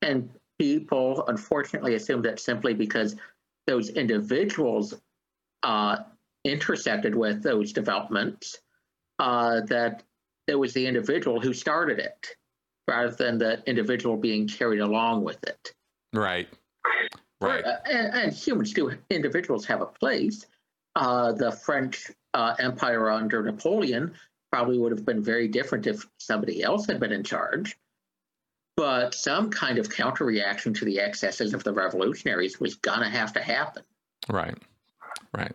[0.03, 0.29] And
[0.59, 3.15] people unfortunately assume that simply because
[3.65, 4.93] those individuals
[5.63, 5.97] uh,
[6.43, 8.59] intersected with those developments,
[9.17, 10.03] uh, that
[10.45, 12.35] it was the individual who started it
[12.87, 15.73] rather than the individual being carried along with it.
[16.85, 17.03] right,
[17.49, 20.45] right, Uh, and, and humans do, individuals have a place.
[20.95, 24.13] Uh, the French uh, Empire under Napoleon
[24.51, 27.77] probably would have been very different if somebody else had been in charge.
[28.77, 33.09] But some kind of counter reaction to the excesses of the revolutionaries was going to
[33.09, 33.83] have to happen.
[34.29, 34.57] right,
[35.33, 35.53] right.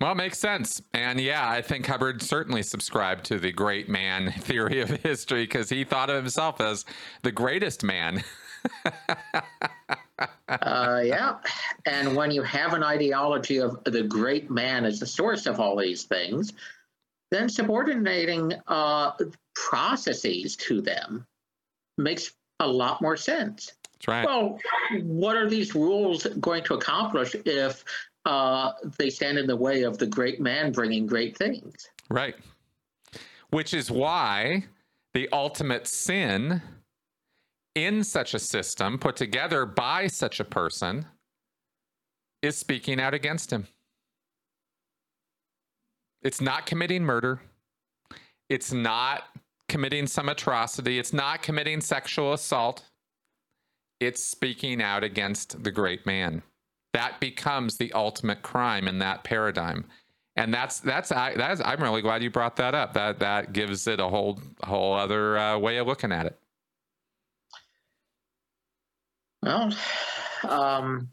[0.00, 0.80] Well, it makes sense.
[0.94, 5.68] And yeah, I think Hubbard certainly subscribed to the great man theory of history because
[5.68, 6.84] he thought of himself as
[7.22, 8.22] the greatest man.
[10.48, 11.36] Uh, yeah.
[11.86, 15.76] And when you have an ideology of the great man as the source of all
[15.76, 16.54] these things,
[17.30, 19.12] then subordinating uh,
[19.54, 21.26] processes to them
[21.96, 23.72] makes a lot more sense.
[23.92, 24.26] That's right.
[24.26, 24.58] Well,
[25.02, 27.84] what are these rules going to accomplish if
[28.24, 31.88] uh, they stand in the way of the great man bringing great things?
[32.08, 32.36] Right.
[33.50, 34.64] Which is why
[35.14, 36.62] the ultimate sin
[37.74, 41.06] in such a system put together by such a person
[42.42, 43.66] is speaking out against him.
[46.22, 47.40] It's not committing murder.
[48.48, 49.24] It's not
[49.68, 50.98] committing some atrocity.
[50.98, 52.84] It's not committing sexual assault.
[54.00, 56.42] It's speaking out against the great man.
[56.94, 59.84] That becomes the ultimate crime in that paradigm
[60.38, 62.92] and that's that's I that's I'm really glad you brought that up.
[62.92, 66.38] That that gives it a whole whole other uh, way of looking at it.
[69.42, 69.72] Well,
[70.48, 71.08] um,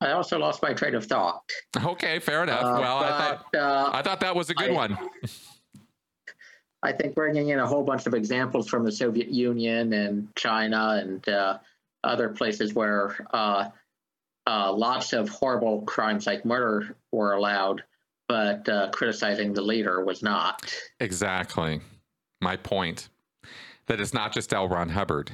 [0.00, 1.42] I also lost my train of thought.
[1.76, 2.62] Okay, fair enough.
[2.62, 4.98] Uh, well, I thought uh, I thought that was a good I- one.
[6.80, 11.00] I think bringing in a whole bunch of examples from the Soviet Union and China
[11.02, 11.58] and uh,
[12.04, 13.68] other places where uh,
[14.46, 17.82] uh, lots of horrible crimes like murder were allowed,
[18.28, 20.72] but uh, criticizing the leader was not.
[21.00, 21.80] Exactly.
[22.40, 23.08] My point
[23.86, 24.68] that it's not just L.
[24.68, 25.32] Ron Hubbard.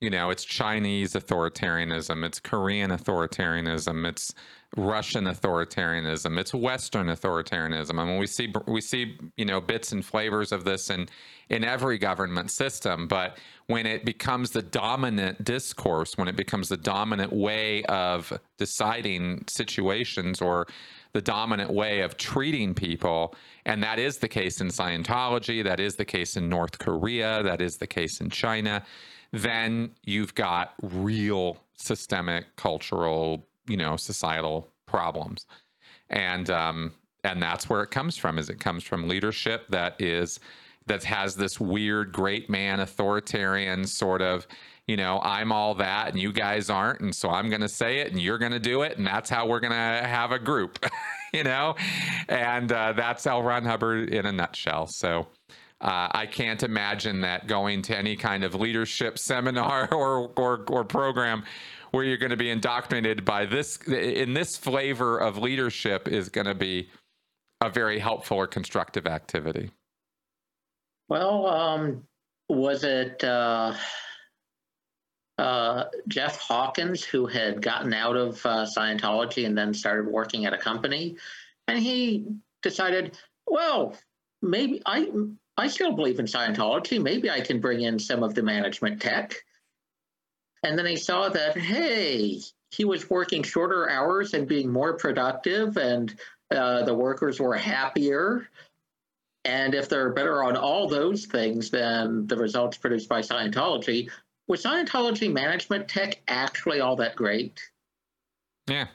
[0.00, 4.32] You know, it's Chinese authoritarianism, it's Korean authoritarianism, it's
[4.76, 6.38] Russian authoritarianism.
[6.38, 7.98] It's Western authoritarianism.
[7.98, 11.08] I mean, we see we see you know bits and flavors of this in
[11.48, 13.08] in every government system.
[13.08, 19.44] But when it becomes the dominant discourse, when it becomes the dominant way of deciding
[19.48, 20.66] situations or
[21.14, 23.34] the dominant way of treating people,
[23.64, 27.62] and that is the case in Scientology, that is the case in North Korea, that
[27.62, 28.84] is the case in China,
[29.32, 35.46] then you've got real systemic cultural you know societal problems.
[36.10, 36.92] And um
[37.24, 40.40] and that's where it comes from is it comes from leadership that is
[40.86, 44.46] that has this weird great man authoritarian sort of
[44.86, 47.98] you know i'm all that and you guys aren't and so i'm going to say
[47.98, 50.38] it and you're going to do it and that's how we're going to have a
[50.38, 50.78] group
[51.32, 51.74] you know?
[52.28, 53.42] And uh, that's L.
[53.42, 54.86] Ron Hubbard in a nutshell.
[54.86, 55.26] So
[55.80, 60.84] uh, I can't imagine that going to any kind of leadership seminar or, or, or
[60.84, 61.44] program
[61.90, 66.46] where you're going to be indoctrinated by this in this flavor of leadership is going
[66.46, 66.90] to be
[67.60, 69.70] a very helpful or constructive activity.
[71.08, 72.04] Well, um,
[72.48, 73.74] was it uh,
[75.38, 80.52] uh, Jeff Hawkins who had gotten out of uh, Scientology and then started working at
[80.52, 81.16] a company,
[81.66, 82.26] and he
[82.62, 83.94] decided, well,
[84.42, 85.10] maybe I
[85.58, 87.02] I still believe in Scientology.
[87.02, 89.34] Maybe I can bring in some of the management tech.
[90.62, 92.40] And then he saw that, hey,
[92.70, 96.14] he was working shorter hours and being more productive, and
[96.52, 98.48] uh, the workers were happier.
[99.44, 104.10] And if they're better on all those things than the results produced by Scientology,
[104.46, 107.60] was Scientology management tech actually all that great?
[108.68, 108.86] Yeah,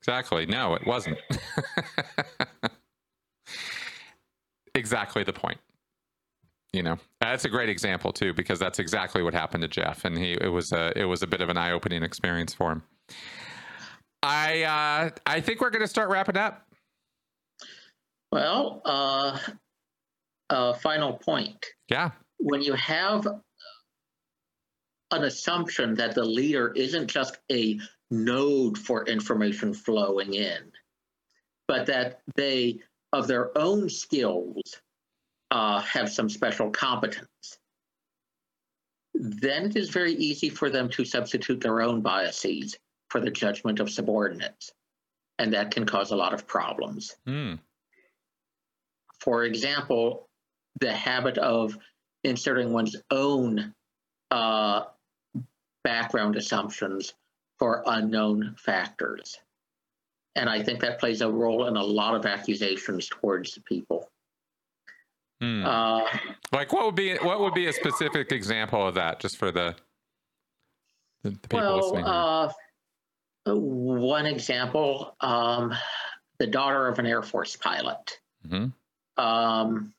[0.00, 0.46] exactly.
[0.46, 1.18] No, it wasn't.
[4.74, 5.58] exactly the point
[6.76, 10.16] you know that's a great example too because that's exactly what happened to jeff and
[10.18, 12.82] he it was a it was a bit of an eye-opening experience for him.
[14.22, 16.66] I uh i think we're going to start wrapping up.
[18.30, 19.38] Well uh
[20.50, 21.64] uh final point.
[21.88, 22.10] Yeah.
[22.38, 23.26] When you have
[25.10, 27.80] an assumption that the leader isn't just a
[28.10, 30.72] node for information flowing in
[31.68, 32.78] but that they
[33.12, 34.60] of their own skills
[35.56, 37.58] uh, have some special competence,
[39.14, 42.76] then it is very easy for them to substitute their own biases
[43.08, 44.70] for the judgment of subordinates.
[45.38, 47.16] And that can cause a lot of problems.
[47.26, 47.58] Mm.
[49.18, 50.28] For example,
[50.80, 51.78] the habit of
[52.22, 53.72] inserting one's own
[54.30, 54.82] uh,
[55.84, 57.14] background assumptions
[57.58, 59.38] for unknown factors.
[60.34, 64.10] And I think that plays a role in a lot of accusations towards people.
[65.40, 65.64] Hmm.
[65.64, 66.02] Uh,
[66.52, 69.74] like what would be what would be a specific example of that, just for the,
[71.22, 72.04] the, the people well, listening?
[72.04, 72.52] Uh,
[73.54, 75.74] one example: um,
[76.38, 78.18] the daughter of an Air Force pilot.
[78.46, 79.22] Mm-hmm.
[79.22, 79.92] Um,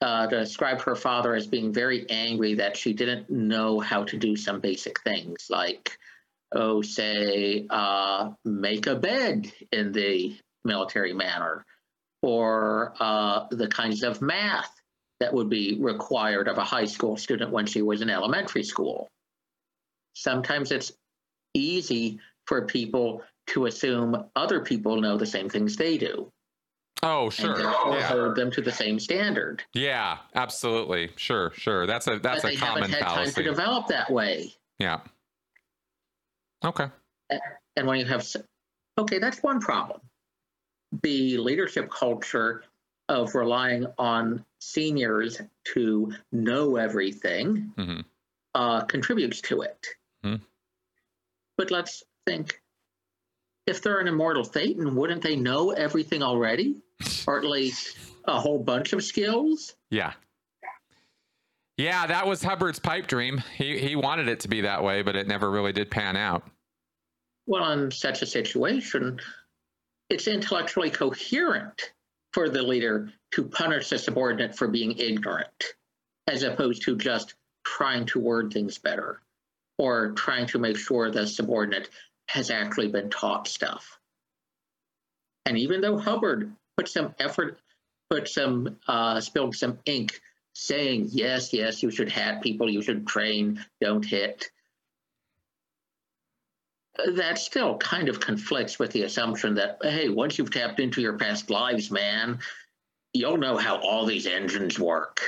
[0.00, 4.36] uh, described her father as being very angry that she didn't know how to do
[4.36, 5.98] some basic things like,
[6.52, 11.64] oh, say, uh, make a bed in the military manner
[12.26, 14.82] or uh, the kinds of math
[15.20, 19.06] that would be required of a high school student when she was in elementary school.
[20.14, 20.90] Sometimes it's
[21.54, 26.28] easy for people to assume other people know the same things they do.
[27.04, 27.52] Oh, sure.
[27.52, 28.02] And yeah.
[28.08, 29.62] hold them to the same standard.
[29.72, 31.10] Yeah, absolutely.
[31.14, 31.86] Sure, sure.
[31.86, 33.34] That's a that's but a common haven't had fallacy.
[33.34, 34.52] time to develop that way.
[34.80, 35.00] Yeah.
[36.64, 36.88] Okay.
[37.76, 38.26] And when you have,
[38.98, 40.00] okay, that's one problem
[41.02, 42.64] the leadership culture
[43.08, 45.40] of relying on seniors
[45.74, 48.00] to know everything mm-hmm.
[48.54, 49.86] uh, contributes to it.
[50.24, 50.42] Mm-hmm.
[51.56, 52.60] But let's think
[53.66, 56.76] if they're an immortal Thetan, wouldn't they know everything already?
[57.26, 59.74] or at least a whole bunch of skills?
[59.90, 60.12] Yeah.
[61.76, 63.42] Yeah, that was Hubbard's pipe dream.
[63.54, 66.42] He he wanted it to be that way, but it never really did pan out.
[67.46, 69.20] Well, in such a situation,
[70.08, 71.92] it's intellectually coherent
[72.32, 75.64] for the leader to punish the subordinate for being ignorant,
[76.26, 77.34] as opposed to just
[77.64, 79.20] trying to word things better
[79.78, 81.90] or trying to make sure the subordinate
[82.28, 83.98] has actually been taught stuff.
[85.44, 87.58] And even though Hubbard put some effort,
[88.10, 90.20] put some, uh, spilled some ink
[90.54, 94.50] saying, yes, yes, you should have people, you should train, don't hit,
[97.14, 101.18] that still kind of conflicts with the assumption that, hey, once you've tapped into your
[101.18, 102.38] past lives, man,
[103.12, 105.20] you'll know how all these engines work.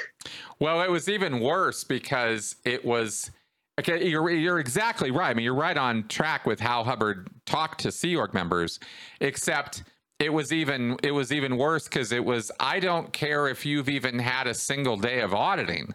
[0.59, 3.31] Well, it was even worse because it was
[3.78, 5.31] Okay, you're you're exactly right.
[5.31, 8.81] I mean, you're right on track with how Hubbard talked to Sea Org members,
[9.20, 9.85] except
[10.19, 13.89] it was even it was even worse because it was I don't care if you've
[13.89, 15.95] even had a single day of auditing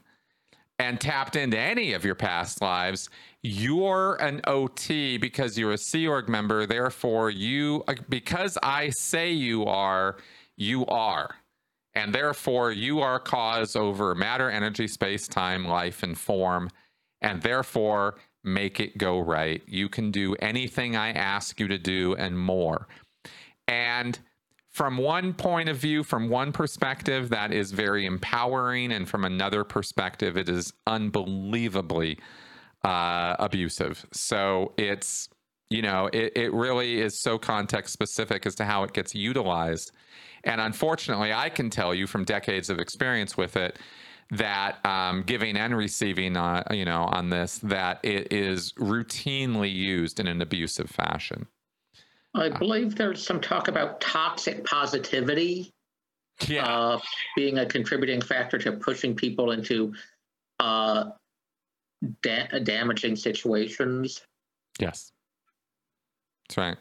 [0.83, 3.09] and tapped into any of your past lives.
[3.41, 6.65] You're an OT because you're a Sea Org member.
[6.65, 10.17] Therefore, you because I say you are,
[10.57, 11.35] you are.
[11.95, 16.69] And therefore, you are cause over matter, energy, space, time, life, and form
[17.21, 19.63] and therefore make it go right.
[19.65, 22.87] You can do anything I ask you to do and more.
[23.67, 24.19] And
[24.73, 28.91] from one point of view, from one perspective, that is very empowering.
[28.91, 32.17] And from another perspective, it is unbelievably
[32.83, 34.05] uh, abusive.
[34.11, 35.29] So it's,
[35.69, 39.91] you know, it, it really is so context specific as to how it gets utilized.
[40.43, 43.77] And unfortunately, I can tell you from decades of experience with it
[44.31, 50.19] that um, giving and receiving, uh, you know, on this, that it is routinely used
[50.19, 51.45] in an abusive fashion.
[52.35, 55.71] I believe there's some talk about toxic positivity
[56.47, 56.65] yeah.
[56.65, 56.99] uh,
[57.35, 59.93] being a contributing factor to pushing people into
[60.59, 61.05] uh,
[62.23, 64.21] da- damaging situations.
[64.79, 65.11] Yes.
[66.47, 66.77] That's right.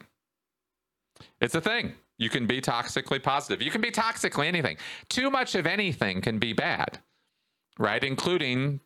[1.39, 1.93] It's a thing.
[2.17, 3.61] You can be toxically positive.
[3.61, 4.77] You can be toxically anything.
[5.09, 6.99] Too much of anything can be bad
[7.79, 8.03] right?
[8.03, 8.79] Including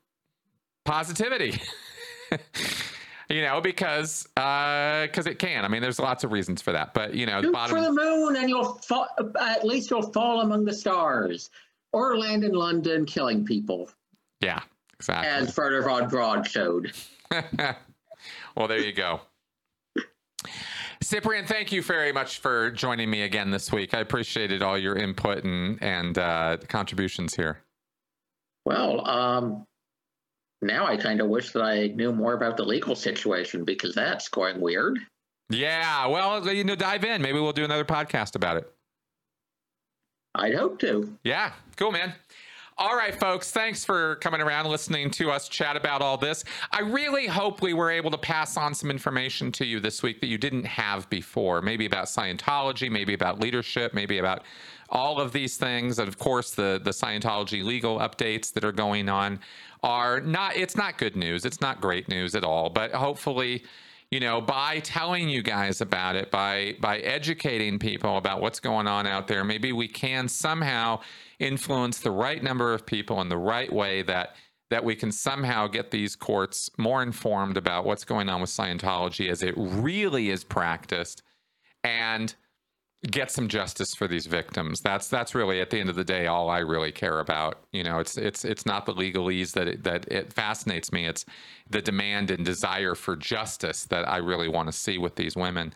[0.86, 1.62] positivity.
[3.30, 5.66] you know, because because uh, it can.
[5.66, 7.76] I mean, there's lots of reasons for that, but you know, Shoot bottom...
[7.76, 9.08] for the moon, and you'll fall.
[9.40, 11.50] At least you'll fall among the stars,
[11.92, 13.90] or land in London, killing people.
[14.40, 14.62] Yeah,
[14.94, 15.30] exactly.
[15.30, 16.94] As Wernher von Braun showed.
[18.56, 19.22] well, there you go.
[21.02, 23.94] Cyprian, thank you very much for joining me again this week.
[23.94, 27.60] I appreciated all your input and and uh, contributions here.
[28.66, 29.66] Well, um,
[30.62, 34.30] now I kind of wish that I knew more about the legal situation because that's
[34.30, 35.00] going weird.
[35.50, 37.22] Yeah, well, uh, you know, dive in.
[37.22, 38.72] Maybe we'll do another podcast about it.
[40.36, 41.18] I'd hope to.
[41.24, 42.14] Yeah, cool, man.
[42.80, 46.44] All right, folks, thanks for coming around listening to us chat about all this.
[46.72, 50.22] I really hope we were able to pass on some information to you this week
[50.22, 54.44] that you didn't have before, maybe about Scientology, maybe about leadership, maybe about
[54.90, 59.10] all of these things, and of course the the Scientology legal updates that are going
[59.10, 59.40] on
[59.84, 60.56] are not.
[60.56, 61.46] It's not good news.
[61.46, 62.70] It's not great news at all.
[62.70, 63.64] But hopefully,
[64.12, 68.88] you know, by telling you guys about it, by by educating people about what's going
[68.88, 71.02] on out there, maybe we can somehow
[71.40, 74.36] influence the right number of people in the right way that
[74.70, 79.30] that we can somehow get these courts more informed about what's going on with Scientology
[79.30, 81.24] as it really is practiced
[81.84, 82.36] and
[83.06, 84.82] get some justice for these victims.
[84.82, 87.60] That's that's really at the end of the day all I really care about.
[87.72, 91.06] You know, it's it's it's not the legalese that it, that it fascinates me.
[91.06, 91.26] It's
[91.70, 95.74] the demand and desire for justice that I really want to see with these women,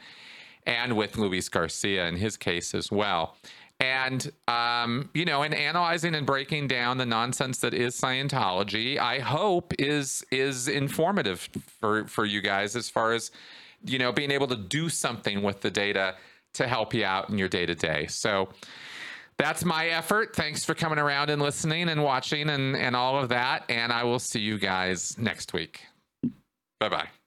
[0.65, 3.35] and with Luis Garcia in his case as well.
[3.79, 9.19] And um, you know, in analyzing and breaking down the nonsense that is Scientology, I
[9.19, 11.49] hope is is informative
[11.79, 13.29] for for you guys as far as
[13.85, 16.15] you know being able to do something with the data
[16.55, 18.07] to help you out in your day to day.
[18.07, 18.49] So
[19.37, 20.35] that's my effort.
[20.35, 23.63] Thanks for coming around and listening and watching and, and all of that.
[23.69, 25.81] And I will see you guys next week.
[26.79, 27.20] Bye bye.